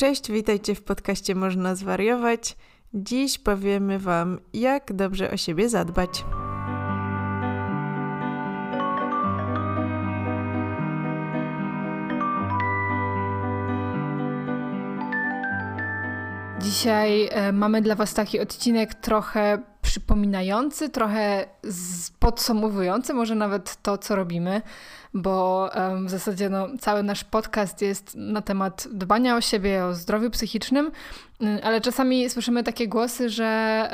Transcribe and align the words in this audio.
Cześć, 0.00 0.32
witajcie 0.32 0.74
w 0.74 0.82
podcaście 0.82 1.34
Można 1.34 1.74
Zwariować. 1.74 2.56
Dziś 2.94 3.38
powiemy 3.38 3.98
Wam, 3.98 4.38
jak 4.52 4.92
dobrze 4.92 5.30
o 5.30 5.36
siebie 5.36 5.68
zadbać. 5.68 6.24
Dzisiaj 16.58 17.28
e, 17.32 17.52
mamy 17.52 17.82
dla 17.82 17.94
Was 17.94 18.14
taki 18.14 18.40
odcinek 18.40 18.94
trochę 18.94 19.62
przypominający, 19.90 20.88
trochę 20.88 21.46
podsumowujący 22.18 23.14
może 23.14 23.34
nawet 23.34 23.82
to, 23.82 23.98
co 23.98 24.16
robimy, 24.16 24.62
bo 25.14 25.70
w 26.06 26.10
zasadzie 26.10 26.48
no, 26.48 26.68
cały 26.80 27.02
nasz 27.02 27.24
podcast 27.24 27.82
jest 27.82 28.14
na 28.14 28.42
temat 28.42 28.88
dbania 28.92 29.36
o 29.36 29.40
siebie, 29.40 29.84
o 29.84 29.94
zdrowiu 29.94 30.30
psychicznym, 30.30 30.90
mm, 31.40 31.60
ale 31.62 31.80
czasami 31.80 32.30
słyszymy 32.30 32.62
takie 32.62 32.88
głosy, 32.88 33.30
że, 33.30 33.90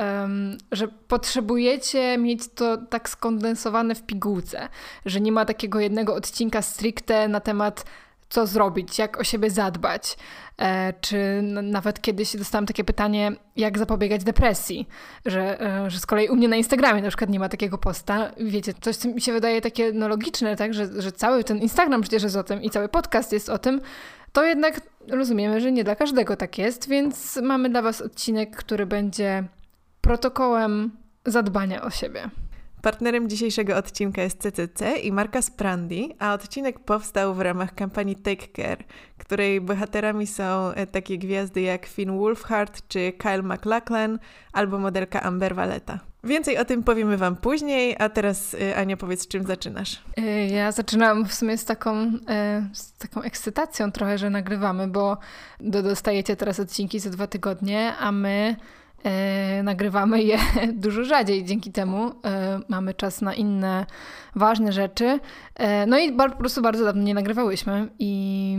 że 0.72 0.88
potrzebujecie 0.88 2.18
mieć 2.18 2.48
to 2.54 2.76
tak 2.76 3.08
skondensowane 3.08 3.94
w 3.94 4.02
pigułce, 4.02 4.68
że 5.06 5.20
nie 5.20 5.32
ma 5.32 5.44
takiego 5.44 5.80
jednego 5.80 6.14
odcinka 6.14 6.62
stricte 6.62 7.28
na 7.28 7.40
temat 7.40 7.84
co 8.28 8.46
zrobić, 8.46 8.98
jak 8.98 9.20
o 9.20 9.24
siebie 9.24 9.50
zadbać. 9.50 10.16
E, 10.58 10.92
czy 11.00 11.40
nawet 11.62 12.00
kiedyś 12.00 12.36
dostałam 12.36 12.66
takie 12.66 12.84
pytanie, 12.84 13.32
jak 13.56 13.78
zapobiegać 13.78 14.24
depresji, 14.24 14.88
że, 15.26 15.60
e, 15.60 15.90
że 15.90 15.98
z 15.98 16.06
kolei 16.06 16.28
u 16.28 16.36
mnie 16.36 16.48
na 16.48 16.56
Instagramie 16.56 17.02
na 17.02 17.08
przykład 17.08 17.30
nie 17.30 17.38
ma 17.38 17.48
takiego 17.48 17.78
posta. 17.78 18.32
Wiecie, 18.40 18.74
coś, 18.80 18.96
co 18.96 19.08
mi 19.08 19.20
się 19.20 19.32
wydaje 19.32 19.60
takie 19.60 19.92
no, 19.92 20.08
logiczne, 20.08 20.56
tak, 20.56 20.74
że, 20.74 21.02
że 21.02 21.12
cały 21.12 21.44
ten 21.44 21.58
Instagram 21.58 22.02
przecież 22.02 22.22
jest 22.22 22.36
o 22.36 22.44
tym 22.44 22.62
i 22.62 22.70
cały 22.70 22.88
podcast 22.88 23.32
jest 23.32 23.48
o 23.48 23.58
tym, 23.58 23.80
to 24.32 24.44
jednak 24.44 24.80
rozumiemy, 25.08 25.60
że 25.60 25.72
nie 25.72 25.84
dla 25.84 25.96
każdego 25.96 26.36
tak 26.36 26.58
jest, 26.58 26.88
więc 26.88 27.36
mamy 27.42 27.68
dla 27.68 27.82
Was 27.82 28.02
odcinek, 28.02 28.56
który 28.56 28.86
będzie 28.86 29.44
protokołem 30.00 30.90
zadbania 31.26 31.82
o 31.82 31.90
siebie. 31.90 32.30
Partnerem 32.82 33.28
dzisiejszego 33.28 33.76
odcinka 33.76 34.22
jest 34.22 34.42
CCC 34.42 34.98
i 34.98 35.12
marka 35.12 35.42
Sprandi, 35.42 36.14
a 36.18 36.34
odcinek 36.34 36.78
powstał 36.78 37.34
w 37.34 37.40
ramach 37.40 37.74
kampanii 37.74 38.16
Take 38.16 38.46
Care, 38.56 38.84
której 39.18 39.60
bohaterami 39.60 40.26
są 40.26 40.70
e, 40.70 40.86
takie 40.86 41.18
gwiazdy 41.18 41.60
jak 41.60 41.86
Finn 41.86 42.18
Wolfhard 42.18 42.88
czy 42.88 43.12
Kyle 43.18 43.42
MacLachlan 43.42 44.18
albo 44.52 44.78
modelka 44.78 45.22
Amber 45.22 45.54
Valletta. 45.54 45.98
Więcej 46.24 46.58
o 46.58 46.64
tym 46.64 46.82
powiemy 46.82 47.16
Wam 47.16 47.36
później, 47.36 47.96
a 47.98 48.08
teraz 48.08 48.54
e, 48.54 48.76
Ania 48.76 48.96
powiedz, 48.96 49.28
czym 49.28 49.46
zaczynasz? 49.46 50.02
E, 50.16 50.46
ja 50.46 50.72
zaczynam 50.72 51.26
w 51.26 51.34
sumie 51.34 51.58
z 51.58 51.64
taką, 51.64 52.12
z 52.72 52.92
taką 52.92 53.22
ekscytacją 53.22 53.92
trochę, 53.92 54.18
że 54.18 54.30
nagrywamy, 54.30 54.88
bo 54.88 55.18
dostajecie 55.60 56.36
teraz 56.36 56.60
odcinki 56.60 57.00
za 57.00 57.10
dwa 57.10 57.26
tygodnie, 57.26 57.92
a 58.00 58.12
my 58.12 58.56
nagrywamy 59.62 60.22
je 60.22 60.38
dużo 60.84 61.04
rzadziej. 61.04 61.44
Dzięki 61.44 61.72
temu 61.72 62.12
e, 62.24 62.60
mamy 62.68 62.94
czas 62.94 63.22
na 63.22 63.34
inne 63.34 63.86
ważne 64.34 64.72
rzeczy. 64.72 65.20
E, 65.54 65.86
no 65.86 65.98
i 65.98 66.12
po 66.12 66.30
prostu 66.30 66.62
bardzo 66.62 66.84
dawno 66.84 67.02
nie 67.02 67.14
nagrywałyśmy 67.14 67.88
i 67.98 68.58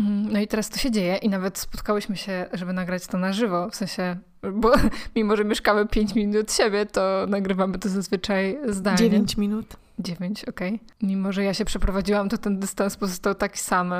mm, 0.00 0.32
no 0.32 0.40
i 0.40 0.46
teraz 0.46 0.70
to 0.70 0.78
się 0.78 0.90
dzieje 0.90 1.16
i 1.16 1.28
nawet 1.28 1.58
spotkałyśmy 1.58 2.16
się, 2.16 2.46
żeby 2.52 2.72
nagrać 2.72 3.06
to 3.06 3.18
na 3.18 3.32
żywo, 3.32 3.70
w 3.70 3.76
sensie, 3.76 4.16
bo 4.52 4.72
mimo, 5.16 5.36
że 5.36 5.44
mieszkamy 5.44 5.86
5 5.86 6.14
minut 6.14 6.36
od 6.36 6.52
siebie, 6.52 6.86
to 6.86 7.26
nagrywamy 7.28 7.78
to 7.78 7.88
zazwyczaj 7.88 8.58
zdalnie. 8.68 8.98
9 8.98 9.36
minut. 9.36 9.76
9, 9.98 10.44
okej. 10.44 10.74
Okay. 10.74 10.86
Mimo, 11.02 11.32
że 11.32 11.44
ja 11.44 11.54
się 11.54 11.64
przeprowadziłam, 11.64 12.28
to 12.28 12.38
ten 12.38 12.58
dystans 12.58 12.96
pozostał 12.96 13.34
taki 13.34 13.58
sam. 13.58 13.94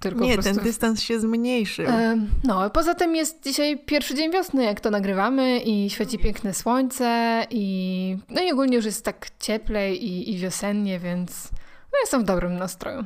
Tylko 0.00 0.24
nie, 0.24 0.38
ten 0.38 0.56
dystans 0.56 1.02
się 1.02 1.20
zmniejszył. 1.20 1.86
E, 1.86 2.26
no, 2.44 2.70
poza 2.70 2.94
tym 2.94 3.16
jest 3.16 3.42
dzisiaj 3.44 3.78
pierwszy 3.78 4.14
dzień 4.14 4.32
wiosny, 4.32 4.64
jak 4.64 4.80
to 4.80 4.90
nagrywamy 4.90 5.60
i 5.60 5.90
świeci 5.90 6.18
piękne 6.18 6.54
słońce 6.54 7.46
i 7.50 8.16
no 8.28 8.42
i 8.42 8.52
ogólnie 8.52 8.76
już 8.76 8.84
jest 8.84 9.04
tak 9.04 9.30
cieplej 9.38 10.04
i, 10.04 10.34
i 10.34 10.38
wiosennie, 10.38 10.98
więc 10.98 11.48
no 11.92 11.98
jestem 12.02 12.22
w 12.22 12.24
dobrym 12.24 12.56
nastroju. 12.56 13.04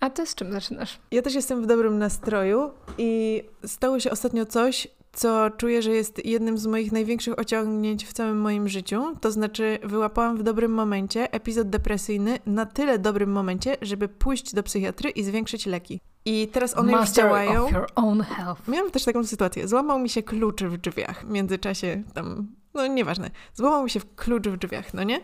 A 0.00 0.10
ty 0.10 0.26
z 0.26 0.34
czym 0.34 0.52
zaczynasz? 0.52 0.98
Ja 1.10 1.22
też 1.22 1.34
jestem 1.34 1.62
w 1.62 1.66
dobrym 1.66 1.98
nastroju 1.98 2.70
i 2.98 3.42
stało 3.66 4.00
się 4.00 4.10
ostatnio 4.10 4.46
coś, 4.46 4.88
co 5.12 5.50
czuję, 5.50 5.82
że 5.82 5.90
jest 5.90 6.26
jednym 6.26 6.58
z 6.58 6.66
moich 6.66 6.92
największych 6.92 7.38
osiągnięć 7.38 8.06
w 8.06 8.12
całym 8.12 8.40
moim 8.40 8.68
życiu. 8.68 9.16
To 9.20 9.30
znaczy, 9.30 9.78
wyłapałam 9.82 10.38
w 10.38 10.42
dobrym 10.42 10.72
momencie 10.72 11.32
epizod 11.32 11.70
depresyjny, 11.70 12.38
na 12.46 12.66
tyle 12.66 12.98
dobrym 12.98 13.32
momencie, 13.32 13.76
żeby 13.82 14.08
pójść 14.08 14.54
do 14.54 14.62
psychiatry 14.62 15.10
i 15.10 15.24
zwiększyć 15.24 15.66
leki. 15.66 16.00
I 16.24 16.48
teraz 16.48 16.76
one 16.76 16.92
Master 16.92 17.24
już 17.24 17.30
działają. 17.32 17.64
Of 17.64 17.72
your 17.72 17.86
own 17.94 18.20
health. 18.20 18.68
Miałam 18.68 18.90
też 18.90 19.04
taką 19.04 19.24
sytuację. 19.24 19.68
Złamał 19.68 19.98
mi 19.98 20.08
się 20.08 20.22
klucz 20.22 20.62
w 20.62 20.76
drzwiach. 20.76 21.26
W 21.26 21.30
międzyczasie 21.30 22.02
tam, 22.14 22.48
no 22.74 22.86
nieważne. 22.86 23.30
Złamał 23.54 23.84
mi 23.84 23.90
się 23.90 24.00
klucz 24.16 24.48
w 24.48 24.56
drzwiach, 24.56 24.94
no 24.94 25.02
nie? 25.02 25.20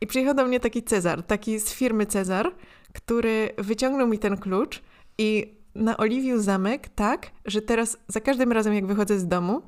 I 0.00 0.06
przyjechał 0.06 0.34
do 0.34 0.46
mnie 0.46 0.60
taki 0.60 0.82
Cezar, 0.82 1.22
taki 1.22 1.58
z 1.58 1.72
firmy 1.72 2.06
Cezar, 2.06 2.54
który 2.92 3.50
wyciągnął 3.58 4.06
mi 4.06 4.18
ten 4.18 4.36
klucz 4.36 4.82
i 5.18 5.54
naoliwił 5.74 6.42
zamek 6.42 6.88
tak, 6.88 7.30
że 7.44 7.62
teraz 7.62 7.96
za 8.08 8.20
każdym 8.20 8.52
razem, 8.52 8.74
jak 8.74 8.86
wychodzę 8.86 9.18
z 9.18 9.28
domu, 9.28 9.62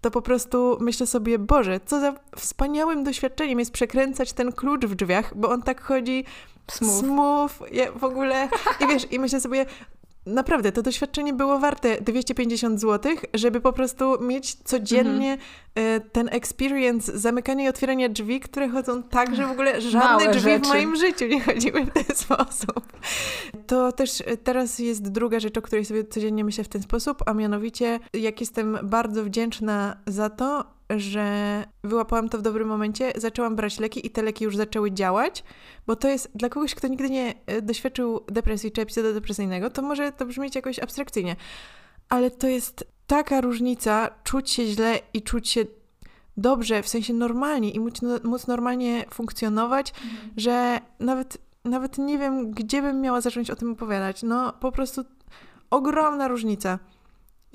to 0.00 0.10
po 0.10 0.22
prostu 0.22 0.76
myślę 0.80 1.06
sobie, 1.06 1.38
Boże, 1.38 1.80
co 1.86 2.00
za 2.00 2.14
wspaniałym 2.36 3.04
doświadczeniem 3.04 3.58
jest 3.58 3.70
przekręcać 3.70 4.32
ten 4.32 4.52
klucz 4.52 4.84
w 4.84 4.94
drzwiach, 4.94 5.36
bo 5.36 5.50
on 5.50 5.62
tak 5.62 5.82
chodzi 5.82 6.24
smooth, 6.70 7.00
smooth 7.00 7.72
ja 7.72 7.92
w 7.92 8.04
ogóle. 8.04 8.48
I 8.80 8.86
wiesz, 8.86 9.12
i 9.12 9.18
myślę 9.18 9.40
sobie, 9.40 9.66
naprawdę 10.26 10.72
to 10.72 10.82
doświadczenie 10.82 11.32
było 11.32 11.58
warte 11.58 12.00
250 12.00 12.80
zł, 12.80 13.12
żeby 13.34 13.60
po 13.60 13.72
prostu 13.72 14.22
mieć 14.22 14.54
codziennie 14.54 15.38
mhm. 15.76 16.10
ten 16.12 16.28
experience 16.32 17.18
zamykania 17.18 17.64
i 17.64 17.68
otwierania 17.68 18.08
drzwi, 18.08 18.40
które 18.40 18.68
chodzą 18.68 19.02
tak, 19.02 19.36
że 19.36 19.46
w 19.46 19.50
ogóle 19.50 19.80
żadne 19.80 20.08
Małe 20.08 20.28
drzwi 20.28 20.50
rzeczy. 20.50 20.64
w 20.64 20.68
moim 20.68 20.96
życiu 20.96 21.26
nie 21.26 21.40
chodziły 21.40 21.84
w 21.84 21.90
ten 21.90 22.16
sposób. 22.16 22.92
To 23.66 23.92
też 23.92 24.20
e, 24.20 24.36
teraz 24.36 24.78
jest 24.78 25.08
druga 25.08 25.40
rzecz, 25.40 25.58
o 25.58 25.62
której 25.62 25.84
sobie 25.84 26.04
codziennie 26.04 26.44
myślę 26.44 26.64
w 26.64 26.68
ten 26.68 26.82
sposób, 26.82 27.22
a 27.26 27.34
mianowicie 27.34 28.00
jak 28.14 28.40
jestem 28.40 28.78
bardzo 28.82 29.24
wdzięczna 29.24 29.96
za 30.06 30.30
to, 30.30 30.64
że 30.90 31.64
wyłapałam 31.84 32.28
to 32.28 32.38
w 32.38 32.42
dobrym 32.42 32.68
momencie, 32.68 33.12
zaczęłam 33.16 33.56
brać 33.56 33.80
leki 33.80 34.06
i 34.06 34.10
te 34.10 34.22
leki 34.22 34.44
już 34.44 34.56
zaczęły 34.56 34.92
działać, 34.92 35.44
bo 35.86 35.96
to 35.96 36.08
jest 36.08 36.30
dla 36.34 36.48
kogoś, 36.48 36.74
kto 36.74 36.88
nigdy 36.88 37.10
nie 37.10 37.34
e, 37.46 37.62
doświadczył 37.62 38.20
depresji 38.28 38.72
czy 38.72 38.80
epizodu 38.80 39.14
depresyjnego, 39.14 39.70
to 39.70 39.82
może 39.82 40.12
to 40.12 40.26
brzmieć 40.26 40.54
jakoś 40.54 40.78
abstrakcyjnie, 40.78 41.36
ale 42.08 42.30
to 42.30 42.46
jest 42.46 42.84
taka 43.06 43.40
różnica 43.40 44.10
czuć 44.24 44.50
się 44.50 44.66
źle 44.66 44.98
i 45.14 45.22
czuć 45.22 45.48
się 45.48 45.64
dobrze, 46.36 46.82
w 46.82 46.88
sensie 46.88 47.14
normalnie 47.14 47.70
i 47.70 47.80
móc, 47.80 48.00
móc 48.24 48.46
normalnie 48.46 49.04
funkcjonować, 49.10 49.90
mhm. 49.90 50.32
że 50.36 50.80
nawet, 51.00 51.38
nawet 51.64 51.98
nie 51.98 52.18
wiem, 52.18 52.50
gdzie 52.50 52.82
bym 52.82 53.00
miała 53.00 53.20
zacząć 53.20 53.50
o 53.50 53.56
tym 53.56 53.72
opowiadać. 53.72 54.22
No 54.22 54.52
po 54.52 54.72
prostu 54.72 55.04
ogromna 55.70 56.28
różnica. 56.28 56.78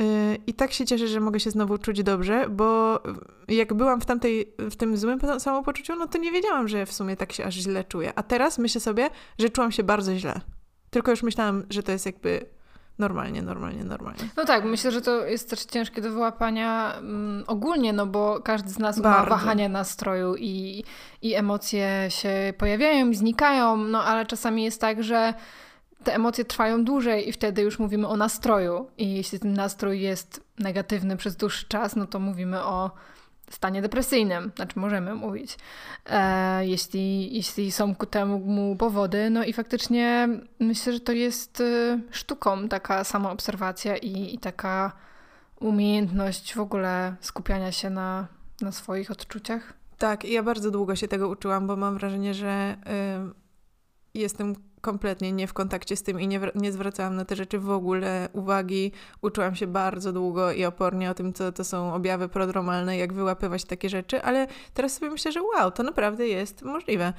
Y, 0.02 0.38
I 0.48 0.54
tak 0.54 0.72
się 0.72 0.86
cieszę, 0.86 1.08
że 1.08 1.20
mogę 1.20 1.40
się 1.40 1.52
znowu 1.52 1.78
czuć 1.78 2.04
dobrze, 2.04 2.50
bo 2.50 3.00
jak 3.48 3.74
byłam 3.74 4.02
w 4.02 4.06
tamtej, 4.06 4.54
w 4.58 4.76
tym 4.76 4.98
złym 4.98 5.20
samopoczuciu, 5.40 5.96
no 5.96 6.08
to 6.08 6.18
nie 6.18 6.32
wiedziałam, 6.32 6.68
że 6.68 6.86
w 6.86 6.94
sumie 6.94 7.16
tak 7.16 7.34
się 7.34 7.46
aż 7.46 7.54
źle 7.54 7.84
czuję. 7.84 8.14
A 8.16 8.24
teraz 8.24 8.58
myślę 8.58 8.82
sobie, 8.82 9.10
że 9.40 9.50
czułam 9.50 9.72
się 9.72 9.84
bardzo 9.84 10.16
źle. 10.16 10.42
Tylko 10.90 11.12
już 11.12 11.24
myślałam, 11.24 11.64
że 11.70 11.84
to 11.84 11.92
jest 11.92 12.06
jakby 12.06 12.46
normalnie, 13.00 13.42
normalnie, 13.42 13.84
normalnie. 13.84 14.30
No 14.38 14.46
tak, 14.46 14.64
myślę, 14.64 14.92
że 14.92 15.02
to 15.02 15.26
jest 15.26 15.50
też 15.50 15.66
ciężkie 15.66 16.02
do 16.02 16.12
wyłapania 16.12 16.94
um, 16.96 17.44
ogólnie, 17.48 17.94
no 17.94 18.06
bo 18.06 18.40
każdy 18.40 18.70
z 18.70 18.80
nas 18.80 19.00
Bardzo. 19.00 19.30
ma 19.30 19.38
wahania 19.38 19.70
nastroju 19.70 20.36
i, 20.36 20.84
i 21.22 21.36
emocje 21.36 22.06
się 22.10 22.54
pojawiają 22.58 23.14
znikają, 23.14 23.78
no 23.78 24.04
ale 24.04 24.26
czasami 24.26 24.64
jest 24.64 24.82
tak, 24.82 25.04
że 25.04 25.34
te 26.04 26.16
emocje 26.16 26.46
trwają 26.46 26.84
dłużej 26.84 27.30
i 27.30 27.32
wtedy 27.32 27.62
już 27.62 27.80
mówimy 27.80 28.08
o 28.08 28.18
nastroju. 28.18 28.88
I 28.98 29.16
jeśli 29.16 29.40
ten 29.40 29.54
nastrój 29.54 30.02
jest 30.02 30.44
negatywny 30.60 31.18
przez 31.18 31.36
dłuższy 31.36 31.68
czas, 31.68 31.96
no 31.96 32.08
to 32.08 32.20
mówimy 32.20 32.64
o 32.64 32.92
stanie 33.50 33.82
depresyjnym, 33.82 34.52
znaczy 34.56 34.80
możemy 34.80 35.16
mówić, 35.16 35.58
e, 36.06 36.68
jeśli, 36.68 37.36
jeśli 37.36 37.72
są 37.72 37.96
ku 37.96 38.06
temu 38.06 38.76
powody. 38.76 39.30
No 39.30 39.44
i 39.44 39.54
faktycznie 39.54 40.30
myślę, 40.60 40.94
że 40.94 41.00
to 41.00 41.12
jest 41.12 41.62
y, 41.62 42.00
sztuką 42.12 42.68
taka 42.68 43.04
samoobserwacja 43.04 43.98
i, 43.98 44.36
i 44.36 44.40
taka 44.40 44.92
umiejętność 45.60 46.56
w 46.56 46.60
ogóle 46.60 47.16
skupiania 47.22 47.72
się 47.72 47.90
na, 47.90 48.28
na 48.62 48.72
swoich 48.72 49.12
odczuciach. 49.12 49.74
Tak, 49.98 50.26
ja 50.26 50.44
bardzo 50.44 50.72
długo 50.72 50.96
się 50.96 51.08
tego 51.08 51.28
uczyłam, 51.28 51.68
bo 51.68 51.76
mam 51.76 51.98
wrażenie, 51.98 52.34
że 52.34 52.78
y, 54.14 54.20
jestem 54.20 54.56
kompletnie 54.82 55.32
nie 55.32 55.48
w 55.48 55.54
kontakcie 55.54 55.96
z 55.96 56.04
tym 56.04 56.20
i 56.20 56.28
nie, 56.28 56.40
nie 56.56 56.72
zwracałam 56.72 57.16
na 57.16 57.26
te 57.26 57.36
rzeczy 57.36 57.60
w 57.60 57.70
ogóle 57.70 58.30
uwagi. 58.34 58.92
Uczyłam 59.22 59.56
się 59.56 59.68
bardzo 59.68 60.14
długo 60.14 60.52
i 60.52 60.66
opornie 60.66 61.12
o 61.12 61.14
tym, 61.14 61.34
co 61.34 61.52
to 61.52 61.64
są 61.64 61.94
objawy 61.94 62.30
prodromalne, 62.30 62.98
jak 62.98 63.14
wyłapywać 63.14 63.66
takie 63.66 63.90
rzeczy, 63.90 64.24
ale 64.24 64.48
teraz 64.74 64.94
sobie 64.94 65.12
myślę, 65.12 65.32
że 65.32 65.42
wow, 65.44 65.72
to 65.72 65.84
naprawdę 65.84 66.28
jest 66.28 66.62
możliwe. 66.62 67.14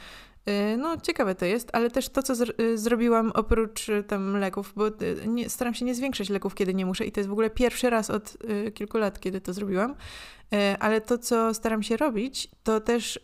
Y, 0.49 0.77
no, 0.77 0.97
ciekawe 0.97 1.35
to 1.35 1.45
jest, 1.45 1.71
ale 1.73 1.91
też 1.91 2.09
to, 2.09 2.23
co 2.23 2.35
y, 2.61 2.79
zrobiłam 2.79 3.33
oprócz 3.35 3.89
y, 3.89 4.03
tam 4.03 4.37
leków, 4.37 4.73
bo 4.77 4.85
nie, 5.27 5.51
staram 5.51 5.75
się 5.75 5.85
nie 5.85 5.95
zwiększać 5.95 6.29
leków, 6.29 6.55
kiedy 6.55 6.75
nie 6.75 6.87
muszę 6.87 7.07
i 7.07 7.13
to 7.13 7.21
jest 7.21 7.29
w 7.29 7.33
ogóle 7.33 7.51
pierwszy 7.51 7.91
raz 7.91 8.11
od 8.11 8.37
kilku 8.75 8.99
lat, 8.99 9.21
kiedy 9.21 9.41
to 9.41 9.53
zrobiłam. 9.53 9.95
Ale 10.81 11.01
to, 11.01 11.19
co 11.19 11.55
staram 11.55 11.83
się 11.83 11.97
robić, 11.97 12.49
to 12.63 12.81
też 12.81 13.21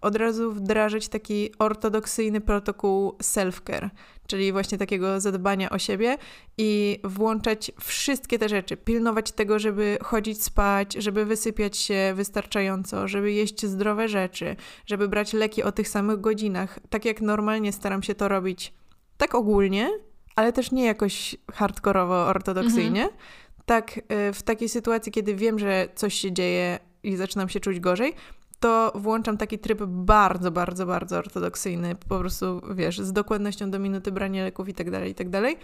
od 0.00 0.16
razu 0.16 0.52
wdrażać 0.52 1.08
taki 1.08 1.50
ortodoksyjny 1.58 2.40
protokół 2.40 3.10
self-care, 3.10 3.88
czyli 4.30 4.52
właśnie 4.52 4.78
takiego 4.78 5.20
zadbania 5.20 5.70
o 5.70 5.78
siebie 5.78 6.16
i 6.58 6.98
włączać 7.04 7.72
wszystkie 7.80 8.38
te 8.38 8.48
rzeczy, 8.48 8.76
pilnować 8.76 9.32
tego, 9.32 9.58
żeby 9.58 9.98
chodzić 10.02 10.44
spać, 10.44 10.94
żeby 10.94 11.24
wysypiać 11.24 11.76
się 11.76 12.12
wystarczająco, 12.16 13.08
żeby 13.08 13.32
jeść 13.32 13.66
zdrowe 13.66 14.08
rzeczy, 14.08 14.56
żeby 14.86 15.08
brać 15.08 15.32
leki 15.32 15.62
o 15.62 15.72
tych 15.72 15.88
samych 15.88 16.20
godzinach, 16.20 16.78
tak 16.90 17.04
jak 17.04 17.20
normalnie 17.20 17.72
staram 17.72 18.02
się 18.02 18.14
to 18.14 18.28
robić, 18.28 18.72
tak 19.16 19.34
ogólnie, 19.34 19.90
ale 20.36 20.52
też 20.52 20.72
nie 20.72 20.84
jakoś 20.84 21.36
hardkorowo, 21.52 22.26
ortodoksyjnie. 22.26 23.02
Mhm. 23.02 23.20
Tak, 23.66 23.98
y, 23.98 24.32
w 24.32 24.42
takiej 24.42 24.68
sytuacji, 24.68 25.12
kiedy 25.12 25.34
wiem, 25.34 25.58
że 25.58 25.88
coś 25.94 26.14
się 26.14 26.32
dzieje 26.32 26.78
i 27.02 27.16
zaczynam 27.16 27.48
się 27.48 27.60
czuć 27.60 27.80
gorzej, 27.80 28.14
to 28.60 28.92
włączam 28.94 29.36
taki 29.36 29.58
tryb 29.58 29.82
bardzo, 29.86 30.50
bardzo, 30.50 30.86
bardzo 30.86 31.18
ortodoksyjny, 31.18 31.96
po 32.08 32.18
prostu, 32.18 32.60
wiesz, 32.74 32.98
z 32.98 33.12
dokładnością 33.12 33.70
do 33.70 33.78
minuty 33.78 34.12
brania 34.12 34.44
leków 34.44 34.68
i 34.68 34.74
tak 34.74 34.90
dalej, 34.90 35.10
i 35.10 35.14
tak 35.14 35.28
dalej. 35.28 35.56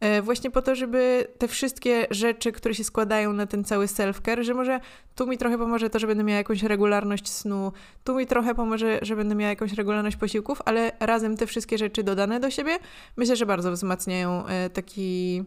E, 0.00 0.22
właśnie 0.22 0.50
po 0.50 0.62
to, 0.62 0.74
żeby 0.74 1.26
te 1.38 1.48
wszystkie 1.48 2.06
rzeczy, 2.10 2.52
które 2.52 2.74
się 2.74 2.84
składają 2.84 3.32
na 3.32 3.46
ten 3.46 3.64
cały 3.64 3.86
self-care, 3.86 4.42
że 4.42 4.54
może 4.54 4.80
tu 5.14 5.26
mi 5.26 5.38
trochę 5.38 5.58
pomoże 5.58 5.90
to, 5.90 5.98
że 5.98 6.06
będę 6.06 6.24
miała 6.24 6.38
jakąś 6.38 6.62
regularność 6.62 7.28
snu, 7.28 7.72
tu 8.04 8.16
mi 8.16 8.26
trochę 8.26 8.54
pomoże, 8.54 8.98
że 9.02 9.16
będę 9.16 9.34
miała 9.34 9.50
jakąś 9.50 9.72
regularność 9.72 10.16
posiłków, 10.16 10.62
ale 10.64 10.92
razem 11.00 11.36
te 11.36 11.46
wszystkie 11.46 11.78
rzeczy 11.78 12.02
dodane 12.02 12.40
do 12.40 12.50
siebie, 12.50 12.78
myślę, 13.16 13.36
że 13.36 13.46
bardzo 13.46 13.72
wzmacniają 13.72 14.46
e, 14.46 14.70
taki 14.70 15.44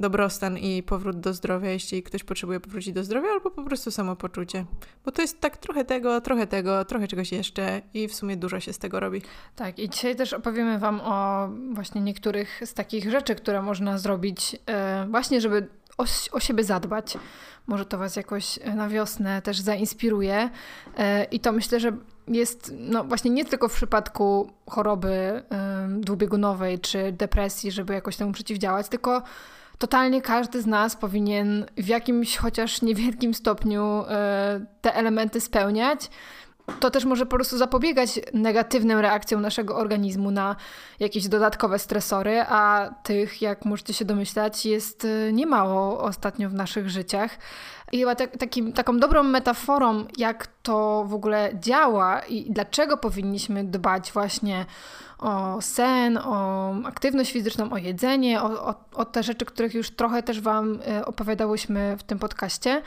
dobrostan 0.00 0.58
i 0.58 0.82
powrót 0.82 1.20
do 1.20 1.34
zdrowia, 1.34 1.70
jeśli 1.70 2.02
ktoś 2.02 2.24
potrzebuje 2.24 2.60
powrócić 2.60 2.94
do 2.94 3.04
zdrowia, 3.04 3.28
albo 3.28 3.50
po 3.50 3.62
prostu 3.62 3.90
samopoczucie. 3.90 4.64
Bo 5.04 5.12
to 5.12 5.22
jest 5.22 5.40
tak 5.40 5.56
trochę 5.56 5.84
tego, 5.84 6.20
trochę 6.20 6.46
tego, 6.46 6.84
trochę 6.84 7.08
czegoś 7.08 7.32
jeszcze 7.32 7.82
i 7.94 8.08
w 8.08 8.14
sumie 8.14 8.36
dużo 8.36 8.60
się 8.60 8.72
z 8.72 8.78
tego 8.78 9.00
robi. 9.00 9.22
Tak, 9.56 9.78
i 9.78 9.88
dzisiaj 9.88 10.16
też 10.16 10.32
opowiemy 10.32 10.78
Wam 10.78 11.00
o 11.00 11.48
właśnie 11.72 12.00
niektórych 12.00 12.60
z 12.64 12.74
takich 12.74 13.10
rzeczy, 13.10 13.34
które 13.34 13.62
można 13.62 13.98
zrobić 13.98 14.56
e, 14.66 15.06
właśnie, 15.10 15.40
żeby 15.40 15.66
o, 15.98 16.04
o 16.32 16.40
siebie 16.40 16.64
zadbać. 16.64 17.18
Może 17.66 17.84
to 17.86 17.98
Was 17.98 18.16
jakoś 18.16 18.58
na 18.74 18.88
wiosnę 18.88 19.42
też 19.42 19.60
zainspiruje. 19.60 20.50
E, 20.98 21.24
I 21.24 21.40
to 21.40 21.52
myślę, 21.52 21.80
że 21.80 21.92
jest 22.28 22.74
no 22.78 23.04
właśnie 23.04 23.30
nie 23.30 23.44
tylko 23.44 23.68
w 23.68 23.74
przypadku 23.74 24.52
choroby 24.70 25.42
dwubiegunowej 25.88 26.78
czy 26.78 27.12
depresji, 27.12 27.72
żeby 27.72 27.94
jakoś 27.94 28.16
temu 28.16 28.32
przeciwdziałać, 28.32 28.88
tylko 28.88 29.22
totalnie 29.78 30.22
każdy 30.22 30.62
z 30.62 30.66
nas 30.66 30.96
powinien 30.96 31.66
w 31.76 31.86
jakimś 31.86 32.36
chociaż 32.36 32.82
niewielkim 32.82 33.34
stopniu 33.34 34.04
e, 34.08 34.60
te 34.80 34.94
elementy 34.94 35.40
spełniać. 35.40 36.10
To 36.80 36.90
też 36.90 37.04
może 37.04 37.26
po 37.26 37.36
prostu 37.36 37.58
zapobiegać 37.58 38.20
negatywnym 38.34 38.98
reakcjom 38.98 39.42
naszego 39.42 39.76
organizmu 39.76 40.30
na 40.30 40.56
jakieś 41.00 41.28
dodatkowe 41.28 41.78
stresory, 41.78 42.40
a 42.48 42.90
tych, 43.02 43.42
jak 43.42 43.64
możecie 43.64 43.94
się 43.94 44.04
domyślać, 44.04 44.66
jest 44.66 45.04
e, 45.04 45.32
niemało 45.32 46.00
ostatnio 46.00 46.48
w 46.48 46.54
naszych 46.54 46.90
życiach. 46.90 47.38
I 47.92 47.98
chyba 47.98 48.14
tak, 48.14 48.36
takim, 48.36 48.72
taką 48.72 48.98
dobrą 48.98 49.22
metaforą, 49.22 50.04
jak 50.18 50.48
to 50.62 51.04
w 51.08 51.14
ogóle 51.14 51.50
działa 51.54 52.20
i 52.20 52.50
dlaczego 52.50 52.96
powinniśmy 52.96 53.64
dbać 53.64 54.12
właśnie 54.12 54.66
o 55.18 55.62
sen, 55.62 56.18
o 56.24 56.74
aktywność 56.84 57.32
fizyczną, 57.32 57.72
o 57.72 57.76
jedzenie, 57.76 58.42
o, 58.42 58.66
o, 58.68 58.74
o 58.94 59.04
te 59.04 59.22
rzeczy, 59.22 59.44
których 59.44 59.74
już 59.74 59.90
trochę 59.90 60.22
też 60.22 60.40
Wam 60.40 60.78
e, 60.88 61.06
opowiadałyśmy 61.06 61.96
w 61.98 62.02
tym 62.02 62.18
podcaście. 62.18 62.82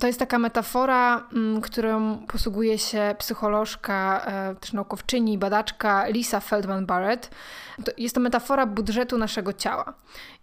To 0.00 0.06
jest 0.06 0.18
taka 0.18 0.38
metafora, 0.38 1.28
którą 1.62 2.18
posługuje 2.18 2.78
się 2.78 3.14
psycholożka, 3.18 4.22
e, 4.26 4.54
też 4.54 4.72
naukowczyni, 4.72 5.38
badaczka 5.38 6.08
Lisa 6.08 6.40
Feldman 6.40 6.86
Barrett. 6.86 7.30
Jest 7.98 8.14
to 8.14 8.20
metafora 8.20 8.66
budżetu 8.66 9.18
naszego 9.18 9.52
ciała. 9.52 9.94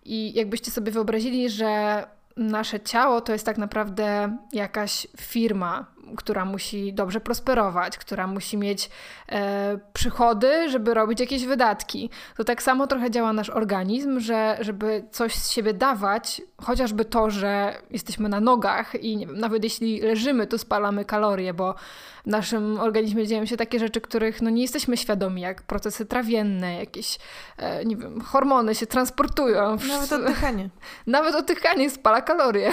I 0.05 0.33
jakbyście 0.33 0.71
sobie 0.71 0.91
wyobrazili, 0.91 1.49
że 1.49 2.03
nasze 2.37 2.79
ciało 2.79 3.21
to 3.21 3.33
jest 3.33 3.45
tak 3.45 3.57
naprawdę 3.57 4.37
jakaś 4.53 5.07
firma, 5.17 5.85
która 6.17 6.45
musi 6.45 6.93
dobrze 6.93 7.19
prosperować, 7.19 7.97
która 7.97 8.27
musi 8.27 8.57
mieć 8.57 8.89
e, 9.29 9.79
przychody, 9.93 10.69
żeby 10.69 10.93
robić 10.93 11.19
jakieś 11.19 11.45
wydatki. 11.45 12.09
To 12.37 12.43
tak 12.43 12.63
samo 12.63 12.87
trochę 12.87 13.11
działa 13.11 13.33
nasz 13.33 13.49
organizm, 13.49 14.19
że 14.19 14.57
żeby 14.61 15.03
coś 15.11 15.35
z 15.35 15.51
siebie 15.51 15.73
dawać, 15.73 16.41
chociażby 16.61 17.05
to, 17.05 17.29
że 17.29 17.75
jesteśmy 17.89 18.29
na 18.29 18.39
nogach 18.39 18.95
i 19.03 19.23
wiem, 19.33 19.39
nawet 19.39 19.63
jeśli 19.63 20.01
leżymy, 20.01 20.47
to 20.47 20.57
spalamy 20.57 21.05
kalorie, 21.05 21.53
bo 21.53 21.75
w 22.23 22.27
naszym 22.27 22.79
organizmie 22.79 23.27
dzieją 23.27 23.45
się 23.45 23.57
takie 23.57 23.79
rzeczy, 23.79 24.01
których 24.01 24.41
no, 24.41 24.49
nie 24.49 24.61
jesteśmy 24.61 24.97
świadomi, 24.97 25.41
jak 25.41 25.61
procesy 25.61 26.05
trawienne, 26.05 26.75
jakieś, 26.75 27.17
e, 27.57 27.85
nie 27.85 27.95
wiem, 27.95 28.21
hormony 28.21 28.75
się 28.75 28.87
transportują. 28.87 29.77
Nawet 29.87 30.13
oddychanie. 30.13 30.69
Nawet 31.07 31.35
oddychanie 31.35 31.89
spala 31.89 32.21
kalorie. 32.21 32.71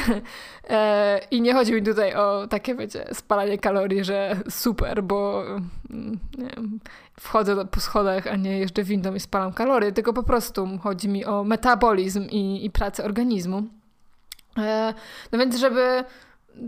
E, 0.68 1.20
I 1.30 1.40
nie 1.40 1.54
chodzi 1.54 1.72
mi 1.72 1.82
tutaj 1.82 2.14
o 2.14 2.46
takie, 2.50 2.74
wiecie, 2.74 3.06
spalanie 3.20 3.58
kalorii, 3.58 4.04
że 4.04 4.36
super, 4.48 5.02
bo 5.02 5.44
mm, 5.90 6.18
wiem, 6.38 6.80
wchodzę 7.20 7.66
po 7.66 7.80
schodach, 7.80 8.26
a 8.26 8.36
nie 8.36 8.58
jeżdżę 8.58 8.84
windą 8.84 9.14
i 9.14 9.20
spalam 9.20 9.52
kalorie, 9.52 9.92
tylko 9.92 10.12
po 10.12 10.22
prostu 10.22 10.78
chodzi 10.82 11.08
mi 11.08 11.24
o 11.24 11.44
metabolizm 11.44 12.22
i, 12.30 12.64
i 12.64 12.70
pracę 12.70 13.04
organizmu. 13.04 13.62
E, 14.58 14.94
no 15.32 15.38
więc, 15.38 15.56
żeby 15.56 16.04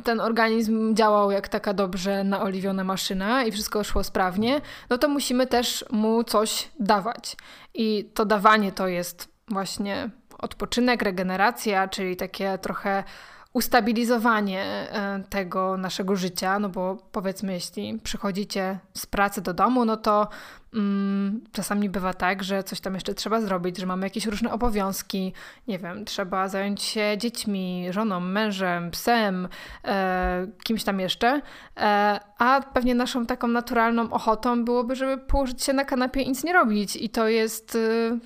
ten 0.05 0.21
organizm 0.21 0.95
działał 0.95 1.31
jak 1.31 1.49
taka 1.49 1.75
dobrze 1.75 2.25
naoliwiona 2.25 2.85
maszyna 2.85 3.45
i 3.45 3.53
wszystko 3.53 3.85
szło 3.85 4.05
sprawnie, 4.05 4.61
no 4.91 4.99
to 4.99 5.09
musimy 5.09 5.47
też 5.47 5.85
mu 5.91 6.25
coś 6.25 6.71
dawać. 6.81 7.37
I 7.75 8.11
to 8.15 8.25
dawanie 8.25 8.73
to 8.73 8.89
jest 8.89 9.29
właśnie 9.49 10.11
odpoczynek, 10.39 11.03
regeneracja, 11.03 11.89
czyli 11.89 12.17
takie 12.17 12.59
trochę 12.59 13.05
ustabilizowanie 13.53 14.63
e, 14.63 15.23
tego 15.31 15.77
naszego 15.77 16.17
życia, 16.17 16.59
no 16.59 16.69
bo 16.69 16.97
powiedzmy, 17.13 17.53
jeśli 17.53 17.99
przychodzicie 17.99 18.79
z 18.95 19.07
pracy 19.07 19.41
do 19.41 19.55
domu, 19.55 19.85
no 19.85 19.97
to 19.97 20.29
mm, 20.75 21.41
czasami 21.53 21.91
bywa 21.91 22.15
tak, 22.15 22.45
że 22.45 22.65
coś 22.65 22.81
tam 22.81 22.95
jeszcze 22.95 23.15
trzeba 23.15 23.41
zrobić, 23.41 23.79
że 23.79 23.87
mamy 23.87 24.07
jakieś 24.07 24.27
różne 24.27 24.53
obowiązki, 24.53 25.33
nie 25.69 25.79
wiem, 25.79 26.05
trzeba 26.05 26.49
zająć 26.49 26.83
się 26.83 27.15
dziećmi, 27.19 27.87
żoną, 27.91 28.21
mężem, 28.21 28.91
psem, 28.91 29.49
e, 29.85 30.47
kimś 30.65 30.85
tam 30.85 31.01
jeszcze, 31.01 31.41
e, 31.77 32.21
a 32.39 32.61
pewnie 32.75 32.95
naszą 32.95 33.27
taką 33.27 33.49
naturalną 33.49 34.11
ochotą 34.11 34.65
byłoby, 34.65 34.97
żeby 34.97 35.19
położyć 35.19 35.63
się 35.63 35.73
na 35.73 35.85
kanapie 35.85 36.23
i 36.23 36.29
nic 36.29 36.45
nie 36.45 36.53
robić. 36.53 36.97
I 36.97 37.11
to 37.11 37.29
jest 37.29 37.75
e, 37.75 37.79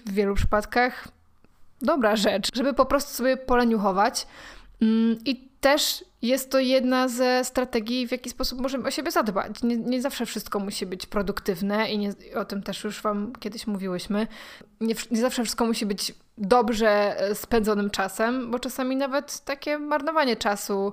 w 0.07 0.13
wielu 0.13 0.35
przypadkach 0.35 1.09
dobra 1.83 2.17
rzecz, 2.17 2.49
żeby 2.55 2.75
po 2.75 2.87
prostu 2.87 3.15
sobie 3.15 3.37
poleniuchować, 3.37 4.27
I 5.25 5.51
też 5.61 6.05
jest 6.23 6.51
to 6.51 6.59
jedna 6.59 7.09
ze 7.09 7.45
strategii, 7.45 8.09
w 8.09 8.13
jaki 8.13 8.31
sposób 8.31 8.61
możemy 8.61 8.89
o 8.89 8.91
siebie 8.91 9.11
zadbać. 9.11 9.63
Nie, 9.63 9.77
nie 9.77 10.03
zawsze 10.03 10.27
wszystko 10.27 10.59
musi 10.59 10.87
być 10.87 11.07
produktywne 11.07 11.91
i 11.91 11.99
nie, 11.99 12.13
o 12.35 12.45
tym 12.45 12.63
też 12.63 12.85
już 12.85 13.03
Wam 13.03 13.33
kiedyś 13.41 13.67
mówiłyśmy. 13.67 14.27
Nie, 14.81 14.95
nie, 15.11 15.21
zawsze 15.21 15.43
wszystko 15.43 15.67
musi 15.67 15.87
być 15.87 16.15
dobrze 16.39 17.21
e, 17.21 17.35
spędzonym 17.35 17.91
czasem, 17.91 18.51
bo 18.51 18.59
czasami 18.59 18.97
nawet 18.97 19.41
takie 19.41 19.79
marnowanie 19.79 20.37
czasu, 20.37 20.93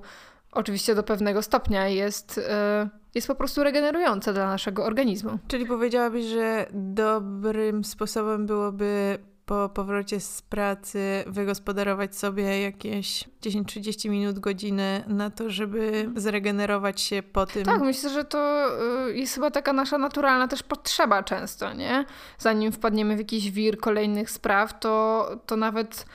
oczywiście 0.51 0.95
do 0.95 1.03
pewnego 1.03 1.41
stopnia, 1.41 1.87
jest, 1.87 2.37
e, 2.49 2.89
jest 3.15 3.27
po 3.27 3.35
prostu 3.35 3.63
regenerujące 3.63 4.33
dla 4.33 4.47
naszego 4.47 4.85
organizmu. 4.85 5.39
Czyli 5.47 5.65
powiedziałabyś, 5.65 6.25
że 6.25 6.65
dobrym 6.73 7.83
sposobem 7.83 8.45
byłoby 8.45 9.17
po 9.45 9.69
powrocie 9.69 10.19
z 10.19 10.41
pracy 10.41 11.23
wygospodarować 11.27 12.15
sobie 12.15 12.61
jakieś 12.61 13.23
10-30 13.41 14.09
minut, 14.09 14.39
godziny 14.39 15.03
na 15.07 15.29
to, 15.29 15.49
żeby 15.49 16.09
zregenerować 16.15 17.01
się 17.01 17.23
po 17.23 17.45
tym. 17.45 17.63
Tak, 17.63 17.81
myślę, 17.81 18.09
że 18.09 18.23
to 18.23 18.69
y, 19.09 19.17
jest 19.17 19.35
chyba 19.35 19.51
taka 19.51 19.73
nasza 19.73 19.97
naturalna 19.97 20.47
też 20.47 20.63
potrzeba 20.63 21.23
często, 21.23 21.73
nie? 21.73 22.05
Zanim 22.37 22.71
wpadniemy 22.71 23.15
w 23.15 23.19
jakiś 23.19 23.51
wir 23.51 23.77
kolejnych 23.77 24.31
spraw, 24.31 24.79
to, 24.79 25.29
to 25.45 25.55
nawet 25.55 26.05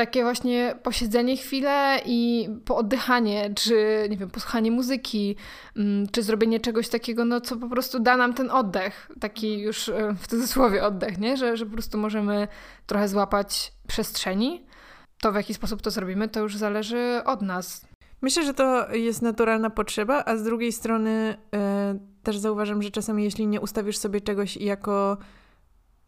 takie 0.00 0.22
właśnie 0.22 0.74
posiedzenie 0.82 1.36
chwilę 1.36 2.00
i 2.06 2.48
pooddychanie, 2.64 3.50
czy 3.54 4.06
nie 4.10 4.16
wiem, 4.16 4.30
posłuchanie 4.30 4.70
muzyki, 4.70 5.36
mm, 5.76 6.06
czy 6.08 6.22
zrobienie 6.22 6.60
czegoś 6.60 6.88
takiego, 6.88 7.24
no 7.24 7.40
co 7.40 7.56
po 7.56 7.68
prostu 7.68 8.00
da 8.00 8.16
nam 8.16 8.34
ten 8.34 8.50
oddech, 8.50 9.10
taki 9.20 9.58
już 9.58 9.88
e, 9.88 10.14
w 10.20 10.26
cudzysłowie 10.26 10.84
oddech, 10.84 11.18
nie? 11.18 11.36
Że, 11.36 11.56
że 11.56 11.66
po 11.66 11.72
prostu 11.72 11.98
możemy 11.98 12.48
trochę 12.86 13.08
złapać 13.08 13.72
przestrzeni. 13.86 14.66
To 15.20 15.32
w 15.32 15.34
jaki 15.34 15.54
sposób 15.54 15.82
to 15.82 15.90
zrobimy, 15.90 16.28
to 16.28 16.40
już 16.40 16.56
zależy 16.56 17.22
od 17.24 17.42
nas. 17.42 17.86
Myślę, 18.22 18.44
że 18.44 18.54
to 18.54 18.94
jest 18.94 19.22
naturalna 19.22 19.70
potrzeba, 19.70 20.22
a 20.26 20.36
z 20.36 20.42
drugiej 20.42 20.72
strony 20.72 21.36
yy 21.52 22.10
też 22.22 22.38
zauważam, 22.38 22.82
że 22.82 22.90
czasami 22.90 23.24
jeśli 23.24 23.46
nie 23.46 23.60
ustawisz 23.60 23.98
sobie 23.98 24.20
czegoś 24.20 24.56
jako 24.56 25.16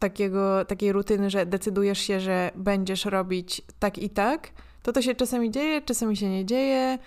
takiego, 0.02 0.64
takiej 0.64 0.92
rutyny, 0.92 1.30
że 1.30 1.46
decydujesz 1.46 1.98
się, 1.98 2.20
że 2.20 2.50
będziesz 2.54 3.04
robić 3.04 3.62
tak 3.78 3.98
i 3.98 4.10
tak, 4.10 4.48
to 4.82 4.92
to 4.92 5.02
się 5.02 5.14
czasami 5.14 5.50
dzieje, 5.50 5.82
czasami 5.82 6.16
się 6.16 6.28
nie 6.28 6.44
dzieje, 6.44 6.98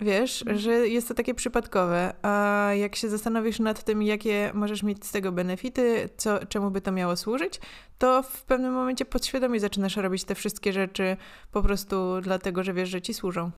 Wiesz, 0.00 0.42
mhm. 0.42 0.58
że 0.58 0.88
jest 0.88 1.08
to 1.08 1.14
takie 1.14 1.34
przypadkowe, 1.34 2.14
a 2.22 2.68
jak 2.74 2.96
się 2.96 3.08
zastanowisz 3.08 3.60
nad 3.60 3.84
tym, 3.84 4.02
jakie 4.02 4.50
możesz 4.54 4.82
mieć 4.82 5.06
z 5.06 5.12
tego 5.12 5.32
benefity, 5.32 6.08
co, 6.16 6.46
czemu 6.46 6.70
by 6.70 6.80
to 6.80 6.92
miało 6.92 7.16
służyć, 7.16 7.60
to 8.02 8.22
w 8.22 8.44
pewnym 8.44 8.72
momencie 8.72 9.04
podświadomie 9.04 9.60
zaczynasz 9.60 9.96
robić 9.96 10.24
te 10.24 10.34
wszystkie 10.34 10.72
rzeczy 10.72 11.16
po 11.52 11.62
prostu 11.62 12.20
dlatego, 12.20 12.62
że 12.62 12.72
wiesz, 12.72 12.88
że 12.88 13.02
ci 13.02 13.14
służą. 13.14 13.50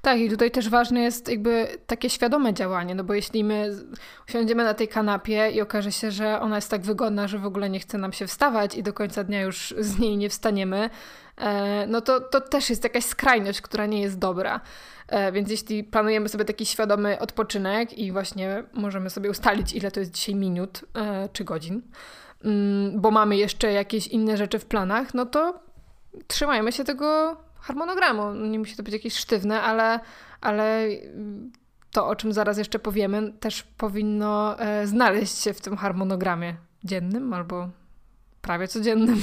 Tak, 0.00 0.18
i 0.18 0.30
tutaj 0.30 0.50
też 0.50 0.68
ważne 0.68 1.00
jest 1.00 1.28
jakby 1.28 1.68
takie 1.86 2.10
świadome 2.10 2.54
działanie, 2.54 2.94
no 2.94 3.04
bo 3.04 3.14
jeśli 3.14 3.44
my 3.44 3.70
usiądziemy 4.28 4.64
na 4.64 4.74
tej 4.74 4.88
kanapie 4.88 5.50
i 5.50 5.60
okaże 5.60 5.92
się, 5.92 6.10
że 6.10 6.40
ona 6.40 6.56
jest 6.56 6.70
tak 6.70 6.82
wygodna, 6.82 7.28
że 7.28 7.38
w 7.38 7.46
ogóle 7.46 7.70
nie 7.70 7.80
chce 7.80 7.98
nam 7.98 8.12
się 8.12 8.26
wstawać 8.26 8.74
i 8.74 8.82
do 8.82 8.92
końca 8.92 9.24
dnia 9.24 9.40
już 9.40 9.74
z 9.78 9.98
niej 9.98 10.16
nie 10.16 10.28
wstaniemy, 10.28 10.90
e, 11.36 11.86
no 11.86 12.00
to, 12.00 12.20
to 12.20 12.40
też 12.40 12.70
jest 12.70 12.84
jakaś 12.84 13.04
skrajność, 13.04 13.60
która 13.60 13.86
nie 13.86 14.00
jest 14.00 14.18
dobra. 14.18 14.60
E, 15.08 15.32
więc 15.32 15.50
jeśli 15.50 15.84
planujemy 15.84 16.28
sobie 16.28 16.44
taki 16.44 16.66
świadomy 16.66 17.18
odpoczynek 17.18 17.98
i 17.98 18.12
właśnie 18.12 18.64
możemy 18.72 19.10
sobie 19.10 19.30
ustalić, 19.30 19.72
ile 19.72 19.90
to 19.90 20.00
jest 20.00 20.12
dzisiaj 20.12 20.34
minut 20.34 20.84
e, 20.94 21.28
czy 21.32 21.44
godzin, 21.44 21.82
bo 22.94 23.10
mamy 23.10 23.36
jeszcze 23.36 23.72
jakieś 23.72 24.06
inne 24.06 24.36
rzeczy 24.36 24.58
w 24.58 24.66
planach, 24.66 25.14
no 25.14 25.26
to 25.26 25.60
trzymajmy 26.26 26.72
się 26.72 26.84
tego 26.84 27.36
harmonogramu. 27.60 28.34
Nie 28.34 28.58
musi 28.58 28.76
to 28.76 28.82
być 28.82 28.92
jakieś 28.92 29.16
sztywne, 29.16 29.62
ale, 29.62 30.00
ale 30.40 30.88
to, 31.90 32.06
o 32.06 32.16
czym 32.16 32.32
zaraz 32.32 32.58
jeszcze 32.58 32.78
powiemy, 32.78 33.32
też 33.32 33.62
powinno 33.62 34.60
e, 34.60 34.86
znaleźć 34.86 35.38
się 35.38 35.54
w 35.54 35.60
tym 35.60 35.76
harmonogramie 35.76 36.56
dziennym 36.84 37.32
albo 37.32 37.68
prawie 38.42 38.68
codziennym. 38.68 39.22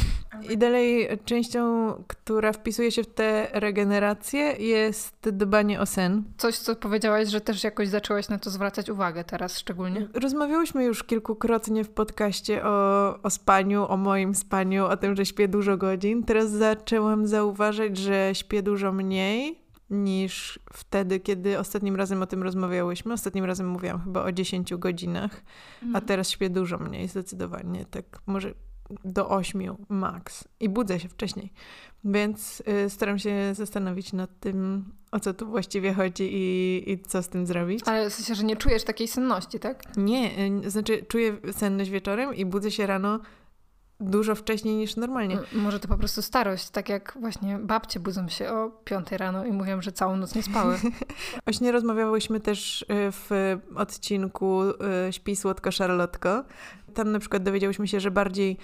I 0.50 0.58
dalej 0.58 1.08
częścią, 1.26 1.94
która 2.08 2.54
wpisuje 2.54 2.92
się 2.92 3.04
w 3.04 3.08
tę 3.08 3.48
regenerację 3.54 4.42
jest 4.42 5.30
dbanie 5.30 5.80
o 5.82 5.86
sen. 5.86 6.24
Coś, 6.38 6.58
co 6.58 6.76
powiedziałaś, 6.76 7.28
że 7.28 7.42
też 7.42 7.64
jakoś 7.64 7.88
zaczęłaś 7.88 8.30
na 8.30 8.40
to 8.40 8.50
zwracać 8.50 8.90
uwagę 8.90 9.24
teraz 9.24 9.60
szczególnie. 9.60 10.08
Rozmawiałyśmy 10.14 10.84
już 10.84 11.04
kilkukrotnie 11.04 11.84
w 11.84 11.90
podcaście 11.90 12.66
o, 12.66 13.16
o 13.24 13.30
spaniu, 13.30 13.86
o 13.88 13.98
moim 13.98 14.36
spaniu, 14.36 14.86
o 14.86 14.98
tym, 14.98 15.16
że 15.16 15.26
śpię 15.26 15.48
dużo 15.48 15.78
godzin. 15.78 16.24
Teraz 16.24 16.50
zaczęłam 16.52 17.28
zauważać, 17.28 17.98
że 17.98 18.32
śpię 18.34 18.64
dużo 18.64 18.92
mniej 18.92 19.70
niż 19.90 20.60
wtedy, 20.74 21.20
kiedy 21.20 21.60
ostatnim 21.60 21.96
razem 21.96 22.22
o 22.22 22.28
tym 22.28 22.44
rozmawiałyśmy. 22.44 23.14
Ostatnim 23.14 23.46
razem 23.46 23.68
mówiłam 23.68 24.02
chyba 24.02 24.24
o 24.24 24.32
10 24.32 24.76
godzinach, 24.76 25.42
a 25.82 25.86
mhm. 25.86 26.06
teraz 26.06 26.30
śpię 26.30 26.50
dużo 26.50 26.78
mniej, 26.78 27.08
zdecydowanie. 27.08 27.86
Tak, 27.86 28.06
może 28.26 28.54
do 29.05 29.29
8 29.29 29.75
max 29.89 30.48
i 30.60 30.69
budzę 30.69 31.00
się 31.00 31.10
wcześniej. 31.10 31.53
Więc 32.03 32.63
y, 32.86 32.89
staram 32.89 33.19
się 33.19 33.53
zastanowić 33.53 34.13
nad 34.13 34.39
tym, 34.39 34.86
o 35.12 35.19
co 35.19 35.34
tu 35.34 35.48
właściwie 35.48 35.93
chodzi 35.93 36.29
i, 36.34 36.84
i 36.91 37.00
co 37.00 37.24
z 37.24 37.29
tym 37.29 37.46
zrobić. 37.46 37.81
Ale 37.86 38.10
w 38.10 38.13
sensie, 38.13 38.36
że 38.36 38.43
nie 38.43 38.55
czujesz 38.55 38.84
takiej 38.84 39.08
senności, 39.08 39.60
tak? 39.60 39.98
Nie, 39.98 40.31
y, 40.65 40.69
znaczy 40.69 41.05
czuję 41.08 41.38
senność 41.51 41.89
wieczorem 41.89 42.36
i 42.36 42.46
budzę 42.46 42.72
się 42.72 42.86
rano 42.86 43.19
dużo 44.00 44.36
wcześniej 44.36 44.75
niż 44.75 44.96
normalnie. 44.96 45.39
Może 45.53 45.79
to 45.79 45.88
po 45.88 45.98
prostu 45.98 46.22
starość, 46.22 46.70
tak 46.70 46.89
jak 46.89 47.18
właśnie 47.20 47.60
babcie 47.60 48.00
budzą 48.00 48.29
się 48.29 48.50
o 48.50 48.70
5 48.70 49.12
rano 49.12 49.46
i 49.46 49.51
mówią, 49.51 49.82
że 49.82 49.91
całą 49.91 50.15
noc 50.15 50.36
nie 50.36 50.44
spały. 50.44 50.77
właśnie 51.46 51.72
rozmawiałyśmy 51.72 52.39
też 52.39 52.82
y, 52.82 52.86
w 52.89 53.58
odcinku 53.75 54.62
Śpi 55.12 55.36
słodko 55.36 55.72
szarlotko, 55.72 56.44
tam 56.94 57.12
na 57.12 57.20
przykład 57.20 57.44
dowiedziałyśmy 57.44 57.88
się, 57.88 58.00
że 58.00 58.12
bardziej 58.12 58.58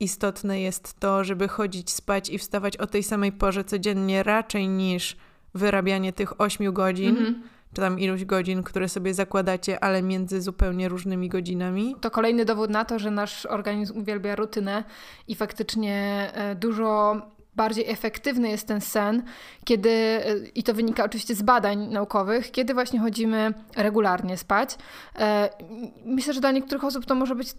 istotne 0.00 0.60
jest 0.60 1.00
to, 1.00 1.24
żeby 1.24 1.48
chodzić 1.48 1.90
spać 1.90 2.30
i 2.30 2.38
wstawać 2.38 2.76
o 2.76 2.86
tej 2.86 3.02
samej 3.02 3.32
porze 3.32 3.64
codziennie, 3.64 4.22
raczej 4.22 4.68
niż 4.68 5.16
wyrabianie 5.54 6.12
tych 6.12 6.40
8 6.40 6.72
godzin. 6.72 7.16
Mm 7.16 7.34
-hmm 7.34 7.57
czy 7.74 7.80
tam 7.80 7.98
ilość 7.98 8.24
godzin, 8.24 8.62
które 8.62 8.88
sobie 8.88 9.14
zakładacie, 9.14 9.84
ale 9.84 10.02
między 10.02 10.42
zupełnie 10.42 10.88
różnymi 10.88 11.28
godzinami. 11.28 11.96
To 12.00 12.10
kolejny 12.10 12.44
dowód 12.44 12.70
na 12.70 12.84
to, 12.84 12.98
że 12.98 13.10
nasz 13.10 13.46
organizm 13.46 13.98
uwielbia 13.98 14.36
rutynę 14.36 14.84
i 15.28 15.34
faktycznie 15.34 16.30
e, 16.34 16.54
dużo 16.54 17.22
bardziej 17.58 17.90
efektywny 17.90 18.48
jest 18.48 18.68
ten 18.68 18.80
sen, 18.80 19.22
kiedy, 19.64 20.20
i 20.54 20.62
to 20.62 20.74
wynika 20.74 21.04
oczywiście 21.04 21.34
z 21.34 21.42
badań 21.42 21.88
naukowych, 21.88 22.50
kiedy 22.50 22.74
właśnie 22.74 23.00
chodzimy 23.00 23.54
regularnie 23.76 24.36
spać. 24.36 24.76
E, 25.18 25.48
myślę, 26.04 26.32
że 26.32 26.40
dla 26.40 26.50
niektórych 26.50 26.84
osób 26.84 27.06
to 27.06 27.14
może 27.14 27.34
być 27.34 27.48
e, 27.50 27.54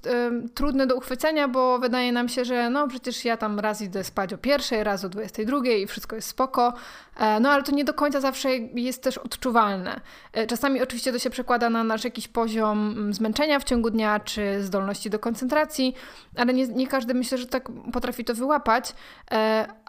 trudne 0.53 0.87
do 0.87 0.95
uchwycenia, 0.95 1.47
bo 1.47 1.79
wydaje 1.79 2.11
nam 2.11 2.29
się, 2.29 2.45
że 2.45 2.69
no 2.69 2.87
przecież 2.87 3.25
ja 3.25 3.37
tam 3.37 3.59
raz 3.59 3.81
idę 3.81 4.03
spać 4.03 4.33
o 4.33 4.37
pierwszej, 4.37 4.83
raz 4.83 5.05
o 5.05 5.09
dwudziestej 5.09 5.45
drugiej 5.45 5.81
i 5.81 5.87
wszystko 5.87 6.15
jest 6.15 6.27
spoko, 6.27 6.73
e, 7.17 7.39
no 7.39 7.49
ale 7.49 7.63
to 7.63 7.71
nie 7.71 7.85
do 7.85 7.93
końca 7.93 8.21
zawsze 8.21 8.49
jest 8.57 9.03
też 9.03 9.17
odczuwalne. 9.17 10.01
Czasami 10.47 10.81
oczywiście 10.81 11.11
to 11.11 11.19
się 11.19 11.29
przekłada 11.29 11.69
na 11.69 11.83
nasz 11.83 12.03
jakiś 12.03 12.27
poziom 12.27 12.91
mm, 12.91 13.13
zmęczenia 13.13 13.59
w 13.59 13.63
ciągu 13.63 13.89
dnia, 13.89 14.19
czy 14.19 14.63
zdolności 14.63 15.09
do 15.09 15.19
koncentracji, 15.19 15.95
ale 16.35 16.53
nie, 16.53 16.67
nie 16.67 16.87
każdy 16.87 17.13
myślę, 17.13 17.37
że 17.37 17.45
tak 17.45 17.69
potrafi 17.93 18.25
to 18.25 18.33
wyłapać, 18.33 18.93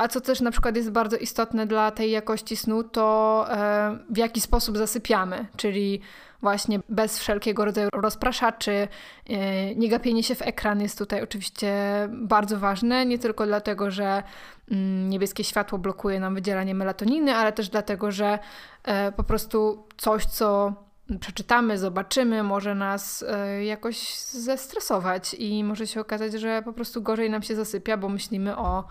a 0.00 0.08
co 0.08 0.20
też 0.20 0.40
na 0.40 0.50
przykład 0.50 0.76
jest 0.76 0.90
bardzo 0.90 1.16
istotne 1.16 1.66
dla 1.66 1.90
tej 1.90 2.10
jakości 2.10 2.56
snu, 2.56 2.84
to 2.84 3.46
e, 3.48 3.98
w 4.10 4.16
jaki 4.16 4.40
sposób 4.40 4.78
zasypiamy, 4.78 5.46
czyli 5.56 6.00
właśnie 6.40 6.80
bez 6.88 7.18
wszelkiego 7.18 7.64
rodzaju 7.64 7.88
rozpraszaczy, 7.92 8.88
e, 9.28 9.74
nie 9.74 9.88
gapienie 9.88 10.22
się 10.22 10.34
w 10.34 10.42
ekran 10.42 10.80
jest 10.80 10.98
tutaj 10.98 11.22
oczywiście 11.22 11.72
bardzo 12.08 12.58
ważne, 12.58 13.06
nie 13.06 13.18
tylko 13.18 13.46
dlatego, 13.46 13.90
że 13.90 14.22
mm, 14.70 15.08
niebieskie 15.08 15.44
światło 15.44 15.78
blokuje 15.78 16.20
nam 16.20 16.34
wydzielanie 16.34 16.74
melatoniny, 16.74 17.34
ale 17.34 17.52
też 17.52 17.68
dlatego, 17.68 18.10
że 18.10 18.38
e, 18.84 19.12
po 19.12 19.24
prostu 19.24 19.86
coś, 19.96 20.24
co 20.24 20.74
przeczytamy, 21.20 21.78
zobaczymy, 21.78 22.42
może 22.42 22.74
nas 22.74 23.24
jakoś 23.64 24.18
zestresować 24.20 25.34
i 25.38 25.64
może 25.64 25.86
się 25.86 26.00
okazać, 26.00 26.32
że 26.32 26.62
po 26.64 26.72
prostu 26.72 27.02
gorzej 27.02 27.30
nam 27.30 27.42
się 27.42 27.56
zasypia, 27.56 27.96
bo 27.96 28.08
myślimy 28.08 28.56
o 28.56 28.84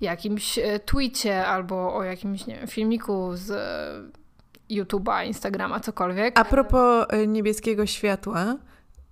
jakimś 0.00 0.58
e, 0.58 0.78
tweetie 0.78 1.46
albo 1.46 1.94
o 1.94 2.02
jakimś 2.02 2.46
nie 2.46 2.56
wiem, 2.56 2.66
filmiku 2.66 3.30
z 3.34 3.50
e, 3.50 4.74
YouTube'a, 4.74 5.26
Instagrama, 5.26 5.80
cokolwiek. 5.80 6.38
A 6.38 6.44
propos 6.44 7.06
e, 7.08 7.26
niebieskiego 7.26 7.86
światła, 7.86 8.56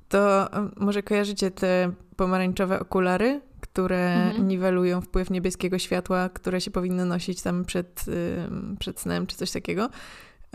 to 0.09 0.49
może 0.77 1.03
kojarzycie 1.03 1.51
te 1.51 1.93
pomarańczowe 2.17 2.81
okulary, 2.81 3.41
które 3.61 4.15
mhm. 4.15 4.49
niwelują 4.49 5.01
wpływ 5.01 5.31
niebieskiego 5.31 5.79
światła, 5.79 6.29
które 6.29 6.61
się 6.61 6.71
powinno 6.71 7.05
nosić 7.05 7.43
tam 7.43 7.65
przed, 7.65 8.05
przed 8.79 9.01
snem 9.01 9.27
czy 9.27 9.37
coś 9.37 9.51
takiego. 9.51 9.89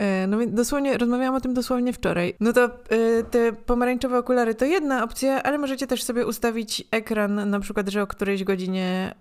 E, 0.00 0.26
no 0.26 0.38
dosłownie, 0.46 0.98
rozmawiałam 0.98 1.34
o 1.34 1.40
tym 1.40 1.54
dosłownie 1.54 1.92
wczoraj. 1.92 2.34
No 2.40 2.52
to 2.52 2.64
y, 2.64 3.24
te 3.30 3.52
pomarańczowe 3.52 4.18
okulary 4.18 4.54
to 4.54 4.64
jedna 4.64 5.04
opcja, 5.04 5.42
ale 5.42 5.58
możecie 5.58 5.86
też 5.86 6.02
sobie 6.02 6.26
ustawić 6.26 6.84
ekran, 6.90 7.50
na 7.50 7.60
przykład, 7.60 7.88
że 7.88 8.02
o 8.02 8.06
którejś 8.06 8.44
godzinie 8.44 9.14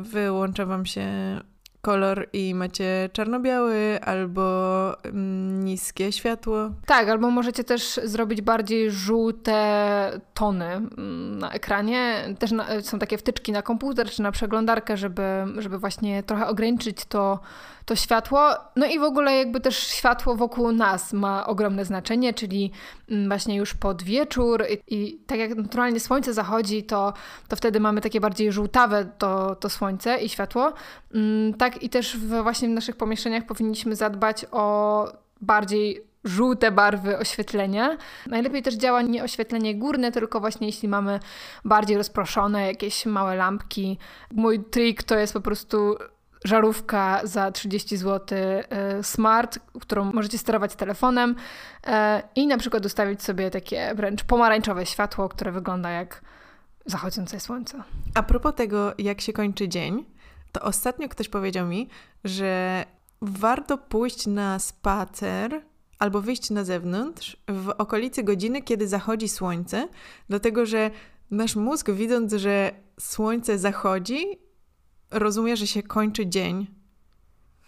y, 0.00 0.02
wyłącza 0.02 0.66
wam 0.66 0.86
się 0.86 1.06
kolor 1.86 2.28
i 2.32 2.54
macie 2.54 3.08
czarno-biały 3.12 3.98
albo 4.02 4.44
mm, 5.04 5.64
niskie 5.64 6.12
światło. 6.12 6.70
Tak, 6.86 7.08
albo 7.08 7.30
możecie 7.30 7.64
też 7.64 8.00
zrobić 8.04 8.42
bardziej 8.42 8.90
żółte 8.90 10.20
tony 10.34 10.64
mm, 10.64 11.38
na 11.38 11.50
ekranie. 11.50 12.34
Też 12.38 12.52
na, 12.52 12.66
są 12.82 12.98
takie 12.98 13.18
wtyczki 13.18 13.52
na 13.52 13.62
komputer 13.62 14.10
czy 14.10 14.22
na 14.22 14.32
przeglądarkę, 14.32 14.96
żeby, 14.96 15.22
żeby 15.58 15.78
właśnie 15.78 16.22
trochę 16.22 16.46
ograniczyć 16.46 17.04
to 17.04 17.38
to 17.86 17.96
światło. 17.96 18.50
No 18.76 18.86
i 18.86 18.98
w 18.98 19.02
ogóle 19.02 19.36
jakby 19.36 19.60
też 19.60 19.78
światło 19.78 20.36
wokół 20.36 20.72
nas 20.72 21.12
ma 21.12 21.46
ogromne 21.46 21.84
znaczenie, 21.84 22.34
czyli 22.34 22.72
mm, 23.10 23.28
właśnie 23.28 23.56
już 23.56 23.74
pod 23.74 24.02
wieczór 24.02 24.64
i, 24.70 24.94
i 24.94 25.18
tak 25.26 25.38
jak 25.38 25.54
naturalnie 25.54 26.00
słońce 26.00 26.32
zachodzi, 26.32 26.84
to, 26.84 27.12
to 27.48 27.56
wtedy 27.56 27.80
mamy 27.80 28.00
takie 28.00 28.20
bardziej 28.20 28.52
żółtawe 28.52 29.06
to, 29.18 29.54
to 29.54 29.70
słońce 29.70 30.18
i 30.18 30.28
światło. 30.28 30.72
Mm, 31.14 31.54
tak 31.54 31.82
i 31.82 31.88
też 31.88 32.16
w, 32.16 32.42
właśnie 32.42 32.68
w 32.68 32.72
naszych 32.72 32.96
pomieszczeniach 32.96 33.46
powinniśmy 33.46 33.96
zadbać 33.96 34.46
o 34.52 35.08
bardziej 35.40 36.06
żółte 36.24 36.70
barwy 36.70 37.18
oświetlenia. 37.18 37.96
Najlepiej 38.26 38.62
też 38.62 38.74
działa 38.74 39.02
nie 39.02 39.24
oświetlenie 39.24 39.74
górne, 39.74 40.12
tylko 40.12 40.40
właśnie 40.40 40.66
jeśli 40.66 40.88
mamy 40.88 41.20
bardziej 41.64 41.96
rozproszone 41.96 42.66
jakieś 42.66 43.06
małe 43.06 43.36
lampki. 43.36 43.98
Mój 44.32 44.64
trik 44.64 45.02
to 45.02 45.18
jest 45.18 45.32
po 45.32 45.40
prostu 45.40 45.96
żarówka 46.46 47.20
za 47.24 47.50
30 47.50 47.96
zł 47.96 48.38
e, 48.38 49.02
smart, 49.02 49.58
którą 49.80 50.04
możecie 50.04 50.38
sterować 50.38 50.74
telefonem 50.74 51.34
e, 51.86 52.22
i 52.34 52.46
na 52.46 52.58
przykład 52.58 52.86
ustawić 52.86 53.22
sobie 53.22 53.50
takie 53.50 53.94
wręcz 53.94 54.24
pomarańczowe 54.24 54.86
światło, 54.86 55.28
które 55.28 55.52
wygląda 55.52 55.90
jak 55.90 56.22
zachodzące 56.86 57.40
słońce. 57.40 57.82
A 58.14 58.22
propos 58.22 58.54
tego, 58.54 58.94
jak 58.98 59.20
się 59.20 59.32
kończy 59.32 59.68
dzień, 59.68 60.04
to 60.52 60.62
ostatnio 60.62 61.08
ktoś 61.08 61.28
powiedział 61.28 61.66
mi, 61.66 61.88
że 62.24 62.84
warto 63.22 63.78
pójść 63.78 64.26
na 64.26 64.58
spacer 64.58 65.62
albo 65.98 66.20
wyjść 66.20 66.50
na 66.50 66.64
zewnątrz 66.64 67.36
w 67.48 67.68
okolicy 67.68 68.22
godziny, 68.22 68.62
kiedy 68.62 68.88
zachodzi 68.88 69.28
słońce, 69.28 69.88
dlatego 70.28 70.66
że 70.66 70.90
nasz 71.30 71.56
mózg, 71.56 71.90
widząc, 71.90 72.32
że 72.32 72.70
słońce 73.00 73.58
zachodzi, 73.58 74.45
rozumie, 75.10 75.56
że 75.56 75.66
się 75.66 75.82
kończy 75.82 76.26
dzień. 76.26 76.66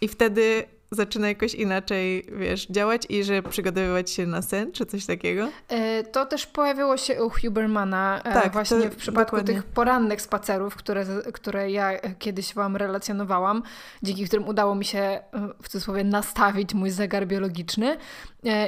I 0.01 0.07
wtedy 0.07 0.65
zaczyna 0.91 1.27
jakoś 1.27 1.55
inaczej, 1.55 2.25
wiesz, 2.37 2.67
działać 2.67 3.05
i 3.09 3.23
że 3.23 3.43
przygotowywać 3.43 4.11
się 4.11 4.25
na 4.25 4.41
sen, 4.41 4.71
czy 4.71 4.85
coś 4.85 5.05
takiego? 5.05 5.49
E, 5.67 6.03
to 6.03 6.25
też 6.25 6.45
pojawiło 6.45 6.97
się 6.97 7.23
u 7.23 7.29
Hubermana 7.29 8.21
e, 8.23 8.33
tak, 8.33 8.53
właśnie 8.53 8.89
w 8.89 8.95
przypadku 8.95 9.35
dokładnie. 9.35 9.53
tych 9.53 9.63
porannych 9.63 10.21
spacerów, 10.21 10.75
które, 10.75 11.05
które 11.33 11.71
ja 11.71 11.99
kiedyś 12.19 12.53
Wam 12.53 12.75
relacjonowałam, 12.75 13.63
dzięki 14.03 14.25
którym 14.25 14.47
udało 14.47 14.75
mi 14.75 14.85
się 14.85 14.99
e, 14.99 15.23
w 15.61 15.69
cudzysłowie 15.69 16.03
nastawić 16.03 16.73
mój 16.73 16.89
zegar 16.89 17.27
biologiczny. 17.27 17.97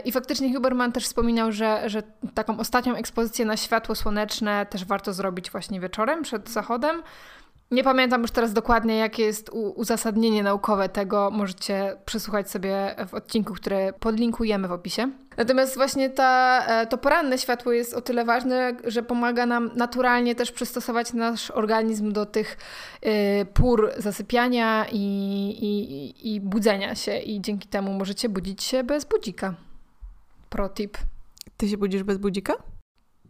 I 0.05 0.11
faktycznie 0.11 0.53
Huberman 0.53 0.91
też 0.91 1.03
wspominał, 1.03 1.51
że, 1.51 1.89
że 1.89 2.03
taką 2.33 2.59
ostatnią 2.59 2.95
ekspozycję 2.95 3.45
na 3.45 3.57
światło 3.57 3.95
słoneczne 3.95 4.65
też 4.65 4.85
warto 4.85 5.13
zrobić 5.13 5.51
właśnie 5.51 5.79
wieczorem 5.79 6.23
przed 6.23 6.49
zachodem. 6.49 7.03
Nie 7.71 7.83
pamiętam 7.83 8.21
już 8.21 8.31
teraz 8.31 8.53
dokładnie, 8.53 8.95
jakie 8.95 9.23
jest 9.23 9.49
uzasadnienie 9.75 10.43
naukowe 10.43 10.89
tego. 10.89 11.29
Możecie 11.31 11.97
przesłuchać 12.05 12.49
sobie 12.49 12.95
w 13.07 13.13
odcinku, 13.13 13.53
który 13.53 13.93
podlinkujemy 13.99 14.67
w 14.67 14.71
opisie. 14.71 15.11
Natomiast 15.37 15.75
właśnie 15.75 16.09
ta, 16.09 16.63
e, 16.67 16.87
to 16.87 16.97
poranne 16.97 17.37
światło 17.37 17.71
jest 17.71 17.93
o 17.93 18.01
tyle 18.01 18.25
ważne, 18.25 18.77
że 18.83 19.03
pomaga 19.03 19.45
nam 19.45 19.71
naturalnie 19.75 20.35
też 20.35 20.51
przystosować 20.51 21.13
nasz 21.13 21.51
organizm 21.51 22.11
do 22.11 22.25
tych 22.25 22.57
y, 23.05 23.45
pór 23.53 23.91
zasypiania 23.97 24.85
i, 24.91 24.97
i, 25.61 26.33
i 26.33 26.41
budzenia 26.41 26.95
się. 26.95 27.17
I 27.17 27.41
dzięki 27.41 27.67
temu 27.67 27.93
możecie 27.93 28.29
budzić 28.29 28.63
się 28.63 28.83
bez 28.83 29.05
budzika. 29.05 29.53
Pro 30.49 30.69
tip. 30.69 30.97
Ty 31.57 31.67
się 31.67 31.77
budzisz 31.77 32.03
bez 32.03 32.17
budzika? 32.17 32.53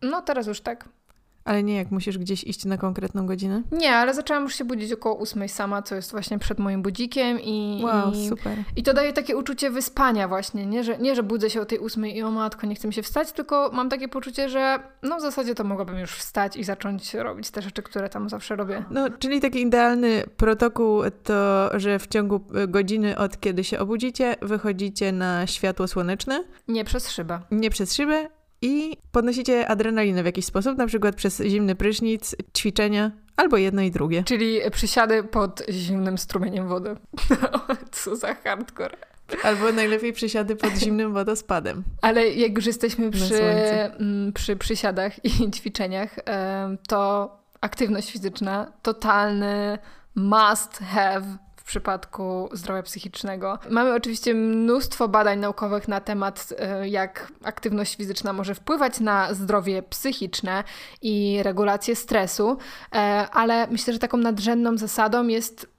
No 0.01 0.21
teraz 0.21 0.47
już 0.47 0.61
tak. 0.61 0.89
Ale 1.45 1.63
nie 1.63 1.75
jak 1.75 1.91
musisz 1.91 2.17
gdzieś 2.17 2.43
iść 2.43 2.65
na 2.65 2.77
konkretną 2.77 3.25
godzinę? 3.25 3.63
Nie, 3.71 3.95
ale 3.95 4.13
zaczęłam 4.13 4.43
już 4.43 4.55
się 4.55 4.65
budzić 4.65 4.93
około 4.93 5.15
ósmej 5.15 5.49
sama, 5.49 5.81
co 5.81 5.95
jest 5.95 6.11
właśnie 6.11 6.39
przed 6.39 6.59
moim 6.59 6.81
budzikiem 6.81 7.39
i... 7.41 7.81
Wow, 7.83 8.11
i, 8.11 8.29
super. 8.29 8.57
I 8.75 8.83
to 8.83 8.93
daje 8.93 9.13
takie 9.13 9.37
uczucie 9.37 9.69
wyspania 9.69 10.27
właśnie, 10.27 10.65
nie? 10.65 10.83
Że, 10.83 10.97
nie, 10.97 11.15
że 11.15 11.23
budzę 11.23 11.49
się 11.49 11.61
o 11.61 11.65
tej 11.65 11.79
ósmej 11.79 12.17
i 12.17 12.23
o 12.23 12.31
matko, 12.31 12.67
nie 12.67 12.75
chcę 12.75 12.87
mi 12.87 12.93
się 12.93 13.03
wstać, 13.03 13.31
tylko 13.31 13.69
mam 13.73 13.89
takie 13.89 14.07
poczucie, 14.07 14.49
że 14.49 14.79
no 15.03 15.17
w 15.17 15.21
zasadzie 15.21 15.55
to 15.55 15.63
mogłabym 15.63 15.97
już 15.97 16.11
wstać 16.11 16.57
i 16.57 16.63
zacząć 16.63 17.13
robić 17.13 17.51
te 17.51 17.61
rzeczy, 17.61 17.83
które 17.83 18.09
tam 18.09 18.29
zawsze 18.29 18.55
robię. 18.55 18.83
No, 18.91 19.09
czyli 19.09 19.41
taki 19.41 19.61
idealny 19.61 20.23
protokół 20.37 21.01
to, 21.23 21.69
że 21.79 21.99
w 21.99 22.07
ciągu 22.07 22.41
e, 22.55 22.67
godziny 22.67 23.17
od 23.17 23.39
kiedy 23.39 23.63
się 23.63 23.79
obudzicie, 23.79 24.35
wychodzicie 24.41 25.11
na 25.11 25.47
światło 25.47 25.87
słoneczne. 25.87 26.43
Nie 26.67 26.85
przez 26.85 27.09
szybę. 27.09 27.39
Nie 27.51 27.69
przez 27.69 27.93
szybę, 27.93 28.29
i 28.61 28.97
podnosicie 29.11 29.67
adrenalinę 29.67 30.23
w 30.23 30.25
jakiś 30.25 30.45
sposób, 30.45 30.77
na 30.77 30.87
przykład 30.87 31.15
przez 31.15 31.41
zimny 31.41 31.75
prysznic, 31.75 32.35
ćwiczenia, 32.57 33.11
albo 33.37 33.57
jedno 33.57 33.81
i 33.81 33.91
drugie. 33.91 34.23
Czyli 34.23 34.59
przysiady 34.71 35.23
pod 35.23 35.63
zimnym 35.69 36.17
strumieniem 36.17 36.67
wody. 36.67 36.95
Co 37.91 38.15
za 38.15 38.33
hardcore. 38.33 38.97
Albo 39.43 39.71
najlepiej 39.71 40.13
przysiady 40.13 40.55
pod 40.55 40.73
zimnym 40.73 41.13
wodospadem. 41.13 41.83
Ale 42.01 42.29
jak 42.29 42.55
już 42.55 42.65
jesteśmy 42.65 43.11
przy, 43.11 43.43
mm, 43.43 44.33
przy 44.33 44.55
przysiadach 44.55 45.25
i 45.25 45.29
ćwiczeniach, 45.55 46.15
to 46.87 47.29
aktywność 47.61 48.11
fizyczna 48.11 48.71
totalny 48.81 49.77
must 50.15 50.77
have 50.77 51.37
przypadku 51.63 52.49
zdrowia 52.53 52.83
psychicznego. 52.83 53.59
Mamy 53.69 53.93
oczywiście 53.93 54.33
mnóstwo 54.33 55.07
badań 55.07 55.39
naukowych 55.39 55.87
na 55.87 56.01
temat, 56.01 56.53
e, 56.59 56.89
jak 56.89 57.31
aktywność 57.43 57.95
fizyczna 57.95 58.33
może 58.33 58.55
wpływać 58.55 58.99
na 58.99 59.33
zdrowie 59.33 59.83
psychiczne 59.83 60.63
i 61.01 61.39
regulację 61.43 61.95
stresu, 61.95 62.57
e, 62.93 62.97
ale 63.31 63.67
myślę, 63.67 63.93
że 63.93 63.99
taką 63.99 64.17
nadrzędną 64.17 64.77
zasadą 64.77 65.27
jest 65.27 65.70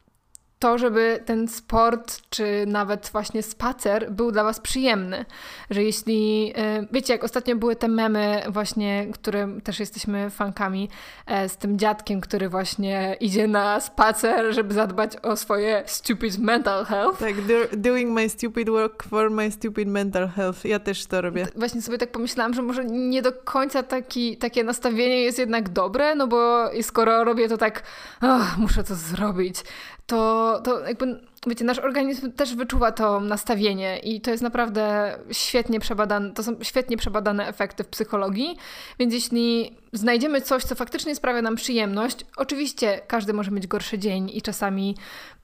to, 0.62 0.78
żeby 0.78 1.20
ten 1.24 1.48
sport, 1.48 2.20
czy 2.30 2.64
nawet 2.66 3.10
właśnie 3.12 3.42
spacer 3.42 4.12
był 4.12 4.32
dla 4.32 4.44
Was 4.44 4.60
przyjemny. 4.60 5.24
Że 5.70 5.82
jeśli, 5.82 6.52
e, 6.56 6.86
wiecie, 6.92 7.12
jak 7.12 7.24
ostatnio 7.24 7.56
były 7.56 7.76
te 7.76 7.88
memy 7.88 8.42
właśnie, 8.48 9.06
które 9.12 9.48
też 9.64 9.80
jesteśmy 9.80 10.30
fankami, 10.30 10.88
e, 11.26 11.48
z 11.48 11.56
tym 11.56 11.78
dziadkiem, 11.78 12.20
który 12.20 12.48
właśnie 12.48 13.16
idzie 13.20 13.46
na 13.48 13.80
spacer, 13.80 14.54
żeby 14.54 14.74
zadbać 14.74 15.16
o 15.22 15.36
swoje 15.36 15.82
stupid 15.86 16.38
mental 16.38 16.84
health. 16.84 17.18
Tak, 17.18 17.46
do, 17.46 17.54
doing 17.76 18.10
my 18.10 18.28
stupid 18.28 18.68
work 18.68 19.02
for 19.02 19.30
my 19.30 19.50
stupid 19.50 19.88
mental 19.88 20.28
health. 20.28 20.64
Ja 20.64 20.78
też 20.78 21.06
to 21.06 21.20
robię. 21.20 21.46
Właśnie 21.56 21.82
sobie 21.82 21.98
tak 21.98 22.12
pomyślałam, 22.12 22.54
że 22.54 22.62
może 22.62 22.84
nie 22.84 23.22
do 23.22 23.32
końca 23.32 23.82
taki, 23.82 24.36
takie 24.36 24.64
nastawienie 24.64 25.22
jest 25.22 25.38
jednak 25.38 25.68
dobre, 25.68 26.14
no 26.14 26.26
bo 26.26 26.70
skoro 26.82 27.24
robię 27.24 27.48
to 27.48 27.56
tak, 27.56 27.82
oh, 28.20 28.56
muszę 28.58 28.84
to 28.84 28.94
zrobić, 28.94 29.56
to, 30.06 30.60
to 30.64 30.80
jakby, 30.80 31.06
wiecie, 31.46 31.64
nasz 31.64 31.78
organizm 31.78 32.32
też 32.32 32.54
wyczuwa 32.54 32.92
to 32.92 33.20
nastawienie 33.20 33.98
i 33.98 34.20
to 34.20 34.30
jest 34.30 34.42
naprawdę 34.42 35.14
świetnie 35.32 35.80
przebadane, 35.80 36.32
to 36.32 36.42
są 36.42 36.56
świetnie 36.62 36.96
przebadane 36.96 37.48
efekty 37.48 37.84
w 37.84 37.88
psychologii, 37.88 38.56
więc 38.98 39.14
jeśli 39.14 39.76
znajdziemy 39.92 40.40
coś, 40.40 40.64
co 40.64 40.74
faktycznie 40.74 41.14
sprawia 41.14 41.42
nam 41.42 41.56
przyjemność, 41.56 42.26
oczywiście 42.36 43.00
każdy 43.06 43.32
może 43.32 43.50
mieć 43.50 43.66
gorszy 43.66 43.98
dzień 43.98 44.30
i 44.34 44.42
czasami 44.42 44.96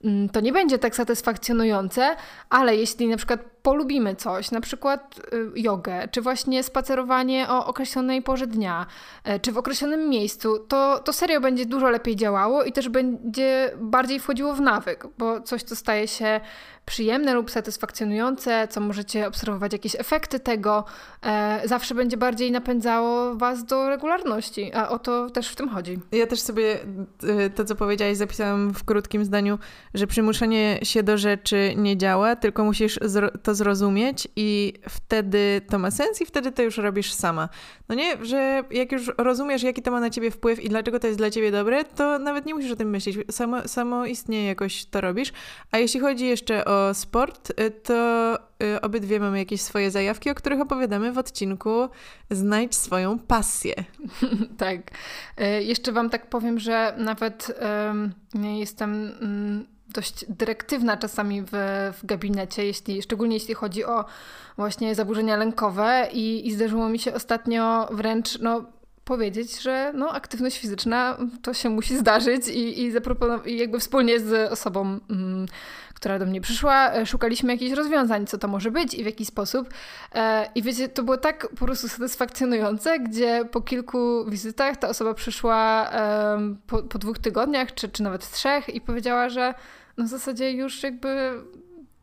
mm, 0.03 0.29
to 0.29 0.39
nie 0.39 0.53
będzie 0.53 0.79
tak 0.79 0.95
satysfakcjonujące, 0.95 2.15
ale 2.49 2.75
jeśli 2.75 3.07
na 3.07 3.17
przykład 3.17 3.39
polubimy 3.63 4.15
coś, 4.15 4.51
na 4.51 4.61
przykład 4.61 5.19
y, 5.33 5.51
jogę, 5.55 6.07
czy 6.11 6.21
właśnie 6.21 6.63
spacerowanie 6.63 7.49
o 7.49 7.65
określonej 7.65 8.21
porze 8.21 8.47
dnia, 8.47 8.85
y, 9.27 9.39
czy 9.39 9.51
w 9.51 9.57
określonym 9.57 10.09
miejscu, 10.09 10.59
to, 10.59 10.99
to 10.99 11.13
serio 11.13 11.41
będzie 11.41 11.65
dużo 11.65 11.89
lepiej 11.89 12.15
działało 12.15 12.63
i 12.63 12.71
też 12.71 12.89
będzie 12.89 13.71
bardziej 13.77 14.19
wchodziło 14.19 14.53
w 14.53 14.61
nawyk, 14.61 15.07
bo 15.17 15.41
coś, 15.41 15.63
co 15.63 15.75
staje 15.89 16.07
się 16.07 16.41
przyjemne 16.89 17.33
lub 17.33 17.51
satysfakcjonujące, 17.51 18.67
co 18.67 18.81
możecie 18.81 19.27
obserwować 19.27 19.73
jakieś 19.73 19.95
efekty 19.95 20.39
tego, 20.39 20.85
e, 21.23 21.61
zawsze 21.65 21.95
będzie 21.95 22.17
bardziej 22.17 22.51
napędzało 22.51 23.35
Was 23.35 23.65
do 23.65 23.89
regularności, 23.89 24.73
a 24.73 24.89
o 24.89 24.99
to 24.99 25.29
też 25.29 25.49
w 25.49 25.55
tym 25.55 25.69
chodzi. 25.69 25.99
Ja 26.11 26.27
też 26.27 26.39
sobie 26.41 26.77
e, 27.23 27.49
to, 27.49 27.65
co 27.65 27.75
powiedziałaś, 27.75 28.17
zapisałam 28.17 28.73
w 28.73 28.83
krótkim 28.83 29.25
zdaniu, 29.25 29.59
że 29.93 30.07
przymuszenie 30.07 30.79
się 30.83 31.03
do 31.03 31.17
rzeczy 31.17 31.73
nie 31.75 31.97
działa, 31.97 32.35
tylko 32.35 32.63
musisz 32.63 32.99
to 33.43 33.55
zrozumieć 33.55 34.27
i 34.35 34.73
wtedy 34.89 35.61
to 35.69 35.79
ma 35.79 35.91
sens 35.91 36.21
i 36.21 36.25
wtedy 36.25 36.51
to 36.51 36.61
już 36.61 36.77
robisz 36.77 37.13
sama. 37.13 37.49
No 37.89 37.95
nie, 37.95 38.25
że 38.25 38.63
jak 38.71 38.91
już 38.91 39.11
rozumiesz, 39.17 39.63
jaki 39.63 39.81
to 39.81 39.91
ma 39.91 39.99
na 39.99 40.09
ciebie 40.09 40.31
wpływ 40.31 40.63
i 40.63 40.69
dlaczego 40.69 40.99
to 40.99 41.07
jest 41.07 41.19
dla 41.19 41.29
ciebie 41.31 41.51
dobre, 41.51 41.83
to 41.83 42.19
nawet 42.19 42.45
nie 42.45 42.55
musisz 42.55 42.71
o 42.71 42.75
tym 42.75 42.89
myśleć. 42.89 43.17
Samo, 43.31 43.67
samo 43.67 44.05
istnieje 44.05 44.47
jakoś 44.47 44.85
to 44.85 45.01
robisz. 45.01 45.31
A 45.71 45.77
jeśli 45.77 45.99
chodzi 45.99 46.25
jeszcze 46.25 46.65
o 46.65 46.78
sport, 46.93 47.49
y, 47.59 47.71
to 47.71 48.35
y, 48.63 48.81
obydwie 48.81 49.19
mamy 49.19 49.39
jakieś 49.39 49.61
swoje 49.61 49.91
zajawki, 49.91 50.29
o 50.29 50.35
których 50.35 50.61
opowiadamy 50.61 51.11
w 51.11 51.17
odcinku 51.17 51.89
Znajdź 52.29 52.75
swoją 52.75 53.19
pasję. 53.19 53.75
tak. 54.57 54.79
Y, 55.41 55.63
jeszcze 55.63 55.91
Wam 55.91 56.09
tak 56.09 56.29
powiem, 56.29 56.59
że 56.59 56.95
nawet 56.97 57.59
jestem 58.59 59.11
mm, 59.21 59.65
dość 59.93 60.25
dyrektywna 60.29 60.97
czasami 60.97 61.41
w, 61.41 61.51
w 62.01 62.05
gabinecie, 62.05 62.65
jeśli, 62.65 63.01
szczególnie 63.01 63.35
jeśli 63.35 63.53
chodzi 63.53 63.85
o 63.85 64.05
właśnie 64.57 64.95
zaburzenia 64.95 65.37
lękowe 65.37 66.07
i, 66.13 66.47
i 66.47 66.51
zdarzyło 66.51 66.89
mi 66.89 66.99
się 66.99 67.13
ostatnio 67.13 67.89
wręcz 67.91 68.39
no, 68.39 68.65
powiedzieć, 69.09 69.61
że 69.61 69.91
no, 69.95 70.11
aktywność 70.11 70.59
fizyczna 70.59 71.17
to 71.41 71.53
się 71.53 71.69
musi 71.69 71.97
zdarzyć 71.97 72.47
i, 72.47 72.81
i, 72.81 72.91
i 73.45 73.57
jakby 73.57 73.79
wspólnie 73.79 74.19
z 74.19 74.51
osobą, 74.51 74.99
mm, 75.09 75.45
która 75.99 76.19
do 76.19 76.25
mnie 76.25 76.41
przyszła, 76.41 76.93
e, 76.93 77.05
szukaliśmy 77.05 77.53
jakichś 77.53 77.71
rozwiązań, 77.71 78.27
co 78.27 78.37
to 78.37 78.47
może 78.47 78.71
być 78.71 78.93
i 78.93 79.03
w 79.03 79.05
jaki 79.05 79.25
sposób. 79.25 79.69
E, 80.15 80.49
I 80.55 80.61
wiecie, 80.61 80.89
to 80.89 81.03
było 81.03 81.17
tak 81.17 81.47
po 81.49 81.65
prostu 81.65 81.87
satysfakcjonujące, 81.87 82.99
gdzie 82.99 83.45
po 83.51 83.61
kilku 83.61 84.25
wizytach 84.29 84.77
ta 84.77 84.89
osoba 84.89 85.13
przyszła 85.13 85.91
po, 86.67 86.83
po 86.83 86.99
dwóch 86.99 87.19
tygodniach, 87.19 87.73
czy, 87.73 87.89
czy 87.89 88.03
nawet 88.03 88.31
trzech 88.31 88.69
i 88.69 88.81
powiedziała, 88.81 89.29
że 89.29 89.53
no 89.97 90.05
w 90.05 90.07
zasadzie 90.07 90.51
już 90.51 90.83
jakby 90.83 91.31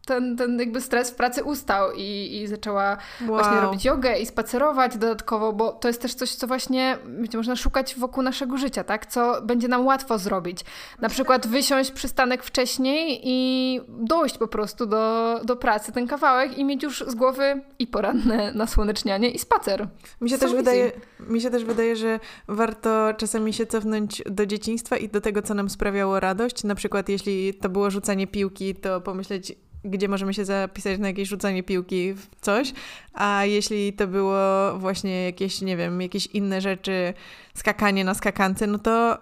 ten, 0.07 0.37
ten 0.37 0.59
jakby 0.59 0.81
stres 0.81 1.11
w 1.11 1.15
pracy 1.15 1.45
ustał 1.45 1.93
i, 1.93 2.39
i 2.43 2.47
zaczęła 2.47 2.85
wow. 3.21 3.29
właśnie 3.29 3.61
robić 3.61 3.85
jogę 3.85 4.19
i 4.19 4.27
spacerować 4.27 4.97
dodatkowo, 4.97 5.53
bo 5.53 5.73
to 5.73 5.89
jest 5.89 6.03
też 6.03 6.15
coś, 6.15 6.31
co 6.35 6.47
właśnie 6.47 6.99
można 7.35 7.57
szukać 7.57 7.95
wokół 7.95 8.23
naszego 8.23 8.57
życia, 8.57 8.85
tak? 8.85 9.07
Co 9.07 9.43
będzie 9.43 9.69
nam 9.69 9.87
łatwo 9.87 10.19
zrobić. 10.19 10.65
Na 11.01 11.09
przykład 11.09 11.47
wysiąść 11.47 11.91
przystanek 11.91 12.43
wcześniej 12.43 13.21
i 13.25 13.81
dojść 13.89 14.39
po 14.39 14.49
prostu 14.49 14.87
do, 14.87 15.41
do 15.45 15.57
pracy 15.57 15.93
ten 15.93 16.07
kawałek 16.07 16.59
i 16.59 16.65
mieć 16.65 16.83
już 16.83 17.05
z 17.07 17.15
głowy 17.15 17.61
i 17.79 17.87
poranne 17.87 18.53
nasłonecznianie 18.53 19.31
i 19.31 19.39
spacer. 19.39 19.89
Mi 20.21 20.31
się, 20.31 20.39
też 20.39 20.55
wydaje, 20.55 20.93
mi 21.21 21.41
się 21.41 21.51
też 21.51 21.65
wydaje, 21.65 21.97
że 21.97 22.21
warto 22.49 23.15
czasami 23.17 23.53
się 23.53 23.67
cofnąć 23.67 24.23
do 24.27 24.47
dzieciństwa 24.47 24.97
i 24.97 25.09
do 25.09 25.21
tego, 25.21 25.43
co 25.43 25.55
nam 25.55 25.71
sprawiało 25.71 26.21
radość. 26.21 26.65
Na 26.65 26.75
przykład 26.75 27.09
jeśli 27.09 27.55
to 27.55 27.69
było 27.69 27.91
rzucanie 27.91 28.27
piłki, 28.27 28.75
to 28.75 29.01
pomyśleć 29.01 29.53
gdzie 29.85 30.09
możemy 30.09 30.35
się 30.35 30.45
zapisać 30.45 30.99
na 30.99 31.09
jakieś 31.09 31.29
rzucanie 31.29 31.63
piłki 31.63 32.15
w 32.15 32.27
coś, 32.41 32.73
a 33.13 33.45
jeśli 33.45 33.93
to 33.93 34.07
było 34.07 34.39
właśnie 34.79 35.25
jakieś, 35.25 35.61
nie 35.61 35.77
wiem, 35.77 36.01
jakieś 36.01 36.27
inne 36.27 36.61
rzeczy, 36.61 37.15
skakanie 37.55 38.05
na 38.05 38.15
skakance, 38.15 38.67
no 38.67 38.79
to 38.79 39.19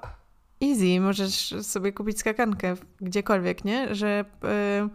easy, 0.62 1.00
możesz 1.00 1.54
sobie 1.62 1.92
kupić 1.92 2.18
skakankę 2.18 2.74
gdziekolwiek, 3.00 3.64
nie? 3.64 3.94
Że 3.94 4.24
y, 4.44 4.88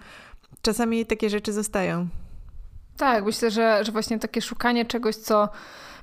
czasami 0.61 1.05
takie 1.05 1.29
rzeczy 1.29 1.53
zostają. 1.53 2.07
Tak, 2.97 3.25
myślę, 3.25 3.51
że, 3.51 3.85
że 3.85 3.91
właśnie 3.91 4.19
takie 4.19 4.41
szukanie 4.41 4.85
czegoś, 4.85 5.15
co 5.15 5.49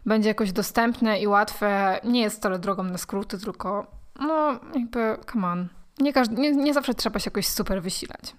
będzie 0.07 0.29
jakoś 0.29 0.53
dostępne 0.53 1.21
i 1.21 1.27
łatwe, 1.27 2.01
nie 2.05 2.21
jest 2.21 2.37
wcale 2.37 2.59
drogą 2.59 2.83
na 2.83 2.99
skróty, 2.99 3.39
tylko 3.39 3.87
no 4.21 4.61
jakby, 4.75 5.17
come 5.33 5.49
on. 5.49 5.69
Nie, 5.99 6.13
każdy, 6.13 6.35
nie, 6.35 6.53
nie 6.53 6.75
zawsze 6.75 6.95
trzeba 6.95 7.19
się 7.19 7.29
jakoś 7.29 7.47
super 7.47 7.83
wysilać. 7.83 8.37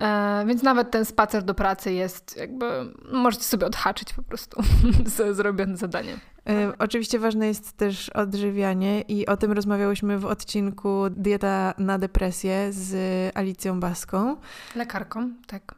E, 0.00 0.44
więc 0.46 0.62
nawet 0.62 0.90
ten 0.90 1.04
spacer 1.04 1.42
do 1.42 1.54
pracy 1.54 1.92
jest 1.92 2.36
jakby, 2.36 2.64
możecie 3.12 3.44
sobie 3.44 3.66
odhaczyć 3.66 4.12
po 4.12 4.22
prostu 4.22 4.62
zrobione 5.32 5.76
zadanie. 5.76 6.18
E, 6.48 6.72
oczywiście 6.78 7.18
ważne 7.18 7.46
jest 7.46 7.72
też 7.76 8.08
odżywianie 8.08 9.00
i 9.00 9.26
o 9.26 9.36
tym 9.36 9.52
rozmawiałyśmy 9.52 10.18
w 10.18 10.26
odcinku 10.26 11.02
Dieta 11.10 11.74
na 11.78 11.98
depresję 11.98 12.72
z 12.72 12.96
Alicją 13.36 13.80
Baską. 13.80 14.36
Lekarką, 14.76 15.30
tak. 15.46 15.74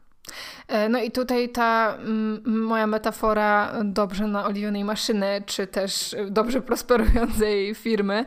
E, 0.67 0.89
no 0.89 0.99
i 0.99 1.11
tutaj 1.11 1.49
ta 1.49 1.97
moja 2.45 2.87
metafora 2.87 3.73
dobrze 3.83 4.27
naoliwionej 4.27 4.83
maszyny, 4.83 5.43
czy 5.45 5.67
też 5.67 6.15
dobrze 6.29 6.61
prosperującej 6.61 7.75
firmy, 7.75 8.25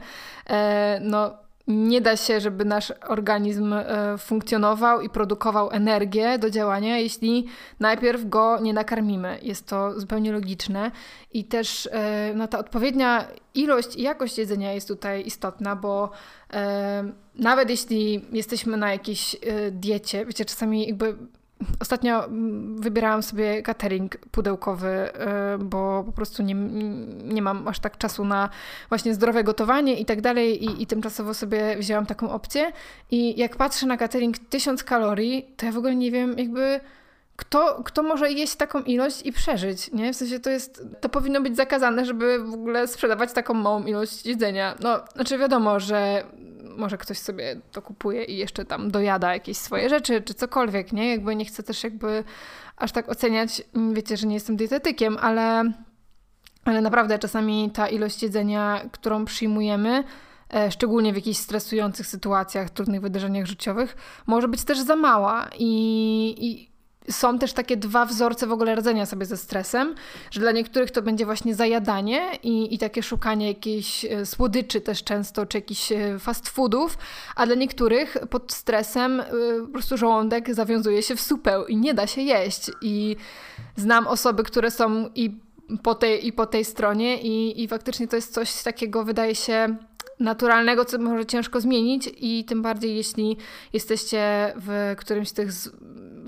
no 1.00 1.45
nie 1.68 2.00
da 2.00 2.16
się, 2.16 2.40
żeby 2.40 2.64
nasz 2.64 2.92
organizm 3.08 3.72
e, 3.72 4.18
funkcjonował 4.18 5.00
i 5.00 5.08
produkował 5.08 5.70
energię 5.70 6.38
do 6.38 6.50
działania, 6.50 6.98
jeśli 6.98 7.46
najpierw 7.80 8.28
go 8.28 8.58
nie 8.60 8.72
nakarmimy. 8.72 9.38
Jest 9.42 9.66
to 9.66 10.00
zupełnie 10.00 10.32
logiczne 10.32 10.90
i 11.32 11.44
też 11.44 11.88
e, 11.92 12.32
no, 12.34 12.48
ta 12.48 12.58
odpowiednia 12.58 13.28
ilość 13.54 13.96
i 13.96 14.02
jakość 14.02 14.38
jedzenia 14.38 14.72
jest 14.72 14.88
tutaj 14.88 15.26
istotna, 15.26 15.76
bo 15.76 16.10
e, 16.52 17.12
nawet 17.34 17.70
jeśli 17.70 18.24
jesteśmy 18.32 18.76
na 18.76 18.92
jakiejś 18.92 19.36
diecie, 19.70 20.26
wiecie, 20.26 20.44
czasami 20.44 20.86
jakby 20.86 21.16
Ostatnio 21.80 22.24
mm, 22.24 22.80
wybierałam 22.80 23.22
sobie 23.22 23.62
catering 23.62 24.16
pudełkowy, 24.16 25.10
y, 25.54 25.58
bo 25.58 26.04
po 26.06 26.12
prostu 26.12 26.42
nie, 26.42 26.54
nie 27.24 27.42
mam 27.42 27.68
aż 27.68 27.78
tak 27.78 27.98
czasu 27.98 28.24
na 28.24 28.48
właśnie 28.88 29.14
zdrowe 29.14 29.44
gotowanie 29.44 30.00
i 30.00 30.04
tak 30.04 30.20
dalej 30.20 30.64
i, 30.64 30.82
i 30.82 30.86
tymczasowo 30.86 31.34
sobie 31.34 31.76
wzięłam 31.76 32.06
taką 32.06 32.30
opcję 32.30 32.72
i 33.10 33.38
jak 33.38 33.56
patrzę 33.56 33.86
na 33.86 33.96
catering 33.96 34.38
1000 34.38 34.84
kalorii, 34.84 35.46
to 35.56 35.66
ja 35.66 35.72
w 35.72 35.78
ogóle 35.78 35.96
nie 35.96 36.10
wiem 36.10 36.38
jakby 36.38 36.80
kto, 37.36 37.82
kto 37.84 38.02
może 38.02 38.32
jeść 38.32 38.56
taką 38.56 38.82
ilość 38.82 39.26
i 39.26 39.32
przeżyć, 39.32 39.92
nie? 39.92 40.12
W 40.12 40.16
sensie 40.16 40.40
to 40.40 40.50
jest, 40.50 40.82
to 41.00 41.08
powinno 41.08 41.40
być 41.40 41.56
zakazane, 41.56 42.04
żeby 42.04 42.38
w 42.38 42.54
ogóle 42.54 42.88
sprzedawać 42.88 43.32
taką 43.32 43.54
małą 43.54 43.84
ilość 43.84 44.26
jedzenia. 44.26 44.76
No, 44.80 45.00
znaczy 45.14 45.38
wiadomo, 45.38 45.80
że 45.80 46.24
może 46.76 46.98
ktoś 46.98 47.18
sobie 47.18 47.60
to 47.72 47.82
kupuje 47.82 48.24
i 48.24 48.36
jeszcze 48.36 48.64
tam 48.64 48.90
dojada 48.90 49.32
jakieś 49.32 49.56
swoje 49.56 49.88
rzeczy, 49.88 50.22
czy 50.22 50.34
cokolwiek, 50.34 50.92
nie? 50.92 51.10
Jakby 51.10 51.36
nie 51.36 51.44
chcę 51.44 51.62
też 51.62 51.84
jakby 51.84 52.24
aż 52.76 52.92
tak 52.92 53.08
oceniać, 53.08 53.62
wiecie, 53.92 54.16
że 54.16 54.26
nie 54.26 54.34
jestem 54.34 54.56
dietetykiem, 54.56 55.16
ale, 55.20 55.72
ale 56.64 56.80
naprawdę 56.80 57.18
czasami 57.18 57.70
ta 57.70 57.88
ilość 57.88 58.22
jedzenia, 58.22 58.80
którą 58.92 59.24
przyjmujemy, 59.24 60.04
e, 60.54 60.70
szczególnie 60.70 61.12
w 61.12 61.16
jakichś 61.16 61.38
stresujących 61.38 62.06
sytuacjach, 62.06 62.70
trudnych 62.70 63.00
wydarzeniach 63.00 63.46
życiowych, 63.46 63.96
może 64.26 64.48
być 64.48 64.64
też 64.64 64.80
za 64.80 64.96
mała 64.96 65.48
i, 65.58 66.34
i 66.38 66.75
są 67.10 67.38
też 67.38 67.52
takie 67.52 67.76
dwa 67.76 68.06
wzorce 68.06 68.46
w 68.46 68.52
ogóle 68.52 68.74
radzenia 68.74 69.06
sobie 69.06 69.26
ze 69.26 69.36
stresem, 69.36 69.94
że 70.30 70.40
dla 70.40 70.52
niektórych 70.52 70.90
to 70.90 71.02
będzie 71.02 71.24
właśnie 71.24 71.54
zajadanie 71.54 72.30
i, 72.42 72.74
i 72.74 72.78
takie 72.78 73.02
szukanie 73.02 73.48
jakichś 73.48 74.04
e, 74.04 74.26
słodyczy 74.26 74.80
też 74.80 75.04
często, 75.04 75.46
czy 75.46 75.58
jakichś 75.58 75.92
e, 75.92 76.18
fast 76.18 76.48
foodów, 76.48 76.98
a 77.36 77.46
dla 77.46 77.54
niektórych 77.54 78.16
pod 78.30 78.52
stresem 78.52 79.20
e, 79.20 79.24
po 79.66 79.72
prostu 79.72 79.96
żołądek 79.96 80.54
zawiązuje 80.54 81.02
się 81.02 81.16
w 81.16 81.20
supę 81.20 81.64
i 81.68 81.76
nie 81.76 81.94
da 81.94 82.06
się 82.06 82.22
jeść. 82.22 82.70
I 82.82 83.16
znam 83.76 84.06
osoby, 84.06 84.42
które 84.42 84.70
są 84.70 85.10
i 85.14 85.30
po 85.82 85.94
tej, 85.94 86.26
i 86.26 86.32
po 86.32 86.46
tej 86.46 86.64
stronie 86.64 87.22
i, 87.22 87.62
i 87.62 87.68
faktycznie 87.68 88.08
to 88.08 88.16
jest 88.16 88.34
coś 88.34 88.62
takiego, 88.62 89.04
wydaje 89.04 89.34
się, 89.34 89.76
naturalnego, 90.20 90.84
co 90.84 90.98
może 90.98 91.26
ciężko 91.26 91.60
zmienić 91.60 92.10
i 92.16 92.44
tym 92.44 92.62
bardziej 92.62 92.96
jeśli 92.96 93.36
jesteście 93.72 94.52
w 94.56 94.94
którymś 94.98 95.28
z 95.28 95.32
tych, 95.32 95.48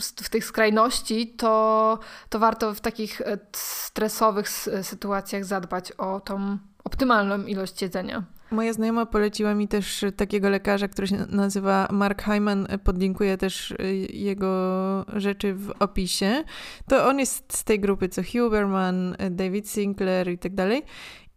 w 0.01 0.29
tych 0.29 0.45
skrajności, 0.45 1.27
to, 1.27 1.99
to 2.29 2.39
warto 2.39 2.75
w 2.75 2.81
takich 2.81 3.21
e, 3.21 3.39
stresowych 3.53 4.49
sytuacjach 4.83 5.45
zadbać 5.45 5.93
o 5.93 6.21
tą 6.21 6.59
optymalną 6.85 7.45
ilość 7.45 7.83
jedzenia. 7.83 8.25
Moja 8.51 8.73
znajoma 8.73 9.07
poleciła 9.07 9.55
mi 9.55 9.69
też 9.69 10.05
takiego 10.17 10.51
lekarza, 10.51 10.89
który 10.89 11.07
się 11.07 11.17
nazywa 11.29 11.89
Mark 11.91 12.23
Hyman. 12.23 12.67
Podlinkuję 12.85 13.39
też 13.39 13.73
e, 13.73 13.95
jego 13.95 15.05
rzeczy 15.17 15.55
w 15.55 15.73
opisie. 15.79 16.45
To 16.89 17.07
on 17.07 17.19
jest 17.19 17.57
z 17.57 17.65
tej 17.65 17.81
grupy 17.81 18.09
co 18.09 18.23
Huberman, 18.23 19.17
e, 19.19 19.31
David 19.31 19.69
Sinclair 19.69 20.29
i 20.29 20.39
tak 20.39 20.55
dalej. 20.55 20.83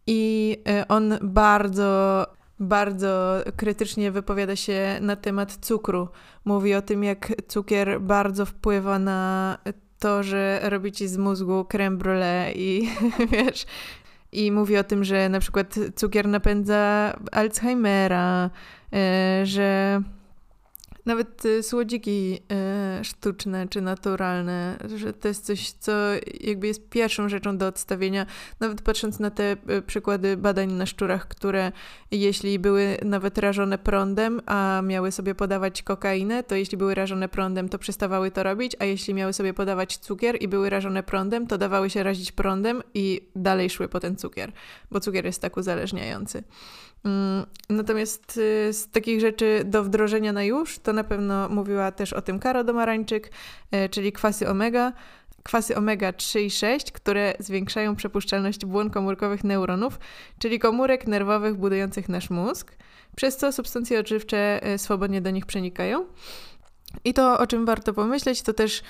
I 0.06 0.58
on 0.88 1.18
bardzo 1.22 2.26
bardzo 2.60 3.38
krytycznie 3.56 4.10
wypowiada 4.10 4.56
się 4.56 4.98
na 5.00 5.16
temat 5.16 5.56
cukru. 5.60 6.08
Mówi 6.44 6.74
o 6.74 6.82
tym, 6.82 7.04
jak 7.04 7.32
cukier 7.48 8.00
bardzo 8.00 8.46
wpływa 8.46 8.98
na 8.98 9.58
to, 9.98 10.22
że 10.22 10.60
robi 10.62 10.92
ci 10.92 11.08
z 11.08 11.16
mózgu 11.16 11.64
creme 11.64 11.96
brulee 11.96 12.52
i 12.54 12.90
wiesz, 13.32 13.66
i 14.32 14.52
mówi 14.52 14.76
o 14.76 14.84
tym, 14.84 15.04
że 15.04 15.28
na 15.28 15.40
przykład 15.40 15.74
cukier 15.96 16.28
napędza 16.28 17.12
Alzheimera, 17.32 18.50
e, 18.92 19.40
że 19.46 20.00
nawet 21.04 21.44
y, 21.44 21.62
słodziki 21.62 22.40
y, 23.00 23.04
sztuczne 23.04 23.68
czy 23.68 23.80
naturalne, 23.80 24.78
że 24.96 25.12
to 25.12 25.28
jest 25.28 25.44
coś, 25.44 25.70
co 25.70 25.92
jakby 26.40 26.66
jest 26.66 26.88
pierwszą 26.88 27.28
rzeczą 27.28 27.58
do 27.58 27.66
odstawienia. 27.66 28.26
Nawet 28.60 28.82
patrząc 28.82 29.18
na 29.18 29.30
te 29.30 29.56
y, 29.70 29.82
przykłady 29.82 30.36
badań 30.36 30.72
na 30.72 30.86
szczurach, 30.86 31.28
które 31.28 31.72
jeśli 32.10 32.58
były 32.58 32.96
nawet 33.04 33.38
rażone 33.38 33.78
prądem, 33.78 34.40
a 34.46 34.80
miały 34.84 35.12
sobie 35.12 35.34
podawać 35.34 35.82
kokainę, 35.82 36.42
to 36.42 36.54
jeśli 36.54 36.78
były 36.78 36.94
rażone 36.94 37.28
prądem, 37.28 37.68
to 37.68 37.78
przestawały 37.78 38.30
to 38.30 38.42
robić, 38.42 38.76
a 38.78 38.84
jeśli 38.84 39.14
miały 39.14 39.32
sobie 39.32 39.54
podawać 39.54 39.96
cukier 39.96 40.42
i 40.42 40.48
były 40.48 40.70
rażone 40.70 41.02
prądem, 41.02 41.46
to 41.46 41.58
dawały 41.58 41.90
się 41.90 42.02
razić 42.02 42.32
prądem 42.32 42.82
i 42.94 43.20
dalej 43.36 43.70
szły 43.70 43.88
po 43.88 44.00
ten 44.00 44.16
cukier, 44.16 44.52
bo 44.90 45.00
cukier 45.00 45.24
jest 45.24 45.42
tak 45.42 45.56
uzależniający. 45.56 46.42
Mm, 47.04 47.46
natomiast 47.68 48.36
y, 48.36 48.72
z 48.72 48.90
takich 48.90 49.20
rzeczy 49.20 49.62
do 49.64 49.84
wdrożenia 49.84 50.32
na 50.32 50.44
już, 50.44 50.78
to 50.78 50.92
na 50.92 51.04
pewno 51.04 51.48
mówiła 51.48 51.92
też 51.92 52.12
o 52.12 52.22
tym 52.22 52.38
Karo 52.38 52.64
Domarańczyk, 52.64 53.30
y, 53.74 53.88
czyli 53.88 54.12
kwasy 54.12 54.48
omega. 54.48 54.92
Kwasy 55.42 55.76
omega 55.76 56.12
3 56.12 56.42
i 56.42 56.50
6, 56.50 56.92
które 56.92 57.34
zwiększają 57.38 57.96
przepuszczalność 57.96 58.64
błon 58.64 58.90
komórkowych 58.90 59.44
neuronów, 59.44 59.98
czyli 60.38 60.58
komórek 60.58 61.06
nerwowych 61.06 61.56
budujących 61.56 62.08
nasz 62.08 62.30
mózg, 62.30 62.76
przez 63.16 63.36
co 63.36 63.52
substancje 63.52 64.00
odżywcze 64.00 64.60
y, 64.74 64.78
swobodnie 64.78 65.20
do 65.20 65.30
nich 65.30 65.46
przenikają. 65.46 66.06
I 67.04 67.14
to, 67.14 67.38
o 67.38 67.46
czym 67.46 67.66
warto 67.66 67.92
pomyśleć, 67.92 68.42
to 68.42 68.52
też 68.52 68.78
y, 68.78 68.82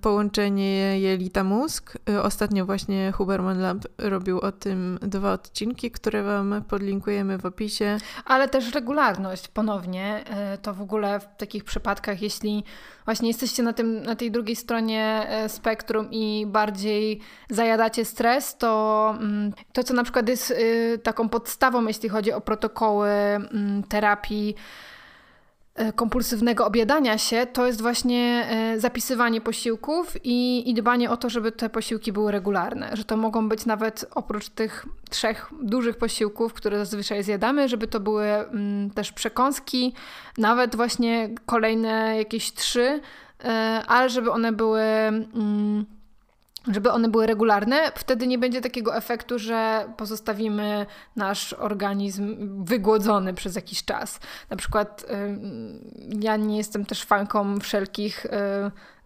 połączenie 0.00 1.00
jelita-mózg. 1.00 1.98
Y, 2.10 2.22
ostatnio 2.22 2.66
właśnie 2.66 3.12
Huberman 3.12 3.60
Lab 3.60 3.78
robił 3.98 4.38
o 4.38 4.52
tym 4.52 4.98
dwa 5.02 5.32
odcinki, 5.32 5.90
które 5.90 6.22
Wam 6.22 6.64
podlinkujemy 6.68 7.38
w 7.38 7.46
opisie. 7.46 7.98
Ale 8.24 8.48
też 8.48 8.74
regularność 8.74 9.48
ponownie. 9.48 10.24
Y, 10.54 10.58
to 10.58 10.74
w 10.74 10.82
ogóle 10.82 11.20
w 11.20 11.36
takich 11.36 11.64
przypadkach, 11.64 12.22
jeśli 12.22 12.64
właśnie 13.04 13.28
jesteście 13.28 13.62
na, 13.62 13.72
tym, 13.72 14.02
na 14.02 14.16
tej 14.16 14.30
drugiej 14.30 14.56
stronie 14.56 15.26
spektrum 15.48 16.10
i 16.10 16.46
bardziej 16.46 17.20
zajadacie 17.50 18.04
stres, 18.04 18.56
to 18.56 19.14
mm, 19.20 19.52
to, 19.72 19.84
co 19.84 19.94
na 19.94 20.02
przykład 20.02 20.28
jest 20.28 20.54
taką 21.02 21.28
podstawą, 21.28 21.86
jeśli 21.86 22.08
chodzi 22.08 22.32
o 22.32 22.40
protokoły 22.40 23.08
mm, 23.08 23.82
terapii, 23.82 24.54
kompulsywnego 25.92 26.66
objadania 26.66 27.18
się, 27.18 27.46
to 27.52 27.66
jest 27.66 27.82
właśnie 27.82 28.46
e, 28.50 28.80
zapisywanie 28.80 29.40
posiłków 29.40 30.16
i, 30.24 30.70
i 30.70 30.74
dbanie 30.74 31.10
o 31.10 31.16
to, 31.16 31.30
żeby 31.30 31.52
te 31.52 31.68
posiłki 31.68 32.12
były 32.12 32.32
regularne. 32.32 32.90
Że 32.92 33.04
to 33.04 33.16
mogą 33.16 33.48
być 33.48 33.66
nawet 33.66 34.04
oprócz 34.14 34.48
tych 34.48 34.86
trzech 35.10 35.50
dużych 35.62 35.96
posiłków, 35.96 36.54
które 36.54 36.78
zazwyczaj 36.78 37.22
zjadamy, 37.22 37.68
żeby 37.68 37.86
to 37.86 38.00
były 38.00 38.26
mm, 38.26 38.90
też 38.90 39.12
przekąski, 39.12 39.94
nawet 40.38 40.76
właśnie 40.76 41.30
kolejne 41.46 42.16
jakieś 42.16 42.52
trzy, 42.52 43.00
e, 43.44 43.48
ale 43.86 44.08
żeby 44.08 44.30
one 44.30 44.52
były. 44.52 44.80
Mm, 44.80 45.97
żeby 46.72 46.90
one 46.90 47.08
były 47.08 47.26
regularne, 47.26 47.92
wtedy 47.94 48.26
nie 48.26 48.38
będzie 48.38 48.60
takiego 48.60 48.96
efektu, 48.96 49.38
że 49.38 49.88
pozostawimy 49.96 50.86
nasz 51.16 51.52
organizm 51.52 52.36
wygłodzony 52.64 53.34
przez 53.34 53.56
jakiś 53.56 53.84
czas. 53.84 54.20
Na 54.50 54.56
przykład 54.56 55.06
ja 56.20 56.36
nie 56.36 56.56
jestem 56.56 56.86
też 56.86 57.04
fanką 57.04 57.60
wszelkich 57.60 58.26
y, 58.26 58.30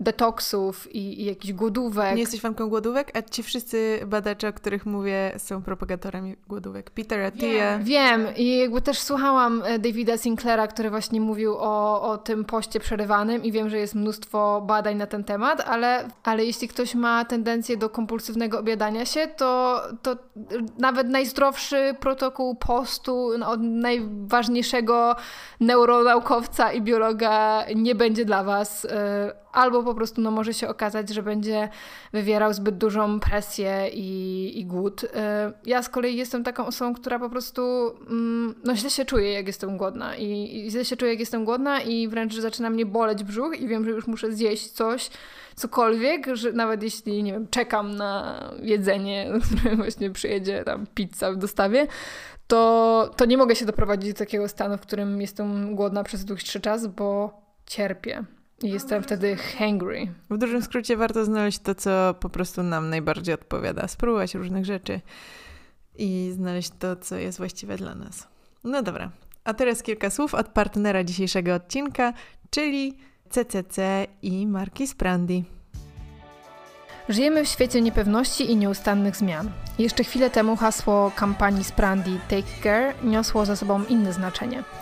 detoksów 0.01 0.95
i, 0.95 1.23
i 1.23 1.25
jakichś 1.25 1.53
głodówek. 1.53 2.15
Nie 2.15 2.21
jesteś 2.21 2.41
fanką 2.41 2.69
głodówek? 2.69 3.17
A 3.17 3.23
ci 3.23 3.43
wszyscy 3.43 4.01
badacze, 4.07 4.49
o 4.49 4.53
których 4.53 4.87
mówię, 4.87 5.33
są 5.39 5.63
propagatorami 5.63 6.37
głodówek. 6.49 6.91
Peter 6.91 7.21
Attia. 7.21 7.47
Wiem, 7.47 7.85
wiem. 7.85 8.27
i 8.37 8.59
jakby 8.59 8.83
też 8.83 8.99
słuchałam 8.99 9.63
e, 9.65 9.79
Davida 9.79 10.17
Sinclaira, 10.17 10.67
który 10.67 10.91
właśnie 10.91 11.21
mówił 11.21 11.55
o, 11.59 12.03
o 12.03 12.19
tym 12.19 12.45
poście 12.45 12.81
przerywanym 12.81 13.45
i 13.45 13.53
wiem, 13.53 13.71
że 13.71 13.79
jest 13.79 13.95
mnóstwo 13.95 14.61
badań 14.67 14.97
na 14.97 15.07
ten 15.07 15.25
temat, 15.25 15.61
ale, 15.61 16.09
ale 16.25 16.45
jeśli 16.45 16.69
ktoś 16.69 16.95
ma 16.95 17.25
tendencję 17.25 17.77
do 17.77 17.91
kompulsywnego 17.91 18.59
obiadania 18.59 19.07
się, 19.07 19.29
to, 19.37 19.83
to 20.03 20.17
nawet 20.79 21.09
najzdrowszy 21.09 21.95
protokół 22.01 22.55
postu 22.55 23.31
no, 23.39 23.51
od 23.51 23.61
najważniejszego 23.61 25.17
neuronaukowca 25.61 26.73
i 26.73 26.83
biologa 26.83 27.65
nie 27.77 27.95
będzie 27.95 28.25
dla 28.25 28.45
Was 28.45 28.85
e, 28.85 29.42
albo 29.53 29.83
po 29.83 29.95
prostu 29.95 30.21
no, 30.21 30.31
może 30.31 30.55
się 30.55 30.69
okazać, 30.69 31.09
że 31.11 31.23
będzie 31.23 31.69
wywierał 32.13 32.53
zbyt 32.53 32.79
dużą 32.79 33.21
presję 33.21 33.89
i, 33.93 34.61
i 34.61 34.67
głód. 34.67 35.05
Y, 35.05 35.09
ja 35.67 35.83
z 35.83 35.89
kolei 35.89 36.17
jestem 36.17 36.45
taką 36.45 36.67
osobą, 36.67 36.95
która 36.95 37.19
po 37.19 37.31
prostu 37.31 37.63
mm, 38.11 38.55
no, 38.65 38.77
źle 38.77 38.91
się 38.91 39.05
czuje, 39.05 39.33
jak 39.33 39.47
jestem 39.47 39.77
głodna. 39.77 40.17
I, 40.17 40.57
I 40.67 40.71
źle 40.71 40.85
się 40.85 40.97
czuję, 40.97 41.11
jak 41.11 41.21
jestem 41.21 41.45
głodna 41.45 41.81
i 41.81 42.09
wręcz 42.09 42.35
zaczyna 42.35 42.71
mnie 42.71 42.87
boleć 42.87 43.25
brzuch 43.25 43.61
i 43.61 43.69
wiem, 43.69 43.85
że 43.85 43.91
już 43.91 44.07
muszę 44.07 44.33
zjeść 44.33 44.71
coś, 44.71 45.11
cokolwiek, 45.57 46.27
że 46.33 46.53
nawet 46.53 46.83
jeśli, 46.83 47.23
nie 47.23 47.33
wiem, 47.33 47.49
czekam 47.49 47.95
na 47.95 48.41
jedzenie, 48.63 49.33
które 49.45 49.77
właśnie 49.77 50.11
przyjedzie, 50.11 50.65
tam 50.65 50.87
pizza 50.95 51.33
w 51.33 51.37
dostawie, 51.37 51.87
to, 52.47 53.11
to 53.17 53.25
nie 53.25 53.37
mogę 53.37 53.57
się 53.57 53.67
doprowadzić 53.67 54.13
do 54.13 54.19
takiego 54.19 54.49
stanu, 54.49 54.77
w 54.77 54.81
którym 54.81 55.21
jestem 55.21 55.75
głodna 55.77 56.05
przez 56.05 56.25
dłuższy 56.25 56.61
czas, 56.61 56.87
bo 56.87 57.41
cierpię. 57.67 58.25
Jestem 58.63 59.03
wtedy 59.03 59.37
hangry. 59.37 60.07
W 60.31 60.39
dużym 60.39 60.63
skrócie 60.63 60.97
warto 60.97 61.25
znaleźć 61.25 61.59
to, 61.59 61.75
co 61.75 62.15
po 62.21 62.29
prostu 62.29 62.63
nam 62.63 62.91
najbardziej 62.91 63.35
odpowiada. 63.35 63.89
Spróbować 63.89 64.35
różnych 64.35 64.65
rzeczy 64.65 65.01
i 65.99 66.31
znaleźć 66.35 66.71
to, 66.79 66.97
co 66.97 67.17
jest 67.17 67.39
właściwe 67.39 67.77
dla 67.77 67.95
nas. 67.95 68.29
No 68.65 68.83
dobra, 68.83 69.11
a 69.45 69.55
teraz 69.55 69.83
kilka 69.83 70.11
słów 70.11 70.35
od 70.35 70.49
partnera 70.49 71.05
dzisiejszego 71.05 71.55
odcinka, 71.55 72.13
czyli 72.51 72.97
CCC 73.31 74.07
i 74.23 74.47
marki 74.47 74.87
Sprandi. 74.87 75.45
Żyjemy 77.09 77.45
w 77.45 77.49
świecie 77.49 77.81
niepewności 77.81 78.51
i 78.51 78.57
nieustannych 78.57 79.17
zmian. 79.17 79.51
Jeszcze 79.79 80.05
chwilę 80.05 80.31
temu 80.31 80.57
hasło 80.57 81.13
kampanii 81.17 81.65
Sprandi 81.65 82.19
Take 82.29 82.63
Care 82.63 83.05
niosło 83.05 83.47
za 83.47 83.57
sobą 83.57 83.85
inne 83.85 84.13
znaczenie– 84.13 84.63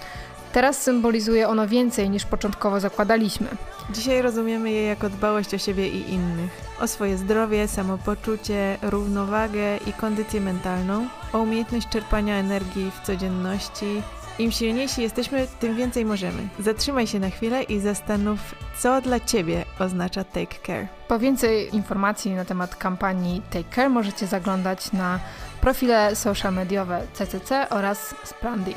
Teraz 0.53 0.83
symbolizuje 0.83 1.49
ono 1.49 1.69
więcej 1.69 2.11
niż 2.11 2.25
początkowo 2.25 2.81
zakładaliśmy. 2.81 3.47
Dzisiaj 3.91 4.23
rozumiemy 4.23 4.71
je 4.71 4.83
jako 4.83 5.11
dbałość 5.11 5.55
o 5.55 5.59
siebie 5.59 5.89
i 5.89 6.13
innych, 6.13 6.51
o 6.81 6.87
swoje 6.87 7.17
zdrowie, 7.17 7.69
samopoczucie, 7.69 8.79
równowagę 8.83 9.77
i 9.87 9.93
kondycję 9.93 10.41
mentalną, 10.41 11.09
o 11.33 11.39
umiejętność 11.39 11.89
czerpania 11.89 12.37
energii 12.37 12.91
w 12.91 13.07
codzienności. 13.07 14.03
Im 14.39 14.53
silniejsi 14.53 15.03
jesteśmy, 15.03 15.47
tym 15.61 15.77
więcej 15.77 16.05
możemy. 16.05 16.49
Zatrzymaj 16.59 17.07
się 17.07 17.21
na 17.21 17.31
chwilę 17.31 17.63
i 17.63 17.81
zastanów, 17.81 18.39
co 18.79 19.01
dla 19.01 19.21
Ciebie 19.21 19.65
oznacza 19.79 20.25
Take 20.25 20.59
Care. 20.67 20.89
Po 21.09 21.19
więcej 21.19 21.77
informacji 21.77 22.35
na 22.35 22.45
temat 22.45 22.77
kampanii 22.77 23.43
Take 23.51 23.75
Care 23.75 23.91
możecie 23.91 24.27
zaglądać 24.27 24.93
na 24.93 25.21
profile 25.61 26.17
social 26.17 26.55
mediowe 26.55 27.03
CCC 27.13 27.69
oraz 27.71 28.15
Sprandi. 28.25 28.75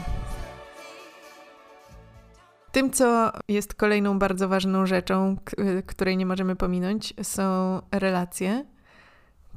Tym, 2.74 2.92
co 2.92 3.32
jest 3.48 3.74
kolejną 3.74 4.20
bardzo 4.20 4.48
ważną 4.48 4.86
rzeczą, 4.86 5.38
której 5.86 6.18
nie 6.18 6.26
możemy 6.26 6.56
pominąć, 6.56 7.14
są 7.24 7.82
relacje. 7.92 8.66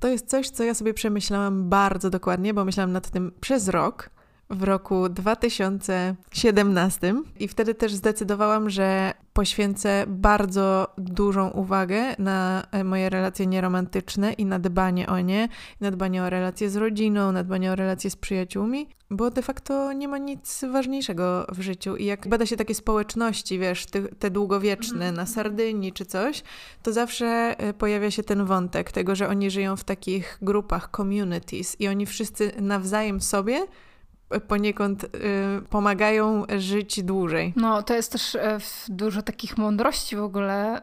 To 0.00 0.08
jest 0.08 0.26
coś, 0.28 0.50
co 0.50 0.64
ja 0.64 0.74
sobie 0.74 0.94
przemyślałam 0.94 1.68
bardzo 1.68 2.10
dokładnie, 2.10 2.54
bo 2.54 2.64
myślałam 2.64 2.92
nad 2.92 3.10
tym 3.10 3.32
przez 3.40 3.68
rok 3.68 4.10
w 4.50 4.62
roku 4.62 5.08
2017 5.08 7.14
i 7.40 7.48
wtedy 7.48 7.74
też 7.74 7.94
zdecydowałam, 7.94 8.70
że 8.70 9.14
poświęcę 9.32 10.04
bardzo 10.08 10.94
dużą 10.98 11.50
uwagę 11.50 12.14
na 12.18 12.66
e, 12.72 12.84
moje 12.84 13.10
relacje 13.10 13.46
nieromantyczne 13.46 14.32
i 14.32 14.44
na 14.44 14.58
dbanie 14.58 15.06
o 15.06 15.20
nie, 15.20 15.48
na 15.80 15.90
dbanie 15.90 16.22
o 16.22 16.30
relacje 16.30 16.70
z 16.70 16.76
rodziną, 16.76 17.32
na 17.32 17.44
dbanie 17.44 17.72
o 17.72 17.76
relacje 17.76 18.10
z 18.10 18.16
przyjaciółmi, 18.16 18.88
bo 19.10 19.30
de 19.30 19.42
facto 19.42 19.92
nie 19.92 20.08
ma 20.08 20.18
nic 20.18 20.64
ważniejszego 20.72 21.46
w 21.52 21.60
życiu 21.60 21.96
i 21.96 22.04
jak 22.04 22.28
bada 22.28 22.46
się 22.46 22.56
takie 22.56 22.74
społeczności, 22.74 23.58
wiesz, 23.58 23.86
te, 24.18 24.30
długowieczne 24.30 25.08
mhm. 25.08 25.14
na 25.14 25.26
Sardynii 25.26 25.92
czy 25.92 26.06
coś, 26.06 26.42
to 26.82 26.92
zawsze 26.92 27.54
e, 27.58 27.74
pojawia 27.74 28.10
się 28.10 28.22
ten 28.22 28.44
wątek 28.44 28.92
tego, 28.92 29.14
że 29.14 29.28
oni 29.28 29.50
żyją 29.50 29.76
w 29.76 29.84
takich 29.84 30.38
grupach, 30.42 30.88
communities 30.96 31.80
i 31.80 31.88
oni 31.88 32.06
wszyscy 32.06 32.52
nawzajem 32.60 33.20
sobie 33.20 33.66
poniekąd 34.48 35.04
y, 35.04 35.08
pomagają 35.70 36.44
żyć 36.58 37.02
dłużej. 37.02 37.52
No, 37.56 37.82
to 37.82 37.94
jest 37.94 38.12
też 38.12 38.34
e, 38.34 38.58
dużo 38.88 39.22
takich 39.22 39.58
mądrości 39.58 40.16
w 40.16 40.22
ogóle, 40.22 40.80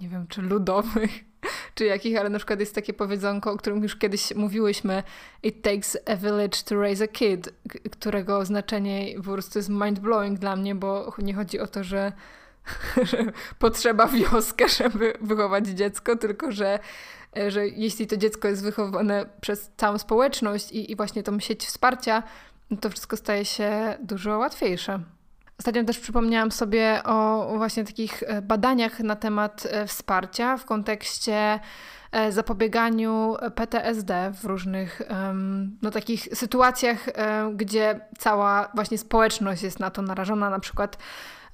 nie 0.00 0.08
wiem, 0.08 0.26
czy 0.28 0.42
ludowych, 0.42 1.24
czy 1.74 1.84
jakich, 1.84 2.18
ale 2.18 2.30
na 2.30 2.38
przykład 2.38 2.60
jest 2.60 2.74
takie 2.74 2.92
powiedzonko, 2.92 3.52
o 3.52 3.56
którym 3.56 3.82
już 3.82 3.96
kiedyś 3.96 4.34
mówiłyśmy, 4.34 5.02
it 5.42 5.62
takes 5.62 5.98
a 6.06 6.16
village 6.16 6.58
to 6.64 6.80
raise 6.80 7.04
a 7.04 7.08
kid, 7.08 7.48
którego 7.90 8.44
znaczenie 8.44 9.16
po 9.16 9.32
prostu 9.32 9.58
jest 9.58 9.70
mind-blowing 9.70 10.38
dla 10.38 10.56
mnie, 10.56 10.74
bo 10.74 11.14
nie 11.18 11.34
chodzi 11.34 11.60
o 11.60 11.66
to, 11.66 11.84
że 11.84 12.12
potrzeba 13.58 14.06
wioskę, 14.06 14.68
żeby 14.68 15.12
wychować 15.20 15.66
dziecko, 15.66 16.16
tylko 16.16 16.52
że 16.52 16.78
że 17.48 17.68
jeśli 17.68 18.06
to 18.06 18.16
dziecko 18.16 18.48
jest 18.48 18.62
wychowane 18.62 19.26
przez 19.40 19.70
całą 19.76 19.98
społeczność 19.98 20.72
i, 20.72 20.92
i 20.92 20.96
właśnie 20.96 21.22
tą 21.22 21.40
sieć 21.40 21.64
wsparcia, 21.66 22.22
no 22.70 22.76
to 22.76 22.90
wszystko 22.90 23.16
staje 23.16 23.44
się 23.44 23.96
dużo 24.02 24.38
łatwiejsze. 24.38 25.00
Ostatnio 25.58 25.84
też 25.84 25.98
przypomniałam 25.98 26.52
sobie 26.52 27.00
o 27.04 27.52
właśnie 27.56 27.84
takich 27.84 28.22
e, 28.22 28.42
badaniach 28.42 29.00
na 29.00 29.16
temat 29.16 29.66
e, 29.70 29.86
wsparcia 29.86 30.56
w 30.56 30.64
kontekście 30.64 31.60
zapobieganiu 32.30 33.36
PTSD 33.54 34.32
w 34.40 34.44
różnych 34.44 35.02
no, 35.82 35.90
takich 35.90 36.20
sytuacjach, 36.20 37.06
gdzie 37.54 38.00
cała 38.18 38.68
właśnie 38.74 38.98
społeczność 38.98 39.62
jest 39.62 39.80
na 39.80 39.90
to 39.90 40.02
narażona, 40.02 40.50
na 40.50 40.60
przykład 40.60 40.98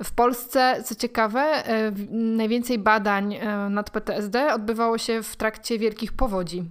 w 0.03 0.13
Polsce, 0.13 0.83
co 0.85 0.95
ciekawe, 0.95 1.41
e, 1.41 1.93
najwięcej 2.11 2.79
badań 2.79 3.35
e, 3.35 3.69
nad 3.71 3.91
PTSD 3.91 4.55
odbywało 4.55 4.99
się 4.99 5.23
w 5.23 5.37
trakcie 5.37 5.79
wielkich 5.79 6.13
powodzi. 6.13 6.65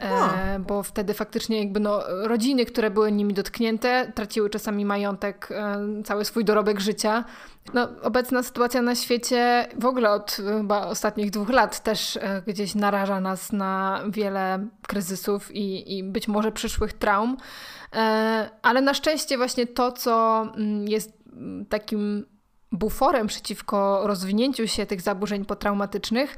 E, 0.00 0.58
bo 0.58 0.82
wtedy 0.82 1.14
faktycznie 1.14 1.58
jakby 1.58 1.80
no, 1.80 2.02
rodziny, 2.08 2.66
które 2.66 2.90
były 2.90 3.12
nimi 3.12 3.34
dotknięte, 3.34 4.12
traciły 4.14 4.50
czasami 4.50 4.84
majątek, 4.84 5.48
e, 5.50 6.02
cały 6.04 6.24
swój 6.24 6.44
dorobek 6.44 6.80
życia. 6.80 7.24
No, 7.74 7.88
obecna 8.02 8.42
sytuacja 8.42 8.82
na 8.82 8.94
świecie 8.94 9.68
w 9.78 9.84
ogóle 9.84 10.10
od 10.10 10.30
chyba 10.58 10.86
ostatnich 10.86 11.30
dwóch 11.30 11.48
lat 11.48 11.82
też 11.82 12.16
e, 12.16 12.42
gdzieś 12.46 12.74
naraża 12.74 13.20
nas 13.20 13.52
na 13.52 14.02
wiele 14.08 14.68
kryzysów 14.86 15.54
i, 15.54 15.98
i 15.98 16.04
być 16.04 16.28
może 16.28 16.52
przyszłych 16.52 16.92
traum. 16.92 17.36
E, 17.94 18.50
ale 18.62 18.80
na 18.80 18.94
szczęście 18.94 19.36
właśnie 19.36 19.66
to, 19.66 19.92
co 19.92 20.42
mm, 20.56 20.88
jest 20.88 21.12
mm, 21.32 21.66
takim 21.66 22.26
buforem 22.72 23.26
przeciwko 23.26 24.06
rozwinięciu 24.06 24.68
się 24.68 24.86
tych 24.86 25.00
zaburzeń 25.00 25.44
potraumatycznych, 25.44 26.36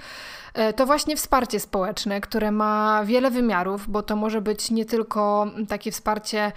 e, 0.54 0.72
to 0.72 0.86
właśnie 0.86 1.16
wsparcie 1.16 1.60
społeczne, 1.60 2.20
które 2.20 2.50
ma 2.50 3.02
wiele 3.04 3.30
wymiarów, 3.30 3.90
bo 3.90 4.02
to 4.02 4.16
może 4.16 4.40
być 4.40 4.70
nie 4.70 4.84
tylko 4.84 5.46
takie 5.68 5.92
wsparcie 5.92 6.52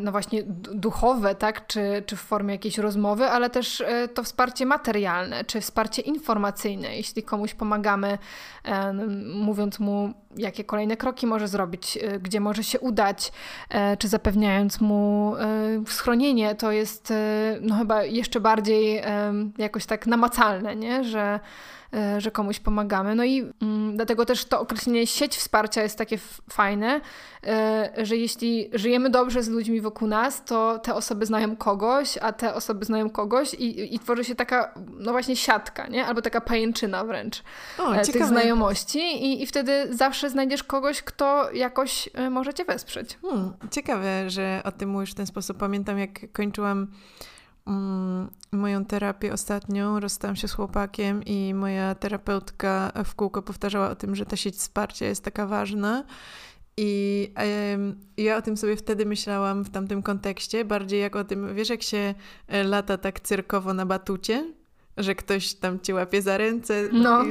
no 0.00 0.12
właśnie 0.12 0.42
duchowe, 0.74 1.34
tak, 1.34 1.66
czy, 1.66 2.02
czy 2.06 2.16
w 2.16 2.20
formie 2.20 2.54
jakiejś 2.54 2.78
rozmowy, 2.78 3.24
ale 3.24 3.50
też 3.50 3.80
e, 3.80 4.08
to 4.08 4.22
wsparcie 4.22 4.66
materialne, 4.66 5.44
czy 5.44 5.60
wsparcie 5.60 6.02
informacyjne. 6.02 6.96
Jeśli 6.96 7.22
komuś 7.22 7.54
pomagamy, 7.54 8.18
e, 8.64 8.92
mówiąc 9.34 9.78
mu, 9.78 10.14
jakie 10.36 10.64
kolejne 10.64 10.96
kroki 10.96 11.26
może 11.26 11.48
zrobić, 11.48 11.98
gdzie 12.22 12.40
może 12.40 12.64
się 12.64 12.80
udać, 12.80 13.32
czy 13.98 14.08
zapewniając 14.08 14.80
mu 14.80 15.34
schronienie, 15.86 16.54
to 16.54 16.72
jest 16.72 17.12
no 17.60 17.74
chyba 17.74 18.02
jeszcze 18.04 18.40
bardziej 18.40 19.02
jakoś 19.58 19.86
tak 19.86 20.06
namacalne, 20.06 20.76
nie? 20.76 21.04
że 21.04 21.40
że 22.18 22.30
komuś 22.30 22.60
pomagamy. 22.60 23.14
No 23.14 23.24
i 23.24 23.52
mm, 23.62 23.96
dlatego 23.96 24.26
też 24.26 24.44
to 24.44 24.60
określenie 24.60 25.06
sieć 25.06 25.36
wsparcia 25.36 25.82
jest 25.82 25.98
takie 25.98 26.18
fajne, 26.50 27.00
y, 27.96 28.06
że 28.06 28.16
jeśli 28.16 28.70
żyjemy 28.72 29.10
dobrze 29.10 29.42
z 29.42 29.48
ludźmi 29.48 29.80
wokół 29.80 30.08
nas, 30.08 30.44
to 30.44 30.78
te 30.78 30.94
osoby 30.94 31.26
znają 31.26 31.56
kogoś, 31.56 32.18
a 32.18 32.32
te 32.32 32.54
osoby 32.54 32.84
znają 32.84 33.10
kogoś 33.10 33.54
i, 33.54 33.94
i 33.94 33.98
tworzy 33.98 34.24
się 34.24 34.34
taka, 34.34 34.74
no 34.98 35.12
właśnie 35.12 35.36
siatka, 35.36 35.86
nie? 35.86 36.06
Albo 36.06 36.22
taka 36.22 36.40
pajęczyna 36.40 37.04
wręcz 37.04 37.42
o, 37.78 37.94
e, 37.94 38.04
tych 38.04 38.24
znajomości 38.24 38.98
i, 38.98 39.42
i 39.42 39.46
wtedy 39.46 39.86
zawsze 39.90 40.30
znajdziesz 40.30 40.62
kogoś, 40.62 41.02
kto 41.02 41.52
jakoś 41.52 42.08
e, 42.14 42.30
może 42.30 42.54
cię 42.54 42.64
wesprzeć. 42.64 43.18
Hmm, 43.22 43.52
ciekawe, 43.70 44.30
że 44.30 44.62
o 44.64 44.72
tym 44.72 44.88
mówisz 44.88 45.10
w 45.10 45.14
ten 45.14 45.26
sposób. 45.26 45.56
Pamiętam, 45.56 45.98
jak 45.98 46.32
kończyłam 46.32 46.86
moją 48.52 48.84
terapię 48.84 49.32
ostatnią, 49.32 50.00
rozstałam 50.00 50.36
się 50.36 50.48
z 50.48 50.52
chłopakiem 50.52 51.22
i 51.24 51.54
moja 51.54 51.94
terapeutka 51.94 52.92
w 53.04 53.14
kółko 53.14 53.42
powtarzała 53.42 53.90
o 53.90 53.94
tym, 53.94 54.16
że 54.16 54.26
ta 54.26 54.36
sieć 54.36 54.56
wsparcia 54.56 55.06
jest 55.06 55.24
taka 55.24 55.46
ważna. 55.46 56.04
I 56.76 57.32
ja 58.16 58.36
o 58.36 58.42
tym 58.42 58.56
sobie 58.56 58.76
wtedy 58.76 59.06
myślałam 59.06 59.64
w 59.64 59.70
tamtym 59.70 60.02
kontekście, 60.02 60.64
bardziej 60.64 61.00
jak 61.00 61.16
o 61.16 61.24
tym, 61.24 61.54
wiesz, 61.54 61.68
jak 61.68 61.82
się 61.82 62.14
e, 62.48 62.64
lata 62.64 62.98
tak 62.98 63.20
cyrkowo 63.20 63.74
na 63.74 63.86
batucie, 63.86 64.52
że 64.96 65.14
ktoś 65.14 65.54
tam 65.54 65.80
cię 65.80 65.94
łapie 65.94 66.22
za 66.22 66.38
ręce 66.38 66.88
no. 66.92 67.24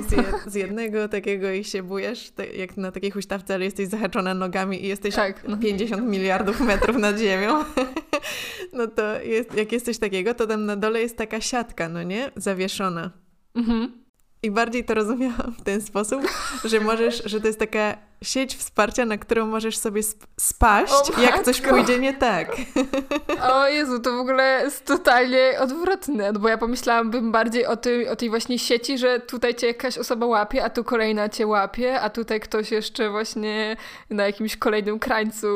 z, 0.47 0.55
jednego 0.55 1.07
takiego 1.07 1.51
i 1.51 1.63
się 1.63 1.83
bujesz, 1.83 2.33
jak 2.57 2.77
na 2.77 2.91
takiej 2.91 3.11
huśtawce, 3.11 3.53
ale 3.53 3.65
jesteś 3.65 3.87
zahaczona 3.87 4.33
nogami 4.33 4.83
i 4.83 4.87
jesteś 4.87 5.15
tak. 5.15 5.45
50 5.61 6.03
miliardów 6.03 6.61
metrów 6.61 6.97
nad 6.97 7.19
ziemią. 7.19 7.63
no 8.73 8.87
to 8.87 9.21
jest, 9.21 9.53
jak 9.53 9.71
jesteś 9.71 9.97
takiego, 9.97 10.33
to 10.33 10.47
tam 10.47 10.65
na 10.65 10.75
dole 10.75 11.01
jest 11.01 11.17
taka 11.17 11.41
siatka, 11.41 11.89
no 11.89 12.03
nie? 12.03 12.31
Zawieszona. 12.35 13.11
Mhm. 13.55 14.03
I 14.43 14.51
bardziej 14.51 14.83
to 14.83 14.93
rozumiałam 14.93 15.55
w 15.59 15.63
ten 15.63 15.81
sposób, 15.81 16.21
że 16.65 16.79
możesz, 16.79 17.23
że 17.25 17.41
to 17.41 17.47
jest 17.47 17.59
taka 17.59 17.97
sieć 18.23 18.55
wsparcia, 18.55 19.05
na 19.05 19.17
którą 19.17 19.45
możesz 19.45 19.77
sobie 19.77 20.01
spaść, 20.39 20.93
o, 21.17 21.21
jak 21.21 21.43
coś 21.43 21.61
pójdzie 21.61 21.99
nie 21.99 22.13
tak. 22.13 22.55
O 23.53 23.67
Jezu, 23.67 23.99
to 23.99 24.11
w 24.11 24.19
ogóle 24.19 24.61
jest 24.63 24.85
totalnie 24.85 25.51
odwrotne, 25.59 26.33
bo 26.33 26.49
ja 26.49 26.57
pomyślałabym 26.57 27.31
bardziej 27.31 27.65
o 27.65 27.77
tej, 27.77 28.07
o 28.07 28.15
tej 28.15 28.29
właśnie 28.29 28.59
sieci, 28.59 28.97
że 28.97 29.19
tutaj 29.19 29.55
cię 29.55 29.67
jakaś 29.67 29.97
osoba 29.97 30.25
łapie, 30.25 30.63
a 30.63 30.69
tu 30.69 30.83
kolejna 30.83 31.29
cię 31.29 31.47
łapie, 31.47 32.01
a 32.01 32.09
tutaj 32.09 32.39
ktoś 32.39 32.71
jeszcze 32.71 33.09
właśnie 33.09 33.77
na 34.09 34.25
jakimś 34.25 34.57
kolejnym 34.57 34.99
krańcu 34.99 35.47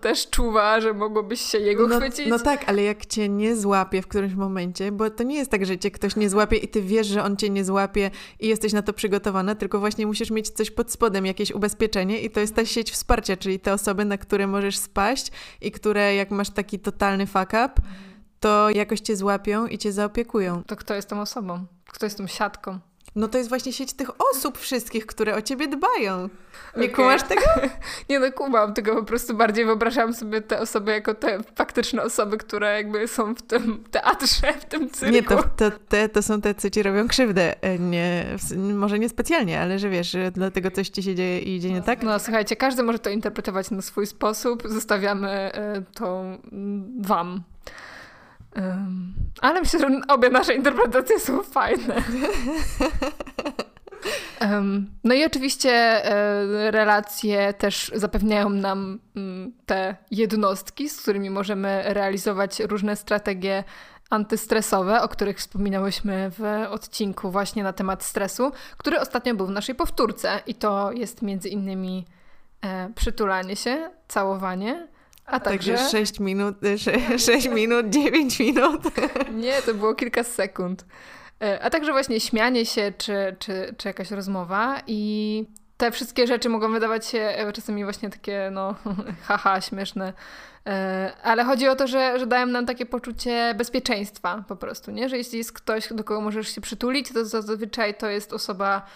też 0.00 0.30
czuwa, 0.30 0.80
że 0.80 0.94
mogłobyś 0.94 1.40
się 1.40 1.58
jego 1.58 1.88
no, 1.88 1.96
chwycić. 1.96 2.26
No 2.28 2.38
tak, 2.38 2.68
ale 2.68 2.82
jak 2.82 3.06
cię 3.06 3.28
nie 3.28 3.56
złapie 3.56 4.02
w 4.02 4.08
którymś 4.08 4.34
momencie, 4.34 4.92
bo 4.92 5.10
to 5.10 5.22
nie 5.22 5.36
jest 5.36 5.50
tak, 5.50 5.66
że 5.66 5.78
cię 5.78 5.90
ktoś 5.90 6.16
nie 6.16 6.30
złapie 6.30 6.56
i 6.56 6.68
ty 6.68 6.82
wiesz, 6.82 7.06
że 7.06 7.24
on 7.24 7.36
cię 7.36 7.50
nie 7.50 7.64
złapie 7.64 8.10
i 8.40 8.48
jesteś 8.48 8.72
na 8.72 8.82
to 8.82 8.92
przygotowana, 8.92 9.54
tylko 9.54 9.78
właśnie 9.78 10.06
musisz 10.06 10.30
mieć 10.30 10.50
coś 10.50 10.70
pod 10.70 10.92
spodem, 10.92 11.26
jakieś 11.26 11.50
ubezpieczenie 11.50 11.99
i 12.02 12.30
to 12.30 12.40
jest 12.40 12.54
ta 12.54 12.64
sieć 12.64 12.90
wsparcia, 12.90 13.36
czyli 13.36 13.60
te 13.60 13.72
osoby, 13.72 14.04
na 14.04 14.18
które 14.18 14.46
możesz 14.46 14.78
spaść 14.78 15.32
i 15.60 15.70
które 15.72 16.14
jak 16.14 16.30
masz 16.30 16.50
taki 16.50 16.78
totalny 16.78 17.26
fuck 17.26 17.48
up, 17.48 17.70
to 18.40 18.70
jakoś 18.70 19.00
cię 19.00 19.16
złapią 19.16 19.66
i 19.66 19.78
cię 19.78 19.92
zaopiekują. 19.92 20.62
To 20.64 20.76
kto 20.76 20.94
jest 20.94 21.08
tą 21.08 21.20
osobą? 21.20 21.66
Kto 21.86 22.06
jest 22.06 22.18
tą 22.18 22.26
siatką? 22.26 22.78
No 23.14 23.28
to 23.28 23.38
jest 23.38 23.48
właśnie 23.48 23.72
sieć 23.72 23.92
tych 23.92 24.10
osób 24.32 24.58
wszystkich, 24.58 25.06
które 25.06 25.36
o 25.36 25.42
ciebie 25.42 25.68
dbają. 25.68 26.28
Nie 26.76 26.84
okay. 26.84 26.88
kumasz 26.88 27.22
tego? 27.22 27.42
nie 28.10 28.18
no 28.18 28.32
kumam, 28.32 28.74
tylko 28.74 28.96
po 28.96 29.02
prostu 29.02 29.36
bardziej 29.36 29.64
wyobrażam 29.64 30.14
sobie 30.14 30.40
te 30.40 30.60
osoby 30.60 30.92
jako 30.92 31.14
te 31.14 31.38
faktyczne 31.54 32.02
osoby, 32.02 32.38
które 32.38 32.76
jakby 32.76 33.08
są 33.08 33.34
w 33.34 33.42
tym 33.42 33.84
teatrze, 33.90 34.52
w 34.52 34.64
tym 34.64 34.90
cyrku. 34.90 35.14
Nie, 35.14 35.22
to, 35.22 35.42
to, 35.56 35.70
te, 35.88 36.08
to 36.08 36.22
są 36.22 36.40
te, 36.40 36.54
co 36.54 36.70
ci 36.70 36.82
robią 36.82 37.08
krzywdę. 37.08 37.62
E, 37.62 37.78
nie, 37.78 38.24
może 38.56 38.98
nie 38.98 39.08
specjalnie, 39.08 39.60
ale 39.60 39.78
że 39.78 39.90
wiesz, 39.90 40.16
dlatego 40.32 40.70
coś 40.70 40.88
ci 40.88 41.02
się 41.02 41.14
dzieje 41.14 41.40
i 41.40 41.56
idzie 41.56 41.70
nie 41.70 41.82
tak? 41.82 42.02
No 42.02 42.18
słuchajcie, 42.18 42.56
każdy 42.56 42.82
może 42.82 42.98
to 42.98 43.10
interpretować 43.10 43.70
na 43.70 43.82
swój 43.82 44.06
sposób. 44.06 44.62
Zostawiamy 44.64 45.52
y, 45.78 45.84
to 45.94 46.24
wam. 47.00 47.42
Um, 48.56 49.14
ale 49.40 49.60
myślę, 49.60 49.80
że 49.80 49.88
obie 50.08 50.30
nasze 50.30 50.54
interpretacje 50.54 51.20
są 51.20 51.42
fajne. 51.42 51.94
Um, 54.40 54.90
no 55.04 55.14
i 55.14 55.24
oczywiście 55.24 55.70
e, 55.70 56.70
relacje 56.70 57.52
też 57.52 57.92
zapewniają 57.94 58.50
nam 58.50 58.98
mm, 59.16 59.52
te 59.66 59.96
jednostki, 60.10 60.88
z 60.88 61.00
którymi 61.00 61.30
możemy 61.30 61.82
realizować 61.86 62.60
różne 62.60 62.96
strategie 62.96 63.64
antystresowe, 64.10 65.02
o 65.02 65.08
których 65.08 65.38
wspominałyśmy 65.38 66.30
w 66.30 66.42
odcinku 66.70 67.30
właśnie 67.30 67.62
na 67.62 67.72
temat 67.72 68.04
stresu, 68.04 68.52
który 68.76 69.00
ostatnio 69.00 69.34
był 69.34 69.46
w 69.46 69.50
naszej 69.50 69.74
powtórce 69.74 70.40
i 70.46 70.54
to 70.54 70.92
jest 70.92 71.22
między 71.22 71.48
innymi 71.48 72.06
e, 72.62 72.90
przytulanie 72.94 73.56
się, 73.56 73.90
całowanie, 74.08 74.88
a 75.30 75.40
także... 75.40 75.74
Także 75.74 75.90
6 75.90 76.20
minut, 76.20 76.56
6, 76.78 77.24
6 77.26 77.48
minut, 77.58 77.86
9 77.88 78.40
minut. 78.40 78.82
Nie, 79.42 79.62
to 79.62 79.74
było 79.74 79.94
kilka 79.94 80.22
sekund. 80.22 80.84
E, 81.42 81.60
a 81.62 81.70
także 81.70 81.92
właśnie 81.92 82.20
śmianie 82.20 82.66
się, 82.66 82.92
czy, 82.98 83.36
czy, 83.38 83.74
czy 83.78 83.88
jakaś 83.88 84.10
rozmowa 84.10 84.82
i 84.86 85.44
te 85.76 85.90
wszystkie 85.90 86.26
rzeczy 86.26 86.48
mogą 86.48 86.72
wydawać 86.72 87.06
się 87.06 87.18
e, 87.18 87.52
czasami 87.52 87.84
właśnie 87.84 88.10
takie, 88.10 88.48
no, 88.52 88.74
haha, 89.26 89.60
śmieszne. 89.60 90.12
E, 90.66 91.12
ale 91.22 91.44
chodzi 91.44 91.68
o 91.68 91.76
to, 91.76 91.86
że, 91.86 92.18
że 92.18 92.26
dają 92.26 92.46
nam 92.46 92.66
takie 92.66 92.86
poczucie 92.86 93.54
bezpieczeństwa 93.58 94.44
po 94.48 94.56
prostu, 94.56 94.90
nie? 94.90 95.08
Że 95.08 95.16
jeśli 95.16 95.38
jest 95.38 95.52
ktoś, 95.52 95.92
do 95.92 96.04
kogo 96.04 96.20
możesz 96.20 96.54
się 96.54 96.60
przytulić, 96.60 97.12
to 97.12 97.24
zazwyczaj 97.24 97.94
to 97.94 98.08
jest 98.08 98.32
osoba 98.32 98.86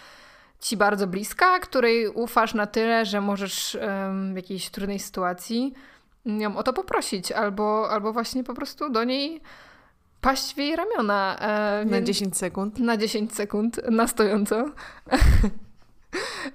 ci 0.59 0.77
bardzo 0.77 1.07
bliska, 1.07 1.59
której 1.59 2.07
ufasz 2.07 2.53
na 2.53 2.67
tyle, 2.67 3.05
że 3.05 3.21
możesz 3.21 3.77
w 4.33 4.35
jakiejś 4.35 4.69
trudnej 4.69 4.99
sytuacji 4.99 5.73
ją 6.25 6.57
o 6.57 6.63
to 6.63 6.73
poprosić, 6.73 7.31
albo, 7.31 7.89
albo 7.89 8.13
właśnie 8.13 8.43
po 8.43 8.53
prostu 8.53 8.89
do 8.89 9.03
niej 9.03 9.41
paść 10.21 10.55
w 10.55 10.57
jej 10.57 10.75
ramiona. 10.75 11.37
E, 11.39 11.85
na 11.85 12.01
10 12.01 12.37
sekund. 12.37 12.79
Na 12.79 12.97
10 12.97 13.33
sekund, 13.33 13.81
na 13.91 14.07
stojąco. 14.07 14.65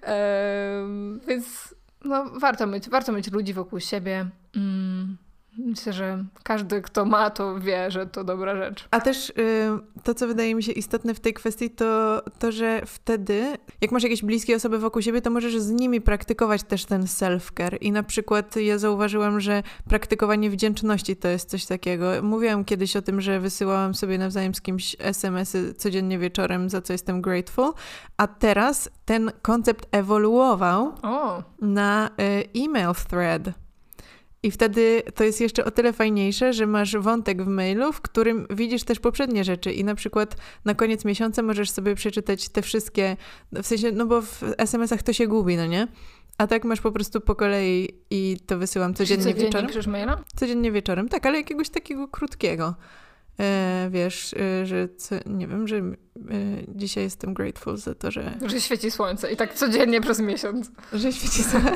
e, 0.02 0.86
więc 1.28 1.74
no, 2.04 2.24
warto, 2.40 2.66
mieć, 2.66 2.88
warto 2.88 3.12
mieć 3.12 3.32
ludzi 3.32 3.54
wokół 3.54 3.80
siebie. 3.80 4.26
Mm 4.56 5.29
Myślę, 5.58 5.92
że 5.92 6.24
każdy, 6.42 6.82
kto 6.82 7.04
ma, 7.04 7.30
to 7.30 7.60
wie, 7.60 7.90
że 7.90 8.06
to 8.06 8.24
dobra 8.24 8.56
rzecz. 8.56 8.88
A 8.90 9.00
też 9.00 9.30
y, 9.30 9.32
to, 10.02 10.14
co 10.14 10.26
wydaje 10.26 10.54
mi 10.54 10.62
się 10.62 10.72
istotne 10.72 11.14
w 11.14 11.20
tej 11.20 11.34
kwestii, 11.34 11.70
to 11.70 12.22
to, 12.38 12.52
że 12.52 12.82
wtedy, 12.86 13.56
jak 13.80 13.92
masz 13.92 14.02
jakieś 14.02 14.22
bliskie 14.22 14.56
osoby 14.56 14.78
wokół 14.78 15.02
siebie, 15.02 15.22
to 15.22 15.30
możesz 15.30 15.58
z 15.58 15.70
nimi 15.70 16.00
praktykować 16.00 16.62
też 16.62 16.84
ten 16.84 17.02
self-care. 17.02 17.78
I 17.80 17.92
na 17.92 18.02
przykład 18.02 18.56
ja 18.56 18.78
zauważyłam, 18.78 19.40
że 19.40 19.62
praktykowanie 19.88 20.50
wdzięczności 20.50 21.16
to 21.16 21.28
jest 21.28 21.50
coś 21.50 21.66
takiego. 21.66 22.10
Mówiłam 22.22 22.64
kiedyś 22.64 22.96
o 22.96 23.02
tym, 23.02 23.20
że 23.20 23.40
wysyłałam 23.40 23.94
sobie 23.94 24.18
nawzajem 24.18 24.54
z 24.54 24.60
kimś 24.60 24.96
SMS-y 24.98 25.74
codziennie 25.74 26.18
wieczorem, 26.18 26.70
za 26.70 26.82
co 26.82 26.92
jestem 26.92 27.22
grateful, 27.22 27.72
a 28.16 28.26
teraz 28.26 28.90
ten 29.04 29.30
koncept 29.42 29.86
ewoluował 29.92 30.92
oh. 31.02 31.42
na 31.60 32.10
y, 32.20 32.60
e-mail 32.64 32.94
thread. 33.08 33.42
I 34.42 34.50
wtedy 34.50 35.02
to 35.14 35.24
jest 35.24 35.40
jeszcze 35.40 35.64
o 35.64 35.70
tyle 35.70 35.92
fajniejsze, 35.92 36.52
że 36.52 36.66
masz 36.66 36.96
wątek 36.96 37.42
w 37.42 37.46
mailu, 37.46 37.92
w 37.92 38.00
którym 38.00 38.46
widzisz 38.50 38.84
też 38.84 39.00
poprzednie 39.00 39.44
rzeczy 39.44 39.72
i 39.72 39.84
na 39.84 39.94
przykład 39.94 40.36
na 40.64 40.74
koniec 40.74 41.04
miesiąca 41.04 41.42
możesz 41.42 41.70
sobie 41.70 41.94
przeczytać 41.94 42.48
te 42.48 42.62
wszystkie, 42.62 43.16
w 43.52 43.66
sensie, 43.66 43.92
no 43.92 44.06
bo 44.06 44.22
w 44.22 44.42
SMS-ach 44.58 45.02
to 45.02 45.12
się 45.12 45.26
gubi, 45.26 45.56
no 45.56 45.66
nie? 45.66 45.88
A 46.38 46.46
tak 46.46 46.64
masz 46.64 46.80
po 46.80 46.92
prostu 46.92 47.20
po 47.20 47.34
kolei 47.34 47.88
i 48.10 48.36
to 48.46 48.58
wysyłam 48.58 48.94
codziennie, 48.94 49.24
codziennie 49.24 49.44
wieczorem. 49.44 49.92
maila? 49.92 50.24
Codziennie 50.36 50.72
wieczorem, 50.72 51.08
tak, 51.08 51.26
ale 51.26 51.38
jakiegoś 51.38 51.68
takiego 51.68 52.08
krótkiego. 52.08 52.74
E, 53.40 53.88
wiesz, 53.90 54.34
e, 54.34 54.66
że 54.66 54.88
co, 54.96 55.14
nie 55.26 55.46
wiem, 55.46 55.68
że 55.68 55.76
e, 55.76 55.92
dzisiaj 56.68 57.04
jestem 57.04 57.34
grateful 57.34 57.76
za 57.76 57.94
to, 57.94 58.10
że... 58.10 58.32
Że 58.46 58.60
świeci 58.60 58.90
słońce 58.90 59.32
i 59.32 59.36
tak 59.36 59.54
codziennie 59.54 60.00
przez 60.00 60.20
miesiąc. 60.20 60.70
Że 60.92 61.12
świeci 61.12 61.42
słońce. 61.42 61.72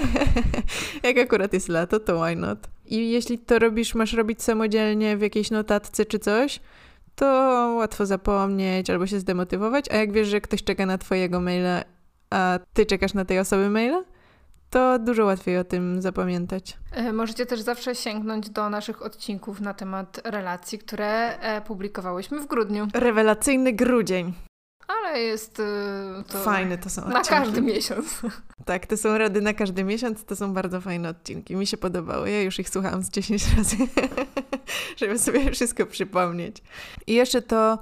Jak 1.03 1.19
akurat 1.19 1.53
jest 1.53 1.69
lato, 1.69 2.01
to 2.01 2.25
why 2.25 2.37
not? 2.37 2.59
I 2.87 3.11
jeśli 3.11 3.39
to 3.39 3.59
robisz, 3.59 3.95
masz 3.95 4.13
robić 4.13 4.43
samodzielnie 4.43 5.17
w 5.17 5.21
jakiejś 5.21 5.51
notatce 5.51 6.05
czy 6.05 6.19
coś, 6.19 6.61
to 7.15 7.27
łatwo 7.77 8.07
zapomnieć 8.07 8.91
albo 8.91 9.07
się 9.07 9.21
zdemotywować, 9.21 9.91
a 9.91 9.97
jak 9.97 10.13
wiesz, 10.13 10.29
że 10.29 10.41
ktoś 10.41 10.63
czeka 10.63 10.87
na 10.87 10.99
twojego 10.99 11.41
maila, 11.41 11.85
a 12.31 12.59
ty 12.73 12.87
czekasz 12.87 13.15
na 13.15 13.25
tej 13.25 13.39
osoby 13.39 13.71
maila, 13.71 14.05
to 14.75 14.99
dużo 14.99 15.25
łatwiej 15.25 15.59
o 15.59 15.65
tym 15.65 16.03
zapamiętać. 16.03 16.77
E, 16.93 17.13
możecie 17.13 17.47
też 17.47 17.61
zawsze 17.61 17.95
sięgnąć 17.95 18.51
do 18.51 18.71
naszych 18.71 19.03
odcinków 19.03 19.61
na 19.61 19.75
temat 19.75 20.21
relacji, 20.25 20.79
które 20.79 21.39
e, 21.39 21.61
publikowałyśmy 21.61 22.41
w 22.41 22.47
grudniu. 22.47 22.89
Rewelacyjny 22.95 23.73
grudzień. 23.73 24.33
Ale 24.89 25.21
jest 25.21 25.61
e, 25.61 26.25
to. 26.29 26.39
Fajne 26.39 26.79
to 26.79 26.91
są 26.91 27.03
odcinki. 27.03 27.31
Na 27.31 27.39
każdy 27.39 27.63
miesiąc. 27.63 28.07
Tak, 28.65 28.87
to 28.87 28.97
są 28.97 29.19
rady 29.19 29.41
na 29.41 29.55
każdy 29.55 29.85
miesiąc, 29.85 30.25
to 30.25 30.37
są 30.37 30.53
bardzo 30.53 30.81
fajne 30.81 31.09
odcinki. 31.09 31.57
Mi 31.57 31.67
się 31.67 31.77
podobały. 31.77 32.31
Ja 32.31 32.43
już 32.43 32.59
ich 32.59 32.69
słuchałam 32.69 33.03
z 33.03 33.11
10 33.11 33.45
razy, 33.57 33.77
żeby 34.97 35.19
sobie 35.19 35.51
wszystko 35.51 35.87
przypomnieć. 35.87 36.63
I 37.07 37.15
jeszcze 37.15 37.43
to 37.43 37.79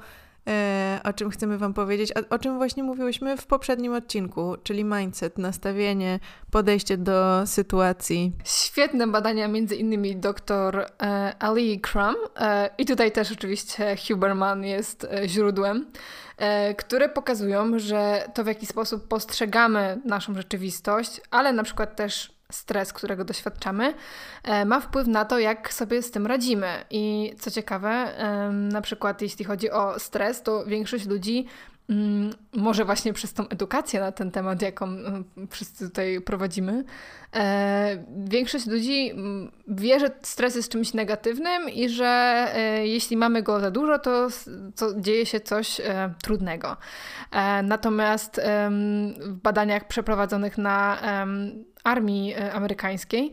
o 1.04 1.12
czym 1.12 1.30
chcemy 1.30 1.58
Wam 1.58 1.74
powiedzieć, 1.74 2.12
o 2.30 2.38
czym 2.38 2.56
właśnie 2.56 2.82
mówiłyśmy 2.82 3.36
w 3.36 3.46
poprzednim 3.46 3.94
odcinku, 3.94 4.56
czyli 4.62 4.84
mindset, 4.84 5.38
nastawienie, 5.38 6.20
podejście 6.50 6.96
do 6.98 7.46
sytuacji. 7.46 8.32
Świetne 8.44 9.06
badania, 9.06 9.48
między 9.48 9.76
innymi 9.76 10.16
dr 10.16 10.86
e, 11.02 11.34
Ali 11.38 11.80
Crum 11.80 12.14
e, 12.36 12.70
i 12.78 12.86
tutaj 12.86 13.12
też 13.12 13.32
oczywiście 13.32 13.96
Huberman 14.08 14.64
jest 14.64 15.04
e, 15.04 15.28
źródłem, 15.28 15.86
e, 16.36 16.74
które 16.74 17.08
pokazują, 17.08 17.78
że 17.78 18.28
to 18.34 18.44
w 18.44 18.46
jaki 18.46 18.66
sposób 18.66 19.08
postrzegamy 19.08 20.00
naszą 20.04 20.34
rzeczywistość, 20.34 21.20
ale 21.30 21.52
na 21.52 21.62
przykład 21.62 21.96
też 21.96 22.41
stres, 22.52 22.92
którego 22.92 23.24
doświadczamy, 23.24 23.94
e, 24.42 24.64
ma 24.64 24.80
wpływ 24.80 25.06
na 25.06 25.24
to, 25.24 25.38
jak 25.38 25.72
sobie 25.72 26.02
z 26.02 26.10
tym 26.10 26.26
radzimy. 26.26 26.84
I 26.90 27.34
co 27.38 27.50
ciekawe, 27.50 28.12
na 28.50 28.80
przykład 28.80 29.22
jeśli 29.22 29.44
chodzi 29.44 29.70
o 29.70 29.98
stres, 29.98 30.42
to 30.42 30.64
większość 30.64 31.06
ludzi 31.06 31.46
może 32.52 32.84
właśnie 32.84 33.12
przez 33.12 33.32
tą 33.32 33.48
edukację 33.48 34.00
na 34.00 34.12
ten 34.12 34.30
temat, 34.30 34.62
jaką 34.62 34.86
mm, 34.86 35.24
wszyscy 35.50 35.88
tutaj 35.88 36.20
prowadzimy, 36.20 36.84
e, 37.34 38.04
większość 38.26 38.66
ludzi 38.66 39.10
mm, 39.10 39.52
wie, 39.68 40.00
że 40.00 40.10
stres 40.22 40.56
jest 40.56 40.72
czymś 40.72 40.94
negatywnym 40.94 41.70
i 41.70 41.88
że 41.88 42.46
e, 42.54 42.86
jeśli 42.86 43.16
mamy 43.16 43.42
go 43.42 43.60
za 43.60 43.70
dużo, 43.70 43.98
to, 43.98 44.28
to 44.76 45.00
dzieje 45.00 45.26
się 45.26 45.40
coś 45.40 45.80
e, 45.80 46.14
trudnego. 46.22 46.76
Natomiast 47.62 48.40
w 49.20 49.32
badaniach 49.42 49.88
przeprowadzonych 49.88 50.58
na 50.58 50.98
armii 51.84 52.34
amerykańskiej 52.34 53.32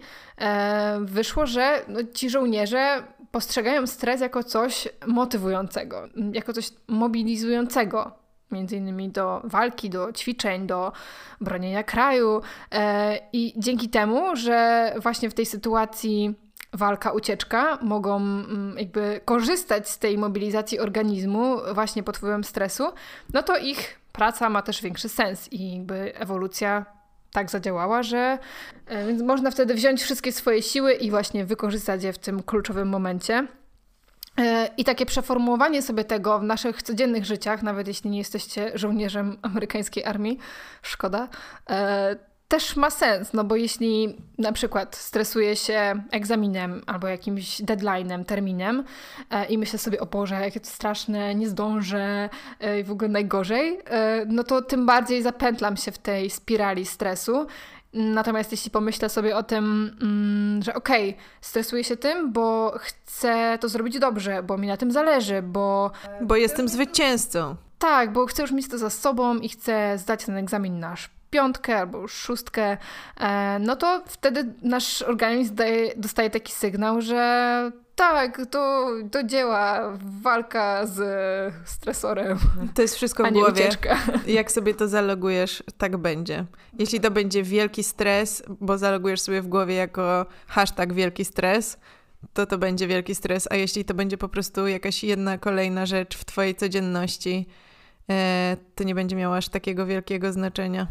wyszło, 1.02 1.46
że 1.46 1.82
no, 1.88 2.00
ci 2.14 2.30
żołnierze 2.30 3.04
postrzegają 3.32 3.88
stres 3.88 4.22
jako 4.22 4.44
coś 4.44 4.88
motywującego, 5.08 6.08
jako 6.34 6.54
coś 6.54 6.70
mobilizującego 6.88 8.20
między 8.52 8.78
innymi 8.78 9.10
do 9.10 9.42
walki, 9.44 9.90
do 9.90 10.14
ćwiczeń, 10.14 10.68
do 10.68 10.92
bronienia 11.42 11.84
kraju. 11.84 12.42
E, 12.72 13.20
I 13.34 13.54
dzięki 13.58 13.90
temu, 13.90 14.36
że 14.36 14.94
właśnie 15.02 15.30
w 15.30 15.34
tej 15.34 15.46
sytuacji 15.46 16.36
walka, 16.74 17.12
ucieczka 17.12 17.78
mogą 17.82 18.16
mm, 18.16 18.76
jakby 18.78 19.22
korzystać 19.26 19.90
z 19.90 20.00
tej 20.00 20.18
mobilizacji 20.18 20.80
organizmu 20.80 21.58
właśnie 21.74 22.04
pod 22.04 22.18
wpływem 22.18 22.44
stresu, 22.44 22.84
no 23.34 23.44
to 23.44 23.58
ich 23.58 24.00
praca 24.12 24.50
ma 24.50 24.62
też 24.62 24.82
większy 24.82 25.10
sens 25.10 25.54
i 25.54 25.78
jakby 25.78 26.16
ewolucja 26.16 26.86
tak 27.32 27.50
zadziałała, 27.52 28.04
że 28.04 28.38
e, 28.86 29.08
więc 29.08 29.22
można 29.22 29.52
wtedy 29.52 29.74
wziąć 29.74 30.02
wszystkie 30.02 30.32
swoje 30.32 30.62
siły 30.62 30.94
i 30.94 31.10
właśnie 31.10 31.46
wykorzystać 31.46 32.04
je 32.04 32.14
w 32.14 32.18
tym 32.18 32.44
kluczowym 32.44 32.90
momencie. 32.90 33.48
E, 34.40 34.70
I 34.78 34.84
takie 34.84 35.06
przeformułowanie 35.06 35.82
sobie 35.82 36.04
tego 36.04 36.40
w 36.40 36.44
naszych 36.44 36.84
codziennych 36.84 37.26
życiach, 37.26 37.64
nawet 37.64 37.88
jeśli 37.88 38.10
nie 38.10 38.18
jesteście 38.18 38.72
żołnierzem 38.76 39.38
amerykańskiej 39.42 40.06
armii, 40.06 40.38
szkoda, 40.82 41.28
e, 41.70 42.16
też 42.48 42.76
ma 42.76 42.90
sens, 42.90 43.34
no 43.34 43.44
bo 43.44 43.56
jeśli 43.56 44.18
na 44.38 44.52
przykład 44.52 44.96
stresuję 44.96 45.56
się 45.56 46.02
egzaminem 46.12 46.82
albo 46.88 47.08
jakimś 47.08 47.62
deadline'em, 47.62 48.26
terminem 48.26 48.84
e, 49.30 49.46
i 49.46 49.58
myślę 49.58 49.80
sobie, 49.80 50.00
o 50.00 50.06
Boże, 50.06 50.36
jakie 50.36 50.60
to 50.60 50.68
straszne, 50.68 51.36
nie 51.36 51.50
zdążę 51.50 52.30
i 52.80 52.84
w 52.84 52.92
ogóle 52.92 53.10
najgorzej, 53.10 53.80
no 54.28 54.44
to 54.44 54.62
tym 54.62 54.86
bardziej 54.86 55.22
zapętlam 55.22 55.78
się 55.78 55.92
w 55.92 55.98
tej 55.98 56.30
spirali 56.30 56.86
stresu 56.86 57.48
Natomiast 57.94 58.52
jeśli 58.52 58.72
pomyślę 58.72 59.10
sobie 59.10 59.38
o 59.38 59.44
tym, 59.44 59.96
mm, 60.02 60.64
że 60.64 60.74
okej, 60.74 61.10
okay, 61.10 61.22
stresuję 61.42 61.84
się 61.84 61.98
tym, 61.98 62.34
bo 62.34 62.74
chcę 62.78 63.58
to 63.62 63.70
zrobić 63.70 64.00
dobrze, 64.00 64.44
bo 64.44 64.58
mi 64.58 64.68
na 64.68 64.78
tym 64.78 64.92
zależy, 64.92 65.42
bo. 65.42 65.92
Bo 66.22 66.36
jestem 66.36 66.70
zwycięzcą. 66.70 67.56
Tak, 67.80 68.14
bo 68.14 68.26
chcę 68.26 68.42
już 68.42 68.52
mieć 68.52 68.70
to 68.70 68.78
za 68.78 68.90
sobą 68.90 69.38
i 69.38 69.50
chcę 69.50 69.98
zdać 69.98 70.26
ten 70.26 70.38
egzamin 70.38 70.80
na 70.80 70.96
piątkę 71.30 71.78
albo 71.78 72.08
szóstkę, 72.08 72.78
e, 73.18 73.60
no 73.60 73.76
to 73.76 74.04
wtedy 74.06 74.54
nasz 74.62 75.02
organizm 75.02 75.56
daje, 75.56 75.94
dostaje 75.96 76.30
taki 76.30 76.54
sygnał, 76.54 77.02
że 77.02 77.72
tak, 78.00 78.42
to, 78.52 78.90
to 79.12 79.24
dzieła 79.24 79.94
walka 80.22 80.86
z 80.86 81.00
stresorem. 81.66 82.38
To 82.76 82.82
jest 82.82 82.96
wszystko 82.96 83.24
w 83.24 83.32
głowie. 83.32 83.52
Ucieczka. 83.52 83.98
Jak 84.28 84.52
sobie 84.52 84.74
to 84.74 84.88
zalogujesz, 84.88 85.64
tak 85.78 85.98
będzie. 85.98 86.46
Jeśli 86.80 87.00
to 87.00 87.12
będzie 87.12 87.44
wielki 87.44 87.84
stres, 87.84 88.44
bo 88.50 88.78
zalogujesz 88.78 89.22
sobie 89.22 89.42
w 89.42 89.48
głowie 89.48 89.76
jako 89.76 90.26
hashtag 90.48 90.94
wielki 90.94 91.26
stres, 91.26 91.78
to 92.34 92.46
to 92.46 92.58
będzie 92.58 92.88
wielki 92.88 93.16
stres, 93.16 93.48
a 93.52 93.56
jeśli 93.56 93.86
to 93.86 93.94
będzie 93.94 94.18
po 94.18 94.30
prostu 94.30 94.68
jakaś 94.68 95.04
jedna 95.04 95.38
kolejna 95.38 95.86
rzecz 95.86 96.18
w 96.18 96.26
twojej 96.26 96.56
codzienności, 96.56 97.48
to 98.76 98.84
nie 98.84 98.96
będzie 98.96 99.16
miało 99.16 99.38
aż 99.38 99.50
takiego 99.50 99.86
wielkiego 99.86 100.32
znaczenia. 100.32 100.88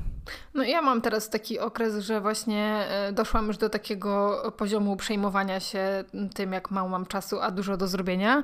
No 0.55 0.65
ja 0.65 0.83
mam 0.83 1.01
teraz 1.01 1.31
taki 1.31 1.59
okres, 1.59 1.99
że 1.99 2.21
właśnie 2.21 2.87
e, 2.89 3.13
doszłam 3.13 3.47
już 3.47 3.57
do 3.57 3.69
takiego 3.69 4.43
poziomu 4.57 4.97
przejmowania 4.97 5.61
się 5.61 6.05
tym, 6.35 6.53
jak 6.53 6.71
mało 6.71 6.89
mam 6.89 7.07
czasu, 7.07 7.41
a 7.41 7.51
dużo 7.51 7.77
do 7.77 7.87
zrobienia. 7.87 8.43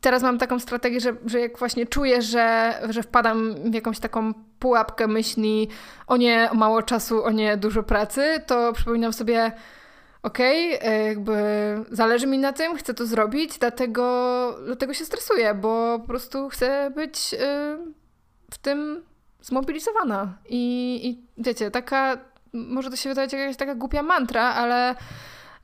Teraz 0.00 0.22
mam 0.22 0.38
taką 0.38 0.58
strategię, 0.58 1.00
że, 1.00 1.16
że 1.26 1.40
jak 1.40 1.58
właśnie 1.58 1.86
czuję, 1.86 2.22
że, 2.22 2.74
że 2.90 3.02
wpadam 3.02 3.54
w 3.70 3.74
jakąś 3.74 3.98
taką 3.98 4.34
pułapkę 4.58 5.06
myśli 5.06 5.68
o 6.06 6.16
nie, 6.16 6.50
mało 6.54 6.82
czasu, 6.82 7.24
o 7.24 7.30
nie, 7.30 7.56
dużo 7.56 7.82
pracy, 7.82 8.42
to 8.46 8.72
przypominam 8.72 9.12
sobie 9.12 9.52
okej, 10.22 10.76
okay, 10.76 10.90
e, 10.90 11.04
jakby 11.04 11.34
zależy 11.90 12.26
mi 12.26 12.38
na 12.38 12.52
tym, 12.52 12.76
chcę 12.76 12.94
to 12.94 13.06
zrobić, 13.06 13.58
dlatego, 13.58 14.58
dlatego 14.66 14.94
się 14.94 15.04
stresuję, 15.04 15.54
bo 15.54 15.98
po 15.98 16.06
prostu 16.06 16.48
chcę 16.48 16.90
być 16.94 17.34
w 18.50 18.58
tym 18.58 19.02
zmobilizowana. 19.40 20.34
I, 20.48 21.00
i 21.08 21.42
wiecie, 21.42 21.70
taka, 21.70 22.18
może 22.52 22.90
to 22.90 22.96
się 22.96 23.08
wydawać 23.08 23.32
jakaś 23.32 23.56
taka 23.56 23.74
głupia 23.74 24.02
mantra, 24.02 24.42
ale 24.42 24.94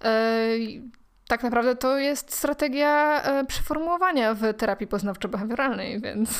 yy, 0.04 0.82
tak 1.28 1.42
naprawdę 1.42 1.76
to 1.76 1.98
jest 1.98 2.34
strategia 2.34 3.22
yy, 3.36 3.46
przeformułowania 3.46 4.34
w 4.34 4.54
terapii 4.54 4.86
poznawczo-behawioralnej, 4.86 6.02
więc 6.02 6.30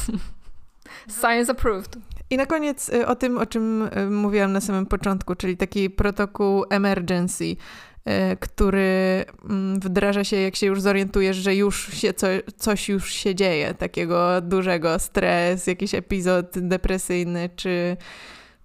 science 1.21 1.53
approved. 1.53 1.97
I 2.31 2.37
na 2.37 2.47
koniec 2.47 2.91
e, 2.93 3.07
o 3.07 3.17
tym, 3.17 3.39
o 3.39 3.47
czym 3.47 3.89
mówiłam 4.11 4.53
na 4.53 4.61
samym 4.61 4.87
początku, 4.87 5.35
czyli 5.35 5.57
taki 5.57 5.91
protokół 5.91 6.65
emergency. 6.71 7.57
E, 8.05 8.37
który 8.37 9.25
mm, 9.45 9.81
wdraża 9.81 10.25
się, 10.25 10.37
jak 10.37 10.57
się 10.57 10.67
już 10.67 10.81
zorientujesz, 10.81 11.37
że 11.37 11.55
już 11.55 11.95
się 11.95 12.15
co, 12.15 12.27
coś 12.57 12.89
już 12.89 13.13
się 13.13 13.35
dzieje, 13.35 13.75
takiego 13.75 14.41
dużego, 14.41 14.99
stres, 14.99 15.67
jakiś 15.67 15.95
epizod 15.95 16.47
depresyjny, 16.57 17.51
czy 17.57 17.97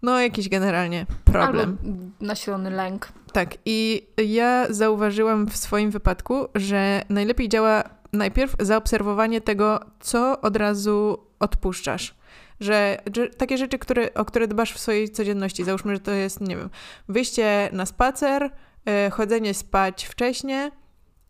no 0.01 0.21
jakiś 0.21 0.49
generalnie 0.49 1.05
problem. 1.25 1.77
Albo 1.83 1.93
nasilony 2.21 2.69
lęk. 2.69 3.07
Tak, 3.33 3.57
i 3.65 4.07
ja 4.27 4.67
zauważyłam 4.69 5.47
w 5.47 5.57
swoim 5.57 5.91
wypadku, 5.91 6.47
że 6.55 7.01
najlepiej 7.09 7.49
działa 7.49 7.83
najpierw 8.13 8.55
zaobserwowanie 8.59 9.41
tego, 9.41 9.79
co 9.99 10.41
od 10.41 10.55
razu 10.55 11.17
odpuszczasz. 11.39 12.16
Że, 12.59 12.97
że, 13.15 13.29
takie 13.29 13.57
rzeczy, 13.57 13.79
które, 13.79 14.13
o 14.13 14.25
które 14.25 14.47
dbasz 14.47 14.73
w 14.73 14.79
swojej 14.79 15.09
codzienności, 15.09 15.63
załóżmy, 15.63 15.95
że 15.95 15.99
to 16.01 16.11
jest, 16.11 16.41
nie 16.41 16.57
wiem, 16.57 16.69
wyjście 17.07 17.69
na 17.73 17.85
spacer, 17.85 18.51
E, 18.87 19.09
chodzenie 19.09 19.53
spać 19.53 20.05
wcześnie 20.05 20.71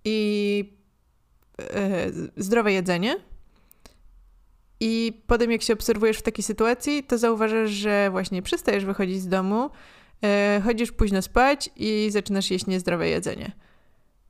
i 0.06 0.78
e, 1.60 2.12
zdrowe 2.38 2.74
jedzenie. 2.74 3.16
I 4.80 5.24
potem, 5.28 5.52
jak 5.52 5.62
się 5.62 5.74
obserwujesz 5.74 6.18
w 6.18 6.22
takiej 6.22 6.44
sytuacji, 6.44 7.04
to 7.04 7.18
zauważasz, 7.18 7.70
że 7.70 8.10
właśnie 8.12 8.42
przestajesz 8.42 8.86
wychodzić 8.86 9.22
z 9.22 9.28
domu, 9.28 9.70
e, 10.24 10.62
chodzisz 10.66 10.92
późno 10.92 11.22
spać 11.22 11.70
i 11.76 12.08
zaczynasz 12.12 12.52
jeść 12.52 12.68
niezdrowe 12.68 13.10
jedzenie. 13.10 13.52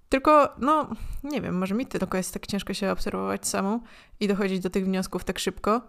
Tylko, 0.10 0.50
no, 0.60 0.90
nie 1.24 1.42
wiem, 1.42 1.58
może 1.58 1.76
mi 1.76 1.86
tylko 1.86 2.18
jest 2.18 2.34
tak 2.34 2.48
ciężko 2.48 2.74
się 2.74 2.92
obserwować 2.92 3.48
samą 3.48 3.80
i 4.20 4.28
dochodzić 4.28 4.60
do 4.60 4.70
tych 4.70 4.86
wniosków 4.86 5.24
tak 5.24 5.40
szybko. 5.40 5.82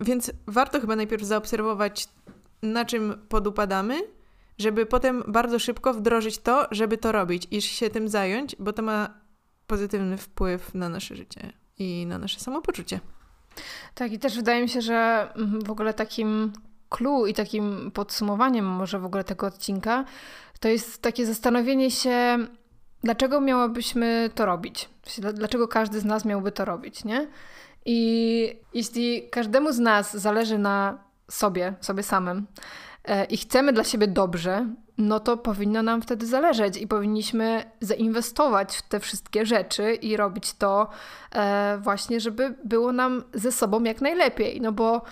Więc 0.00 0.32
warto 0.46 0.80
chyba 0.80 0.96
najpierw 0.96 1.22
zaobserwować, 1.22 2.08
na 2.62 2.84
czym 2.84 3.26
podupadamy 3.28 4.02
żeby 4.60 4.86
potem 4.86 5.22
bardzo 5.26 5.58
szybko 5.58 5.94
wdrożyć 5.94 6.38
to, 6.38 6.66
żeby 6.70 6.98
to 6.98 7.12
robić 7.12 7.46
i 7.50 7.62
się 7.62 7.90
tym 7.90 8.08
zająć, 8.08 8.56
bo 8.58 8.72
to 8.72 8.82
ma 8.82 9.14
pozytywny 9.66 10.16
wpływ 10.16 10.74
na 10.74 10.88
nasze 10.88 11.16
życie 11.16 11.52
i 11.78 12.06
na 12.06 12.18
nasze 12.18 12.40
samopoczucie. 12.40 13.00
Tak, 13.94 14.12
i 14.12 14.18
też 14.18 14.36
wydaje 14.36 14.62
mi 14.62 14.68
się, 14.68 14.80
że 14.80 15.28
mm, 15.36 15.60
w 15.60 15.70
ogóle 15.70 15.94
takim 15.94 16.52
clue 16.88 17.26
i 17.26 17.34
takim 17.34 17.90
podsumowaniem 17.90 18.66
może 18.66 18.98
w 18.98 19.04
ogóle 19.04 19.24
tego 19.24 19.46
odcinka 19.46 20.04
to 20.60 20.68
jest 20.68 21.02
takie 21.02 21.26
zastanowienie 21.26 21.90
się, 21.90 22.38
dlaczego 23.04 23.40
miałobyśmy 23.40 24.30
to 24.34 24.46
robić? 24.46 24.88
Dlaczego 25.34 25.68
każdy 25.68 26.00
z 26.00 26.04
nas 26.04 26.24
miałby 26.24 26.52
to 26.52 26.64
robić, 26.64 27.04
nie? 27.04 27.28
I 27.84 28.60
jeśli 28.74 29.28
każdemu 29.30 29.72
z 29.72 29.78
nas 29.78 30.16
zależy 30.16 30.58
na 30.58 30.98
sobie, 31.28 31.74
sobie 31.80 32.02
samym, 32.02 32.46
E, 33.04 33.24
i 33.24 33.36
chcemy 33.36 33.72
dla 33.72 33.84
siebie 33.84 34.06
dobrze, 34.06 34.66
no 34.98 35.20
to 35.20 35.36
powinno 35.36 35.82
nam 35.82 36.02
wtedy 36.02 36.26
zależeć 36.26 36.76
i 36.76 36.86
powinniśmy 36.86 37.64
zainwestować 37.80 38.76
w 38.76 38.82
te 38.82 39.00
wszystkie 39.00 39.46
rzeczy 39.46 39.94
i 39.94 40.16
robić 40.16 40.54
to 40.54 40.88
e, 41.34 41.78
właśnie, 41.82 42.20
żeby 42.20 42.54
było 42.64 42.92
nam 42.92 43.24
ze 43.34 43.52
sobą 43.52 43.84
jak 43.84 44.00
najlepiej, 44.00 44.60
no 44.60 44.72
bo 44.72 45.02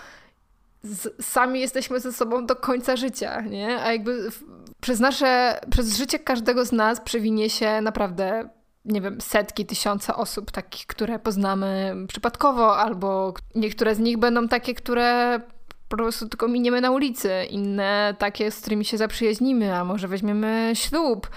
z, 0.82 1.26
sami 1.26 1.60
jesteśmy 1.60 2.00
ze 2.00 2.12
sobą 2.12 2.46
do 2.46 2.56
końca 2.56 2.96
życia, 2.96 3.40
nie? 3.40 3.82
A 3.82 3.92
jakby 3.92 4.30
w, 4.30 4.44
przez 4.80 5.00
nasze, 5.00 5.60
przez 5.70 5.96
życie 5.96 6.18
każdego 6.18 6.64
z 6.64 6.72
nas 6.72 7.00
przewinie 7.00 7.50
się 7.50 7.80
naprawdę 7.80 8.48
nie 8.84 9.00
wiem, 9.00 9.20
setki, 9.20 9.66
tysiące 9.66 10.14
osób, 10.14 10.50
takich, 10.50 10.86
które 10.86 11.18
poznamy 11.18 11.94
przypadkowo, 12.08 12.76
albo 12.76 13.34
niektóre 13.54 13.94
z 13.94 13.98
nich 13.98 14.18
będą 14.18 14.48
takie, 14.48 14.74
które 14.74 15.40
po 15.88 15.96
prostu 15.96 16.28
tylko 16.28 16.48
miniemy 16.48 16.80
na 16.80 16.90
ulicy, 16.90 17.30
inne 17.50 18.14
takie, 18.18 18.50
z 18.50 18.60
którymi 18.60 18.84
się 18.84 18.98
zaprzyjaźnimy, 18.98 19.74
a 19.74 19.84
może 19.84 20.08
weźmiemy 20.08 20.72
ślub, 20.74 21.30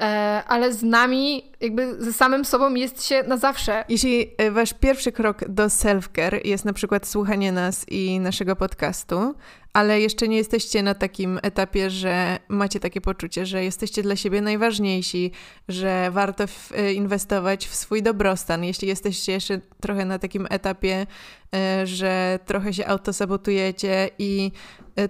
e, 0.00 0.42
ale 0.48 0.72
z 0.72 0.82
nami, 0.82 1.52
jakby 1.60 2.04
ze 2.04 2.12
samym 2.12 2.44
sobą 2.44 2.74
jest 2.74 3.04
się 3.04 3.22
na 3.22 3.36
zawsze. 3.36 3.84
Jeśli 3.88 4.30
e, 4.38 4.50
wasz 4.50 4.74
pierwszy 4.74 5.12
krok 5.12 5.48
do 5.48 5.66
self-care 5.66 6.40
jest 6.44 6.64
na 6.64 6.72
przykład 6.72 7.06
słuchanie 7.06 7.52
nas 7.52 7.88
i 7.88 8.20
naszego 8.20 8.56
podcastu, 8.56 9.34
ale 9.72 10.00
jeszcze 10.00 10.28
nie 10.28 10.36
jesteście 10.36 10.82
na 10.82 10.94
takim 10.94 11.38
etapie, 11.42 11.90
że 11.90 12.38
macie 12.48 12.80
takie 12.80 13.00
poczucie, 13.00 13.46
że 13.46 13.64
jesteście 13.64 14.02
dla 14.02 14.16
siebie 14.16 14.40
najważniejsi, 14.40 15.30
że 15.68 16.10
warto 16.10 16.44
e, 16.74 16.92
inwestować 16.92 17.66
w 17.66 17.74
swój 17.74 18.02
dobrostan. 18.02 18.64
Jeśli 18.64 18.88
jesteście 18.88 19.32
jeszcze 19.32 19.60
trochę 19.80 20.04
na 20.04 20.18
takim 20.18 20.46
etapie, 20.50 21.06
że 21.84 22.38
trochę 22.46 22.72
się 22.72 22.86
autosabotujecie 22.86 24.10
i 24.18 24.52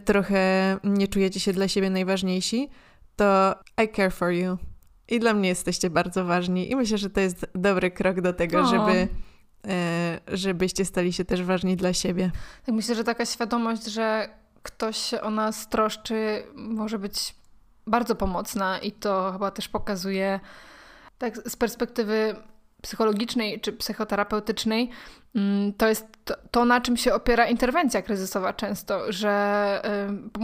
trochę 0.05 0.77
nie 0.85 1.09
czujecie 1.09 1.41
się 1.41 1.53
dla 1.53 1.69
siebie 1.69 1.91
najważniejsi, 1.91 2.69
to 3.17 3.55
I 3.85 3.89
care 3.97 4.13
for 4.13 4.31
you. 4.31 4.76
I 5.09 5.21
dla 5.21 5.35
mnie 5.35 5.49
jesteście 5.49 5.91
bardzo 5.91 6.25
ważni 6.25 6.71
i 6.71 6.77
myślę, 6.77 6.99
że 6.99 7.11
to 7.11 7.21
jest 7.21 7.47
dobry 7.55 7.91
krok 7.91 8.21
do 8.21 8.33
tego, 8.33 8.61
o. 8.61 8.67
żeby 8.67 9.09
e, 9.69 10.21
żebyście 10.29 10.85
stali 10.85 11.13
się 11.13 11.25
też 11.25 11.43
ważni 11.43 11.77
dla 11.77 11.93
siebie. 11.93 12.31
Tak 12.67 12.75
myślę, 12.75 12.95
że 12.95 13.05
taka 13.05 13.27
świadomość, 13.27 13.85
że 13.85 14.29
ktoś 14.63 14.97
się 14.97 15.21
o 15.21 15.31
nas 15.31 15.69
troszczy, 15.69 16.43
może 16.55 16.99
być 16.99 17.35
bardzo 17.87 18.15
pomocna 18.15 18.79
i 18.79 18.93
to 18.93 19.33
chyba 19.33 19.51
też 19.51 19.69
pokazuje 19.69 20.41
tak 21.19 21.37
z 21.37 21.57
perspektywy 21.57 22.37
psychologicznej 22.83 23.61
czy 23.61 23.73
psychoterapeutycznej, 23.73 24.91
mm, 25.35 25.73
to 25.73 25.89
jest 25.89 26.07
to, 26.25 26.35
to, 26.51 26.65
na 26.65 26.81
czym 26.81 26.97
się 26.97 27.15
opiera 27.15 27.47
interwencja 27.47 28.03
kryzysowa 28.03 28.53
często, 28.53 29.13
że 29.13 29.83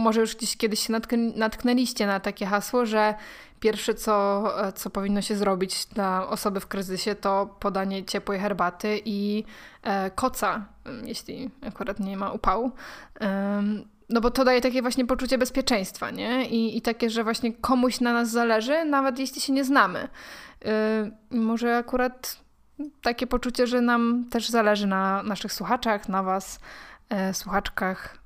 może 0.03 0.21
już 0.21 0.35
gdzieś 0.35 0.57
kiedyś 0.57 0.79
się 0.79 0.93
natknęliście 1.35 2.07
na 2.07 2.19
takie 2.19 2.45
hasło, 2.45 2.85
że 2.85 3.15
pierwsze, 3.59 3.93
co, 3.93 4.43
co 4.75 4.89
powinno 4.89 5.21
się 5.21 5.35
zrobić 5.35 5.85
dla 5.85 6.27
osoby 6.27 6.59
w 6.59 6.67
kryzysie, 6.67 7.15
to 7.15 7.55
podanie 7.59 8.05
ciepłej 8.05 8.39
herbaty 8.39 9.01
i 9.05 9.43
e, 9.83 10.11
koca, 10.11 10.65
jeśli 11.03 11.49
akurat 11.67 11.99
nie 11.99 12.17
ma 12.17 12.31
upału. 12.31 12.71
No 14.09 14.21
bo 14.21 14.31
to 14.31 14.45
daje 14.45 14.61
takie 14.61 14.81
właśnie 14.81 15.05
poczucie 15.05 15.37
bezpieczeństwa, 15.37 16.11
nie? 16.11 16.47
I, 16.49 16.77
I 16.77 16.81
takie, 16.81 17.09
że 17.09 17.23
właśnie 17.23 17.53
komuś 17.53 17.99
na 17.99 18.13
nas 18.13 18.31
zależy, 18.31 18.85
nawet 18.85 19.19
jeśli 19.19 19.41
się 19.41 19.53
nie 19.53 19.63
znamy. 19.63 20.07
Yy, 21.31 21.39
może 21.39 21.77
akurat 21.77 22.43
takie 23.01 23.27
poczucie, 23.27 23.67
że 23.67 23.81
nam 23.81 24.25
też 24.29 24.49
zależy 24.49 24.87
na 24.87 25.23
naszych 25.23 25.53
słuchaczach, 25.53 26.09
na 26.09 26.23
was, 26.23 26.59
e, 27.09 27.33
słuchaczkach, 27.33 28.22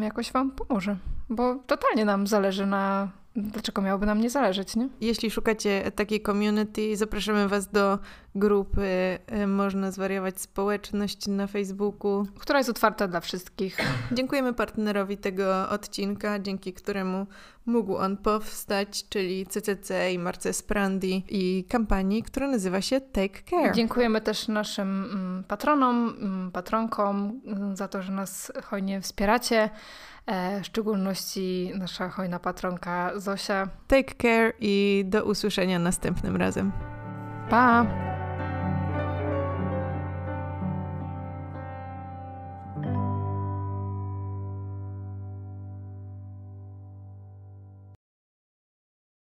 jakoś 0.00 0.32
wam 0.32 0.50
pomoże. 0.50 0.96
Bo 1.30 1.56
totalnie 1.66 2.04
nam 2.04 2.26
zależy 2.26 2.66
na 2.66 3.08
Dlaczego 3.36 3.82
miałoby 3.82 4.06
nam 4.06 4.20
nie 4.20 4.30
zależeć, 4.30 4.76
nie? 4.76 4.88
Jeśli 5.00 5.30
szukacie 5.30 5.90
takiej 5.94 6.22
community, 6.22 6.96
zapraszamy 6.96 7.48
Was 7.48 7.68
do 7.68 7.98
grupy 8.34 9.18
y, 9.42 9.46
Można 9.46 9.90
Zwariować 9.90 10.40
Społeczność 10.40 11.26
na 11.26 11.46
Facebooku. 11.46 12.26
Która 12.38 12.58
jest 12.58 12.70
otwarta 12.70 13.08
dla 13.08 13.20
wszystkich. 13.20 13.78
Dziękujemy 14.12 14.52
partnerowi 14.52 15.16
tego 15.16 15.68
odcinka, 15.68 16.38
dzięki 16.38 16.72
któremu 16.72 17.26
mógł 17.66 17.96
on 17.96 18.16
powstać, 18.16 19.08
czyli 19.08 19.46
CCC 19.46 20.12
i 20.12 20.18
Marce 20.18 20.52
Sprandi 20.52 21.24
i 21.28 21.64
kampanii, 21.68 22.22
która 22.22 22.48
nazywa 22.48 22.80
się 22.80 23.00
Take 23.00 23.42
Care. 23.50 23.74
Dziękujemy 23.74 24.20
też 24.20 24.48
naszym 24.48 25.04
mm, 25.04 25.44
patronom, 25.44 26.16
mm, 26.20 26.50
patronkom 26.50 27.40
mm, 27.46 27.76
za 27.76 27.88
to, 27.88 28.02
że 28.02 28.12
nas 28.12 28.52
hojnie 28.64 29.00
wspieracie. 29.00 29.70
E, 30.26 30.60
w 30.60 30.66
szczególności 30.66 31.72
nasza 31.78 32.08
hojna 32.08 32.38
patronka 32.38 33.12
Zosia. 33.16 33.68
Take 33.88 34.14
care 34.22 34.52
i 34.60 35.04
do 35.06 35.24
usłyszenia 35.24 35.78
następnym 35.78 36.36
razem. 36.36 36.72
Pa! 37.50 38.13